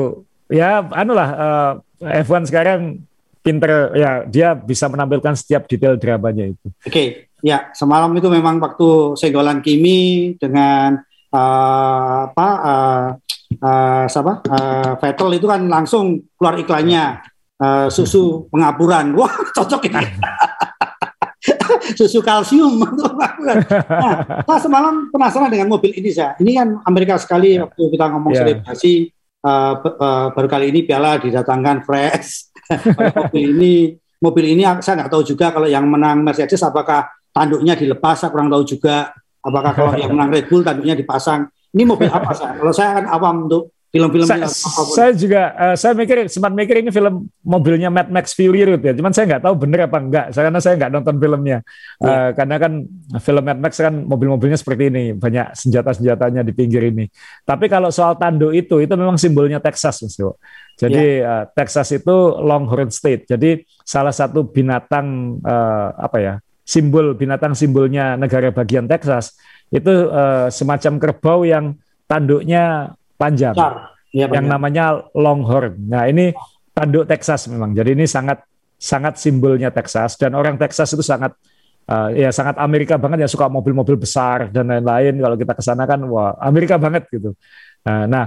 ya 0.49 0.69
anulah 0.97 1.29
uh, 1.37 1.73
eh, 2.01 2.25
F1 2.25 2.49
sekarang 2.49 3.05
pinter 3.45 3.93
ya 3.93 4.25
dia 4.25 4.57
bisa 4.57 4.89
menampilkan 4.89 5.37
setiap 5.37 5.69
detail 5.69 6.01
dramanya 6.01 6.49
itu. 6.49 6.67
Oke, 6.83 6.89
okay. 6.89 7.09
ya 7.45 7.71
semalam 7.77 8.11
itu 8.17 8.33
memang 8.33 8.57
waktu 8.57 9.21
segolan 9.21 9.61
Kimi 9.61 10.33
dengan 10.41 10.97
uh, 11.31 12.33
apa 12.33 12.49
uh, 12.65 13.07
uh, 13.61 14.05
siapa 14.09 14.33
uh, 14.49 14.93
Vettel 14.97 15.31
itu 15.37 15.47
kan 15.47 15.61
langsung 15.69 16.25
keluar 16.41 16.57
iklannya 16.57 17.36
uh, 17.61 17.87
susu 17.89 18.49
pengapuran. 18.53 19.15
Wah 19.17 19.33
cocok 19.57 19.89
ini. 19.89 20.05
susu 21.95 22.19
kalsium 22.19 22.83
nah, 22.83 24.43
nah, 24.43 24.59
semalam 24.59 25.07
penasaran 25.15 25.47
dengan 25.47 25.71
mobil 25.71 25.95
ini 25.95 26.11
saya. 26.11 26.35
Ini 26.43 26.53
kan 26.59 26.69
Amerika 26.83 27.15
sekali 27.17 27.57
waktu 27.63 27.83
kita 27.95 28.05
ngomong 28.11 28.33
yeah. 28.35 28.41
selebrasi 28.43 29.15
uh, 29.47 29.75
uh, 29.79 30.27
baru 30.35 30.49
kali 30.51 30.75
ini 30.75 30.83
Piala 30.83 31.23
didatangkan 31.23 31.87
fresh. 31.87 32.51
mobil 33.31 33.45
ini 33.55 33.75
mobil 34.19 34.45
ini 34.59 34.67
saya 34.83 35.05
nggak 35.05 35.13
tahu 35.13 35.23
juga 35.23 35.55
kalau 35.55 35.71
yang 35.71 35.87
menang 35.87 36.27
Mercedes 36.27 36.59
apakah 36.65 37.07
tanduknya 37.31 37.79
dilepas 37.79 38.17
saya 38.19 38.33
kurang 38.33 38.51
tahu 38.51 38.65
juga 38.65 39.13
apakah 39.45 39.73
kalau 39.77 39.93
yang 39.95 40.11
menang 40.17 40.33
Red 40.33 40.51
Bull 40.51 40.65
tanduknya 40.65 40.97
dipasang 40.97 41.47
ini 41.77 41.85
mobil 41.85 42.09
apa 42.09 42.33
saya 42.33 42.57
kalau 42.57 42.73
saya 42.73 42.91
kan 43.03 43.07
awam 43.13 43.47
untuk 43.47 43.76
film-film 43.97 44.27
saya, 44.29 44.47
saya 44.93 45.11
juga 45.17 45.43
uh, 45.57 45.77
saya 45.77 45.93
mikir 45.97 46.29
sempat 46.29 46.53
mikir 46.53 46.85
ini 46.85 46.93
film 46.93 47.27
mobilnya 47.41 47.89
Mad 47.89 48.13
Max 48.13 48.37
Fury 48.37 48.69
Road 48.69 48.85
ya. 48.85 48.93
Cuman 48.93 49.17
saya 49.17 49.25
nggak 49.35 49.43
tahu 49.49 49.55
bener 49.57 49.89
apa 49.89 49.99
enggak. 49.99 50.27
Karena 50.37 50.61
saya 50.61 50.75
nggak 50.77 50.93
nonton 50.93 51.15
filmnya. 51.17 51.59
Yeah. 51.99 52.11
uh, 52.11 52.31
karena 52.37 52.57
kan 52.61 52.73
film 53.19 53.45
Mad 53.45 53.59
Max 53.59 53.73
kan 53.81 53.95
mobil-mobilnya 54.05 54.59
seperti 54.61 54.93
ini. 54.93 55.05
Banyak 55.17 55.57
senjata-senjatanya 55.57 56.45
di 56.45 56.53
pinggir 56.53 56.85
ini. 56.93 57.09
Tapi 57.43 57.67
kalau 57.73 57.89
soal 57.89 58.15
tanduk 58.21 58.53
itu 58.53 58.79
itu 58.85 58.95
memang 58.95 59.17
simbolnya 59.17 59.59
Texas 59.59 60.05
Mas 60.05 60.17
jadi 60.77 61.25
yeah. 61.25 61.43
uh, 61.43 61.45
Texas 61.57 61.89
itu 61.97 62.15
Longhorn 62.37 62.93
State. 62.93 63.25
Jadi 63.33 63.65
salah 63.81 64.13
satu 64.13 64.45
binatang 64.45 65.41
uh, 65.41 65.89
apa 65.97 66.19
ya 66.21 66.35
simbol 66.67 67.17
binatang 67.17 67.57
simbolnya 67.57 68.19
negara 68.19 68.53
bagian 68.53 68.85
Texas 68.85 69.39
itu 69.73 70.11
uh, 70.11 70.53
semacam 70.53 70.93
kerbau 71.01 71.47
yang 71.49 71.79
tanduknya 72.05 72.95
panjang. 73.17 73.57
Ya, 74.15 74.31
yang 74.33 74.49
namanya 74.49 75.05
Longhorn. 75.13 75.77
Nah 75.93 76.09
ini 76.09 76.33
tanduk 76.73 77.05
Texas 77.05 77.51
memang. 77.51 77.77
Jadi 77.77 77.93
ini 77.97 78.07
sangat 78.09 78.45
sangat 78.77 79.21
simbolnya 79.21 79.69
Texas. 79.73 80.17
Dan 80.17 80.33
orang 80.33 80.57
Texas 80.57 80.93
itu 80.97 81.05
sangat 81.05 81.37
uh, 81.91 82.09
ya 82.13 82.33
sangat 82.33 82.57
Amerika 82.57 82.97
banget 82.97 83.27
ya 83.27 83.29
suka 83.29 83.51
mobil-mobil 83.51 84.01
besar 84.01 84.49
dan 84.49 84.73
lain-lain. 84.73 85.21
Kalau 85.21 85.37
kita 85.37 85.53
ke 85.53 85.63
sana 85.65 85.85
kan 85.85 86.01
wah 86.09 86.33
Amerika 86.41 86.81
banget 86.81 87.05
gitu. 87.13 87.37
Nah, 87.85 88.09
nah 88.09 88.27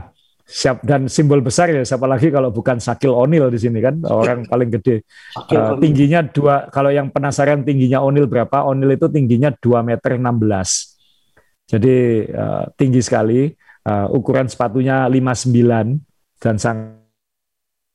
siap 0.49 0.81
dan 0.81 1.05
simbol 1.05 1.45
besar 1.45 1.69
ya 1.69 1.85
siapa 1.85 2.09
lagi 2.09 2.33
kalau 2.33 2.49
bukan 2.49 2.81
Sakil 2.81 3.13
O'Neal 3.13 3.49
di 3.49 3.57
sini 3.61 3.81
kan? 3.81 3.97
Orang 4.05 4.45
paling 4.51 4.69
gede. 4.69 5.05
Uh, 5.49 5.73
tingginya 5.81 6.21
dua 6.21 6.69
kalau 6.69 6.93
yang 6.93 7.09
penasaran 7.09 7.65
tingginya 7.65 8.01
O'Neal 8.05 8.29
berapa? 8.29 8.65
O'Neal 8.65 8.93
itu 8.93 9.09
tingginya 9.09 9.49
2 9.53 9.85
meter 9.85 10.17
16 10.21 10.99
jadi 11.69 11.97
uh, 12.33 12.65
tinggi 12.73 13.01
sekali 13.05 13.53
uh, 13.89 14.07
ukuran 14.13 14.45
sepatunya 14.45 15.09
59 15.09 15.49
dan 16.37 16.55
sang 16.61 17.01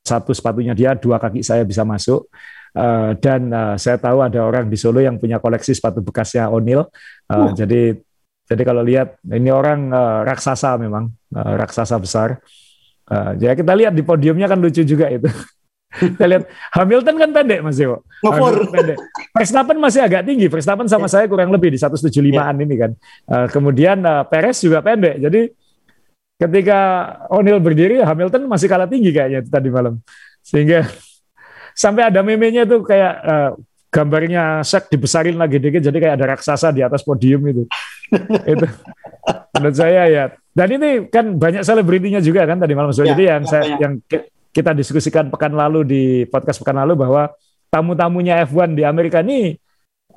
satu 0.04 0.36
sepatunya 0.36 0.76
dia 0.76 0.92
dua 0.92 1.16
kaki 1.16 1.40
saya 1.40 1.64
bisa 1.64 1.80
masuk 1.86 2.28
uh, 2.76 3.16
dan 3.16 3.48
uh, 3.48 3.74
saya 3.80 3.96
tahu 3.96 4.20
ada 4.20 4.44
orang 4.44 4.68
di 4.68 4.76
Solo 4.76 5.00
yang 5.00 5.16
punya 5.16 5.40
koleksi 5.40 5.72
sepatu 5.72 6.04
bekasnya 6.04 6.52
O'Neal 6.52 6.90
uh, 7.30 7.32
uh. 7.32 7.50
jadi 7.56 7.96
jadi 8.44 8.62
kalau 8.68 8.84
lihat 8.84 9.16
ini 9.24 9.48
orang 9.48 9.88
uh, 9.88 10.20
raksasa 10.28 10.76
memang 10.76 11.08
uh, 11.32 11.52
raksasa 11.56 11.96
besar 11.96 12.36
uh, 13.08 13.32
ya 13.40 13.56
kita 13.56 13.72
lihat 13.72 13.96
di 13.96 14.04
podiumnya 14.04 14.44
kan 14.44 14.60
lucu 14.60 14.84
juga 14.84 15.08
itu 15.08 15.32
kita 16.18 16.24
lihat 16.28 16.44
Hamilton 16.74 17.14
kan 17.16 17.30
pendek 17.30 17.60
Mas 17.62 17.78
Dewo. 17.78 18.02
pendek. 18.74 18.98
Verstappen 19.30 19.78
masih 19.78 20.02
agak 20.02 20.26
tinggi. 20.26 20.50
Verstappen 20.50 20.90
sama 20.90 21.06
yeah. 21.06 21.12
saya 21.22 21.24
kurang 21.30 21.54
lebih 21.54 21.70
di 21.70 21.78
175-an 21.78 22.34
yeah. 22.34 22.64
ini 22.66 22.74
kan. 22.74 22.90
Uh, 23.30 23.46
kemudian 23.46 24.02
uh, 24.02 24.26
Perez 24.26 24.58
juga 24.58 24.82
pendek. 24.82 25.22
Jadi 25.22 25.54
ketika 26.38 26.78
O'Neal 27.30 27.62
berdiri 27.62 28.02
Hamilton 28.02 28.50
masih 28.50 28.66
kalah 28.66 28.90
tinggi 28.90 29.14
kayaknya 29.14 29.46
tadi 29.46 29.68
malam 29.70 30.02
sehingga 30.42 30.84
sampai 31.82 32.10
ada 32.10 32.20
memenya 32.20 32.66
tuh 32.66 32.84
kayak 32.84 33.14
uh, 33.22 33.50
gambarnya 33.94 34.66
sek 34.66 34.90
dibesarin 34.90 35.38
lagi 35.38 35.62
dikit 35.62 35.78
jadi 35.78 35.94
kayak 35.94 36.14
ada 36.18 36.26
raksasa 36.34 36.74
di 36.74 36.82
atas 36.82 37.06
podium 37.06 37.46
itu. 37.46 37.62
itu 38.52 38.66
menurut 39.54 39.76
saya 39.78 40.10
ya. 40.10 40.24
Dan 40.50 40.68
ini 40.74 41.06
kan 41.06 41.38
banyak 41.38 41.62
selebritinya 41.62 42.18
juga 42.18 42.42
kan 42.42 42.58
tadi 42.58 42.74
malam 42.74 42.90
sore. 42.90 43.10
Ya, 43.10 43.14
jadi 43.14 43.38
yang 43.38 43.42
ya, 43.46 43.50
saya 43.50 43.62
yang 43.78 43.92
kita 44.50 44.70
diskusikan 44.74 45.30
pekan 45.30 45.54
lalu 45.54 45.86
di 45.86 46.02
podcast 46.26 46.58
pekan 46.58 46.78
lalu 46.78 46.98
bahwa 47.06 47.30
tamu-tamunya 47.70 48.42
F1 48.46 48.74
di 48.74 48.82
Amerika 48.82 49.22
ini 49.22 49.58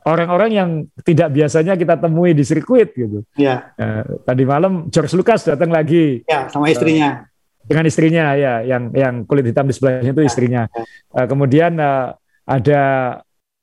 orang-orang 0.08 0.50
yang 0.56 0.70
tidak 1.04 1.36
biasanya 1.36 1.76
kita 1.76 2.00
temui 2.00 2.32
di 2.32 2.48
sirkuit 2.48 2.96
gitu. 2.96 3.28
Ya. 3.36 3.76
Uh, 3.76 4.24
tadi 4.24 4.48
malam 4.48 4.88
George 4.88 5.12
Lucas 5.20 5.44
datang 5.44 5.70
lagi. 5.70 6.24
Ya, 6.24 6.48
sama 6.48 6.72
istrinya. 6.72 7.28
Uh, 7.28 7.36
dengan 7.68 7.84
istrinya 7.84 8.32
ya, 8.40 8.64
yang 8.64 8.96
yang 8.96 9.28
kulit 9.28 9.52
hitam 9.52 9.68
di 9.68 9.76
sebelahnya 9.76 10.16
itu 10.16 10.24
ya, 10.24 10.28
istrinya. 10.32 10.62
Uh, 11.12 11.28
kemudian 11.28 11.76
uh, 11.76 12.16
ada 12.48 12.82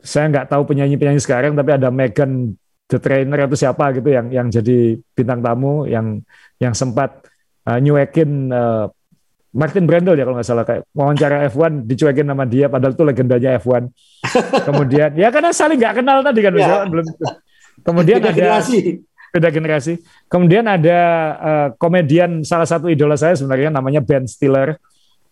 saya 0.04 0.28
nggak 0.28 0.52
tahu 0.52 0.68
penyanyi-penyanyi 0.68 1.20
sekarang 1.24 1.56
tapi 1.56 1.80
ada 1.80 1.88
Megan 1.88 2.52
the 2.92 3.00
trainer 3.00 3.48
atau 3.48 3.56
siapa 3.56 3.96
gitu 3.96 4.12
yang 4.12 4.28
yang 4.28 4.52
jadi 4.52 5.00
bintang 5.16 5.40
tamu 5.40 5.88
yang 5.88 6.20
yang 6.60 6.76
sempat 6.76 7.24
uh, 7.64 7.80
nyuekin 7.80 8.52
uh, 8.52 8.92
Martin 9.54 9.86
Brundle 9.86 10.18
ya 10.18 10.26
kalau 10.26 10.36
nggak 10.36 10.48
salah. 10.50 10.66
Kayak 10.66 10.82
wawancara 10.90 11.46
F1 11.46 11.86
dicuekin 11.86 12.26
nama 12.26 12.42
dia 12.42 12.66
padahal 12.66 12.98
itu 12.98 13.04
legendanya 13.06 13.62
F1 13.62 13.86
kemudian 14.68 15.14
ya 15.14 15.30
karena 15.30 15.54
saling 15.54 15.78
nggak 15.78 16.02
kenal 16.02 16.18
tadi 16.26 16.40
kan 16.42 16.52
ya. 16.58 16.82
belum. 16.90 17.06
Kemudian 17.86 18.18
beda 18.18 18.30
ada 18.30 18.36
generasi. 18.36 18.78
beda 19.34 19.48
generasi. 19.50 19.92
Kemudian 20.26 20.64
ada 20.66 21.00
uh, 21.38 21.68
komedian 21.78 22.42
salah 22.42 22.66
satu 22.66 22.90
idola 22.90 23.14
saya 23.14 23.38
sebenarnya 23.38 23.70
namanya 23.70 24.02
Ben 24.02 24.26
Stiller. 24.26 24.78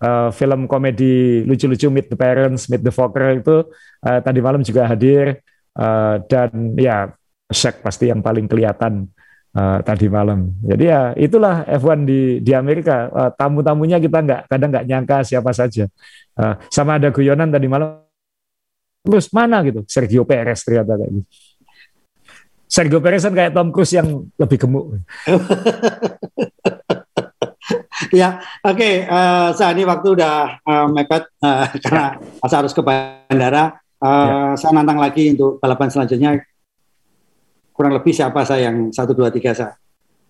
Uh, 0.02 0.34
film 0.34 0.66
komedi 0.66 1.46
lucu-lucu 1.46 1.86
Meet 1.86 2.10
the 2.10 2.18
Parents, 2.18 2.66
Meet 2.66 2.82
the 2.82 2.90
Fokker 2.90 3.38
itu 3.38 3.70
uh, 4.02 4.18
tadi 4.18 4.42
malam 4.42 4.62
juga 4.66 4.90
hadir. 4.90 5.38
Uh, 5.72 6.18
dan 6.26 6.74
ya 6.74 7.14
Shaq 7.48 7.80
pasti 7.80 8.10
yang 8.10 8.20
paling 8.20 8.50
kelihatan 8.50 9.08
uh, 9.56 9.78
tadi 9.84 10.06
malam. 10.08 10.52
Jadi 10.64 10.84
ya 10.88 11.12
itulah 11.16 11.64
F1 11.68 12.04
di 12.04 12.20
di 12.40 12.52
Amerika 12.52 13.08
uh, 13.12 13.30
tamu-tamunya 13.32 14.00
kita 14.00 14.18
nggak 14.24 14.40
kadang 14.48 14.70
nggak 14.72 14.86
nyangka 14.88 15.16
siapa 15.24 15.52
saja. 15.52 15.88
Uh, 16.32 16.56
sama 16.72 16.96
ada 16.96 17.12
guyonan 17.12 17.52
tadi 17.52 17.68
malam 17.68 18.00
terus 19.02 19.28
mana 19.34 19.60
gitu 19.66 19.82
Sergio 19.84 20.22
Perez 20.24 20.62
ternyata 20.64 20.96
kayak 20.96 21.10
gitu. 21.10 21.28
Sergio 22.72 23.04
Perez 23.04 23.20
kan 23.20 23.36
kayak 23.36 23.52
Tom 23.52 23.68
Cruise 23.68 23.92
yang 23.92 24.32
lebih 24.40 24.64
gemuk. 24.64 24.96
ya, 28.16 28.40
oke. 28.64 28.80
Okay. 28.80 29.04
Uh, 29.04 29.52
saat 29.52 29.76
ini 29.76 29.84
waktu 29.84 30.16
udah 30.16 30.56
uh, 30.64 30.88
mepet 30.88 31.28
uh, 31.44 31.68
karena 31.84 32.16
saya 32.48 32.64
harus 32.64 32.72
ke 32.72 32.80
bandara. 32.80 33.76
Uh, 34.00 34.56
ya. 34.56 34.56
Saya 34.56 34.72
nantang 34.72 35.04
lagi 35.04 35.36
untuk 35.36 35.60
balapan 35.60 35.92
selanjutnya. 35.92 36.40
Kurang 37.72 37.92
lebih 37.96 38.12
siapa 38.12 38.44
saya 38.44 38.70
yang 38.70 38.92
satu 38.92 39.16
dua 39.16 39.32
tiga 39.32 39.56
saya. 39.56 39.74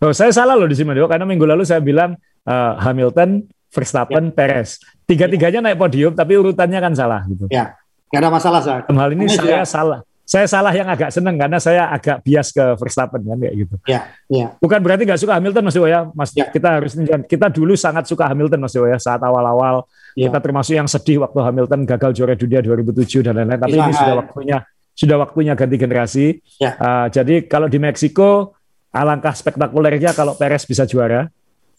Oh, 0.02 0.10
saya 0.10 0.34
salah 0.34 0.58
loh 0.58 0.66
di 0.66 0.74
sini, 0.74 0.90
karena 1.06 1.22
minggu 1.22 1.46
lalu 1.46 1.62
saya 1.62 1.78
bilang 1.78 2.18
uh, 2.42 2.72
Hamilton, 2.82 3.46
Verstappen, 3.70 4.30
ya. 4.30 4.34
Perez. 4.34 4.82
Tiga-tiganya 5.06 5.70
naik 5.70 5.78
podium, 5.78 6.10
tapi 6.14 6.34
urutannya 6.34 6.78
kan 6.82 6.92
salah 6.94 7.22
gitu. 7.30 7.46
Ya, 7.50 7.78
nggak 8.10 8.20
ada 8.22 8.30
masalah 8.30 8.60
saya. 8.62 8.82
Hal 8.86 9.10
ini 9.14 9.30
saya 9.30 9.62
juga. 9.62 9.66
salah 9.66 10.00
saya 10.22 10.46
salah 10.46 10.72
yang 10.72 10.86
agak 10.86 11.10
seneng 11.10 11.36
karena 11.36 11.58
saya 11.58 11.90
agak 11.90 12.22
bias 12.22 12.54
ke 12.54 12.64
Verstappen 12.78 13.20
kan 13.20 13.36
kayak 13.36 13.54
gitu. 13.66 13.74
Ya, 13.84 14.08
ya. 14.30 14.54
Bukan 14.62 14.78
berarti 14.80 15.02
nggak 15.04 15.20
suka 15.20 15.36
Hamilton 15.36 15.62
Mas 15.66 15.74
Dewa 15.74 15.88
ya, 15.90 16.00
Mas. 16.14 16.30
Ya. 16.32 16.46
Kita 16.48 16.78
harus 16.78 16.92
kita 17.26 17.46
dulu 17.50 17.74
sangat 17.74 18.08
suka 18.08 18.30
Hamilton 18.30 18.62
Mas 18.62 18.72
Dewa 18.72 18.88
ya 18.88 18.96
saat 18.96 19.18
awal-awal 19.18 19.84
ya. 20.16 20.30
kita 20.30 20.38
termasuk 20.40 20.78
yang 20.78 20.88
sedih 20.88 21.26
waktu 21.26 21.36
Hamilton 21.36 21.84
gagal 21.84 22.10
juara 22.16 22.34
dunia 22.38 22.64
2007 22.64 23.26
dan 23.26 23.32
lain-lain. 23.34 23.60
Tapi 23.60 23.76
ya, 23.76 23.82
ini 23.82 23.92
sudah 23.92 24.14
waktunya 24.24 24.58
sudah 24.92 25.16
waktunya 25.20 25.56
ganti 25.56 25.76
generasi. 25.80 26.26
Ya. 26.60 26.76
Uh, 26.76 27.06
jadi 27.08 27.44
kalau 27.48 27.66
di 27.66 27.80
Meksiko 27.80 28.56
alangkah 28.92 29.32
spektakulernya 29.32 30.12
kalau 30.12 30.36
Perez 30.36 30.68
bisa 30.68 30.84
juara. 30.84 31.32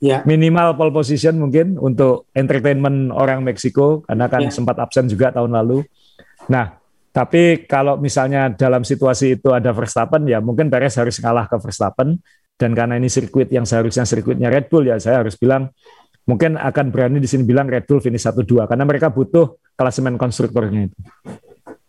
Ya. 0.03 0.20
Minimal 0.28 0.76
pole 0.76 0.91
position 0.91 1.39
mungkin 1.39 1.80
untuk 1.80 2.28
entertainment 2.36 3.14
orang 3.16 3.39
Meksiko 3.39 4.03
karena 4.03 4.28
kan 4.28 4.41
ya. 4.43 4.51
sempat 4.51 4.76
absen 4.82 5.07
juga 5.07 5.32
tahun 5.32 5.55
lalu. 5.55 5.88
Nah, 6.51 6.76
tapi 7.14 7.64
kalau 7.70 7.95
misalnya 7.95 8.51
dalam 8.51 8.84
situasi 8.84 9.39
itu 9.39 9.53
ada 9.53 9.72
Verstappen, 9.72 10.28
ya 10.28 10.43
mungkin 10.43 10.68
Perez 10.68 10.97
harus 10.97 11.22
kalah 11.22 11.47
ke 11.47 11.55
Verstappen. 11.61 12.20
Dan 12.53 12.78
karena 12.78 13.01
ini 13.01 13.09
sirkuit 13.09 13.49
yang 13.49 13.66
seharusnya 13.66 14.05
sirkuitnya 14.05 14.49
Red 14.51 14.70
Bull, 14.70 14.86
ya 14.86 14.97
saya 15.01 15.24
harus 15.26 15.38
bilang 15.38 15.74
mungkin 16.24 16.55
akan 16.55 16.89
berani 16.89 17.20
di 17.20 17.28
sini 17.28 17.43
bilang 17.43 17.70
Red 17.70 17.86
Bull 17.86 17.99
finish 17.99 18.24
1-2 18.24 18.66
karena 18.68 18.84
mereka 18.88 19.11
butuh 19.11 19.57
klasemen 19.78 20.18
konstruktornya 20.18 20.89
itu. 20.89 20.97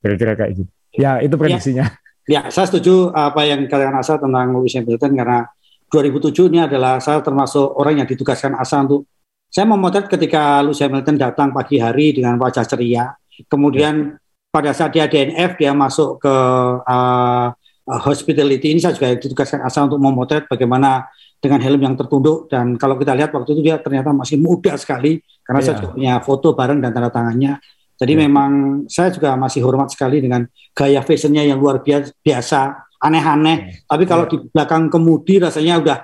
Kira-kira 0.04 0.32
kayak 0.36 0.52
gitu. 0.60 0.72
Ya, 0.94 1.18
itu 1.20 1.34
prediksinya. 1.34 1.90
Ya, 2.24 2.46
ya 2.46 2.54
saya 2.54 2.70
setuju 2.70 3.10
apa 3.12 3.44
yang 3.44 3.66
kalian 3.66 3.94
asa 3.98 4.16
tentang 4.16 4.54
Lewis 4.54 4.74
Hamilton 4.78 5.12
karena 5.14 5.38
2007 5.90 6.50
ini 6.50 6.60
adalah 6.64 6.98
saya 6.98 7.22
termasuk 7.22 7.76
orang 7.78 8.02
yang 8.02 8.08
ditugaskan 8.08 8.58
asa 8.58 8.82
untuk 8.82 9.06
saya 9.54 9.70
memotret 9.70 10.10
ketika 10.10 10.62
Lewis 10.66 10.82
Hamilton 10.82 11.14
datang 11.14 11.54
pagi 11.54 11.78
hari 11.78 12.10
dengan 12.10 12.34
wajah 12.42 12.66
ceria, 12.66 13.14
kemudian 13.46 14.18
pada 14.50 14.74
saat 14.74 14.94
dia 14.94 15.06
DNF 15.06 15.58
dia 15.58 15.70
masuk 15.74 16.18
ke 16.22 16.34
uh, 16.82 17.48
hospitality 17.84 18.74
ini 18.74 18.80
saya 18.80 18.96
juga 18.96 19.14
ditugaskan 19.14 19.60
asal 19.66 19.90
untuk 19.90 20.00
memotret 20.00 20.48
bagaimana 20.48 21.06
dengan 21.42 21.60
helm 21.60 21.80
yang 21.84 21.94
tertunduk 21.94 22.48
dan 22.48 22.80
kalau 22.80 22.96
kita 22.96 23.12
lihat 23.12 23.28
waktu 23.34 23.52
itu 23.52 23.60
dia 23.60 23.76
ternyata 23.76 24.14
masih 24.16 24.40
muda 24.40 24.72
sekali 24.80 25.20
karena 25.44 25.60
yeah. 25.60 25.66
saya 25.68 25.74
juga 25.76 25.90
punya 25.92 26.14
foto 26.24 26.56
bareng 26.56 26.80
dan 26.80 26.90
tanda 26.90 27.12
tangannya. 27.12 27.60
Jadi 27.94 28.12
yeah. 28.18 28.22
memang 28.26 28.50
saya 28.90 29.14
juga 29.14 29.38
masih 29.38 29.62
hormat 29.62 29.90
sekali 29.90 30.18
dengan 30.18 30.46
gaya 30.74 31.00
fashionnya 31.00 31.46
yang 31.46 31.62
luar 31.62 31.78
biasa, 31.82 32.60
aneh-aneh. 32.98 33.58
Yeah. 33.70 33.86
Tapi 33.86 34.04
kalau 34.04 34.24
yeah. 34.26 34.32
di 34.34 34.36
belakang 34.50 34.82
kemudi 34.90 35.34
rasanya 35.38 35.78
udah 35.78 35.96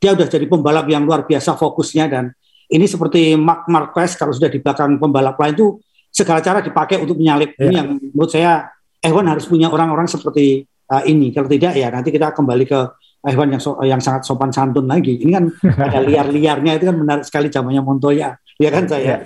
dia 0.00 0.10
udah 0.12 0.28
jadi 0.28 0.44
pembalap 0.44 0.84
yang 0.90 1.04
luar 1.08 1.24
biasa 1.24 1.56
fokusnya 1.56 2.04
dan 2.12 2.34
ini 2.68 2.84
seperti 2.88 3.36
Mark 3.36 3.68
Marquez 3.68 4.16
kalau 4.16 4.32
sudah 4.32 4.48
di 4.48 4.60
belakang 4.60 4.96
pembalap 4.96 5.36
lain 5.36 5.54
itu 5.54 5.66
segala 6.08 6.40
cara 6.40 6.64
dipakai 6.64 7.02
untuk 7.02 7.20
menyalip. 7.20 7.52
Yeah. 7.56 7.64
Ini 7.68 7.74
yang 7.76 7.88
menurut 8.12 8.30
saya 8.32 8.70
F1 9.04 9.24
harus 9.28 9.44
punya 9.44 9.68
orang-orang 9.68 10.08
seperti 10.08 10.64
uh, 10.88 11.02
ini. 11.04 11.28
Kalau 11.34 11.48
tidak 11.50 11.76
ya 11.76 11.92
nanti 11.92 12.08
kita 12.08 12.32
kembali 12.32 12.64
ke 12.64 12.80
F1 13.24 13.48
yang 13.56 13.62
so, 13.62 13.76
yang 13.84 14.00
sangat 14.00 14.24
sopan 14.24 14.52
santun 14.52 14.88
lagi. 14.88 15.20
Ini 15.20 15.30
kan 15.32 15.44
ada 15.92 15.98
liar-liarnya 16.00 16.72
itu 16.80 16.84
kan 16.88 16.96
menarik 16.96 17.24
sekali 17.24 17.52
zamannya 17.52 17.84
Montoya. 17.84 18.36
Ya 18.56 18.70
kan 18.72 18.88
saya. 18.88 19.04
Ya. 19.04 19.18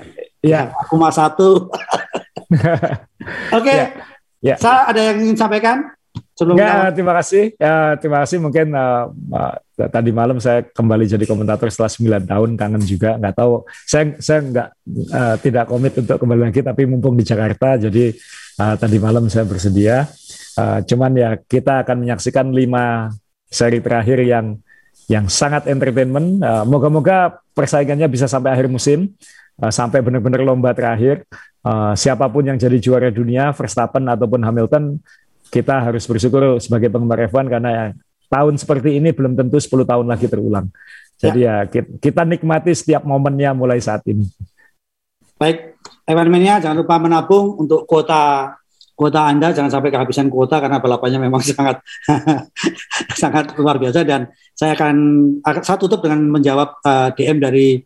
Yeah. 0.43 0.65
Aku 0.87 0.99
mas 0.99 1.19
satu. 1.19 1.69
Oke. 3.57 3.63
Okay. 3.63 3.77
Yeah. 3.77 3.91
Yeah. 4.39 4.59
Saya 4.59 4.91
ada 4.91 5.01
yang 5.13 5.17
ingin 5.25 5.37
sampaikan? 5.37 5.99
Sebelumnya. 6.39 6.67
Ya, 6.67 6.95
terima 6.95 7.13
kasih. 7.19 7.45
Ya, 7.59 7.77
terima 7.99 8.19
kasih. 8.23 8.39
Mungkin 8.39 8.71
uh, 8.71 9.11
uh, 9.11 9.55
tadi 9.91 10.11
malam 10.15 10.39
saya 10.39 10.63
kembali 10.63 11.11
jadi 11.11 11.27
komentator 11.27 11.67
setelah 11.67 12.23
9 12.23 12.31
tahun, 12.31 12.51
kangen 12.55 12.83
juga. 12.87 13.19
Nggak 13.19 13.35
tahu, 13.35 13.67
saya 13.83 14.15
saya 14.23 14.39
nggak 14.47 14.69
uh, 15.11 15.37
tidak 15.43 15.65
komit 15.67 15.99
untuk 15.99 16.17
kembali 16.19 16.41
lagi, 16.51 16.63
tapi 16.63 16.87
mumpung 16.87 17.19
di 17.19 17.27
Jakarta, 17.27 17.75
jadi 17.75 18.15
uh, 18.63 18.75
tadi 18.79 18.97
malam 19.03 19.27
saya 19.27 19.45
bersedia. 19.51 20.07
Uh, 20.55 20.79
cuman 20.87 21.13
ya 21.15 21.31
kita 21.39 21.87
akan 21.87 22.07
menyaksikan 22.07 22.51
lima 22.51 23.11
seri 23.51 23.83
terakhir 23.83 24.23
yang 24.23 24.59
yang 25.11 25.27
sangat 25.27 25.67
entertainment. 25.67 26.39
Uh, 26.39 26.63
moga-moga 26.71 27.43
persaingannya 27.51 28.07
bisa 28.07 28.31
sampai 28.31 28.55
akhir 28.55 28.71
musim, 28.71 29.11
uh, 29.63 29.73
sampai 29.73 30.03
benar-benar 30.03 30.43
lomba 30.43 30.73
terakhir. 30.73 31.27
Uh, 31.63 31.93
siapa 31.99 32.25
pun 32.31 32.47
yang 32.47 32.57
jadi 32.57 32.79
juara 32.79 33.11
dunia, 33.11 33.51
Verstappen 33.53 34.07
ataupun 34.09 34.41
Hamilton, 34.41 35.03
kita 35.51 35.85
harus 35.85 36.07
bersyukur 36.07 36.57
sebagai 36.63 36.89
penggemar 36.89 37.29
F1 37.29 37.47
karena 37.51 37.71
ya, 37.71 37.85
tahun 38.31 38.55
seperti 38.57 38.97
ini 39.01 39.13
belum 39.13 39.35
tentu 39.37 39.59
10 39.61 39.85
tahun 39.85 40.07
lagi 40.07 40.27
terulang. 40.29 40.69
Jadi 41.19 41.43
ya, 41.43 41.67
ya 41.67 41.83
kita 41.99 42.23
nikmati 42.23 42.71
setiap 42.73 43.03
momennya 43.03 43.51
mulai 43.53 43.83
saat 43.83 44.07
ini. 44.07 44.25
Baik, 45.35 45.79
F1 46.07 46.29
Mania 46.31 46.63
jangan 46.63 46.79
lupa 46.79 46.97
menabung 47.03 47.59
untuk 47.59 47.85
kuota 47.85 48.55
kuota 48.99 49.31
Anda 49.31 49.55
jangan 49.55 49.71
sampai 49.71 49.95
kehabisan 49.95 50.27
kuota 50.27 50.59
karena 50.59 50.83
balapannya 50.83 51.23
memang 51.23 51.39
sangat 51.55 51.79
sangat 53.15 53.55
luar 53.55 53.79
biasa 53.79 54.03
dan 54.03 54.27
saya 54.59 54.75
akan 54.75 54.97
saya 55.63 55.79
tutup 55.79 56.03
dengan 56.03 56.27
menjawab 56.27 56.83
uh, 56.83 57.15
eh, 57.15 57.15
DM 57.15 57.39
dari 57.39 57.79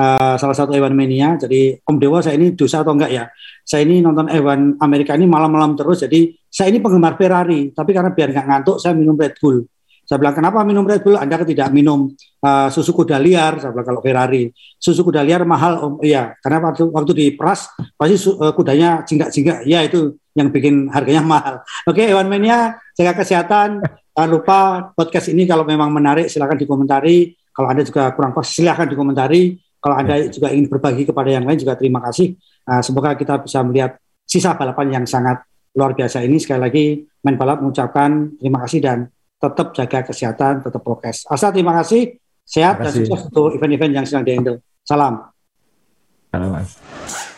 uh, 0.00 0.34
salah 0.40 0.56
satu 0.56 0.72
Ewan 0.72 0.96
Mania. 0.96 1.36
Jadi 1.36 1.76
Om 1.84 1.96
Dewa 2.00 2.24
saya 2.24 2.40
ini 2.40 2.56
dosa 2.56 2.80
atau 2.80 2.96
enggak 2.96 3.12
ya? 3.12 3.24
Saya 3.60 3.84
ini 3.84 4.00
nonton 4.00 4.32
Ewan 4.32 4.80
Amerika 4.80 5.12
ini 5.12 5.28
malam-malam 5.28 5.76
terus. 5.76 6.00
Jadi 6.00 6.32
saya 6.48 6.72
ini 6.72 6.80
penggemar 6.80 7.20
Ferrari, 7.20 7.70
tapi 7.76 7.92
karena 7.92 8.10
biar 8.10 8.32
nggak 8.32 8.46
ngantuk 8.48 8.76
saya 8.80 8.96
minum 8.96 9.14
Red 9.14 9.36
Bull. 9.36 9.68
Saya 10.10 10.18
bilang 10.18 10.34
kenapa 10.34 10.66
minum 10.66 10.82
Red 10.82 11.06
Bull? 11.06 11.14
Anda 11.14 11.38
tidak 11.46 11.70
minum 11.70 12.10
uh, 12.42 12.66
susu 12.66 12.90
kuda 12.90 13.22
liar. 13.22 13.62
Saya 13.62 13.70
bilang 13.70 13.86
kalau 13.86 14.00
Ferrari 14.02 14.50
susu 14.74 15.06
kuda 15.06 15.22
liar 15.22 15.46
mahal 15.46 15.78
om. 15.86 15.92
Iya, 16.02 16.34
karena 16.42 16.58
waktu 16.66 16.90
waktu 16.90 17.12
di 17.14 17.26
peras 17.38 17.70
pasti 17.94 18.18
uh, 18.26 18.50
kudanya 18.50 19.06
jinggak-jinggak. 19.06 19.62
Ya 19.70 19.86
itu 19.86 20.18
yang 20.34 20.50
bikin 20.50 20.90
harganya 20.90 21.22
mahal. 21.38 21.62
Oke, 21.86 22.10
Ewan 22.10 22.26
Mania 22.26 22.74
jaga 22.98 23.22
kesehatan. 23.22 23.86
Jangan 24.10 24.30
lupa 24.34 24.58
podcast 24.98 25.30
ini 25.30 25.46
kalau 25.46 25.62
memang 25.62 25.94
menarik 25.94 26.26
silahkan 26.26 26.58
dikomentari. 26.58 27.38
Kalau 27.54 27.70
Anda 27.70 27.86
juga 27.86 28.10
kurang 28.10 28.34
pas 28.34 28.50
silahkan 28.50 28.90
dikomentari. 28.90 29.69
Kalau 29.80 29.96
Anda 29.96 30.28
juga 30.28 30.52
ingin 30.52 30.68
berbagi 30.68 31.08
kepada 31.08 31.28
yang 31.32 31.44
lain 31.48 31.56
juga 31.56 31.74
terima 31.74 32.04
kasih. 32.04 32.36
Uh, 32.68 32.84
semoga 32.84 33.16
kita 33.16 33.40
bisa 33.40 33.64
melihat 33.64 33.96
sisa 34.28 34.52
balapan 34.52 35.00
yang 35.00 35.04
sangat 35.08 35.40
luar 35.72 35.96
biasa 35.96 36.20
ini. 36.20 36.36
Sekali 36.36 36.60
lagi, 36.60 36.84
main 37.24 37.40
balap 37.40 37.64
mengucapkan 37.64 38.36
terima 38.36 38.60
kasih 38.68 38.80
dan 38.84 38.98
tetap 39.40 39.72
jaga 39.72 40.04
kesehatan, 40.04 40.60
tetap 40.60 40.84
prokes. 40.84 41.24
Asa 41.26 41.48
terima 41.48 41.72
kasih, 41.80 42.20
sehat 42.44 42.76
terima 42.76 42.92
kasih. 42.92 43.00
dan 43.00 43.08
sukses 43.08 43.26
untuk 43.32 43.48
event-event 43.56 43.92
yang 43.96 44.04
sedang 44.04 44.24
dihandle. 44.28 44.58
Salam. 44.84 45.14
Salam. 46.28 47.29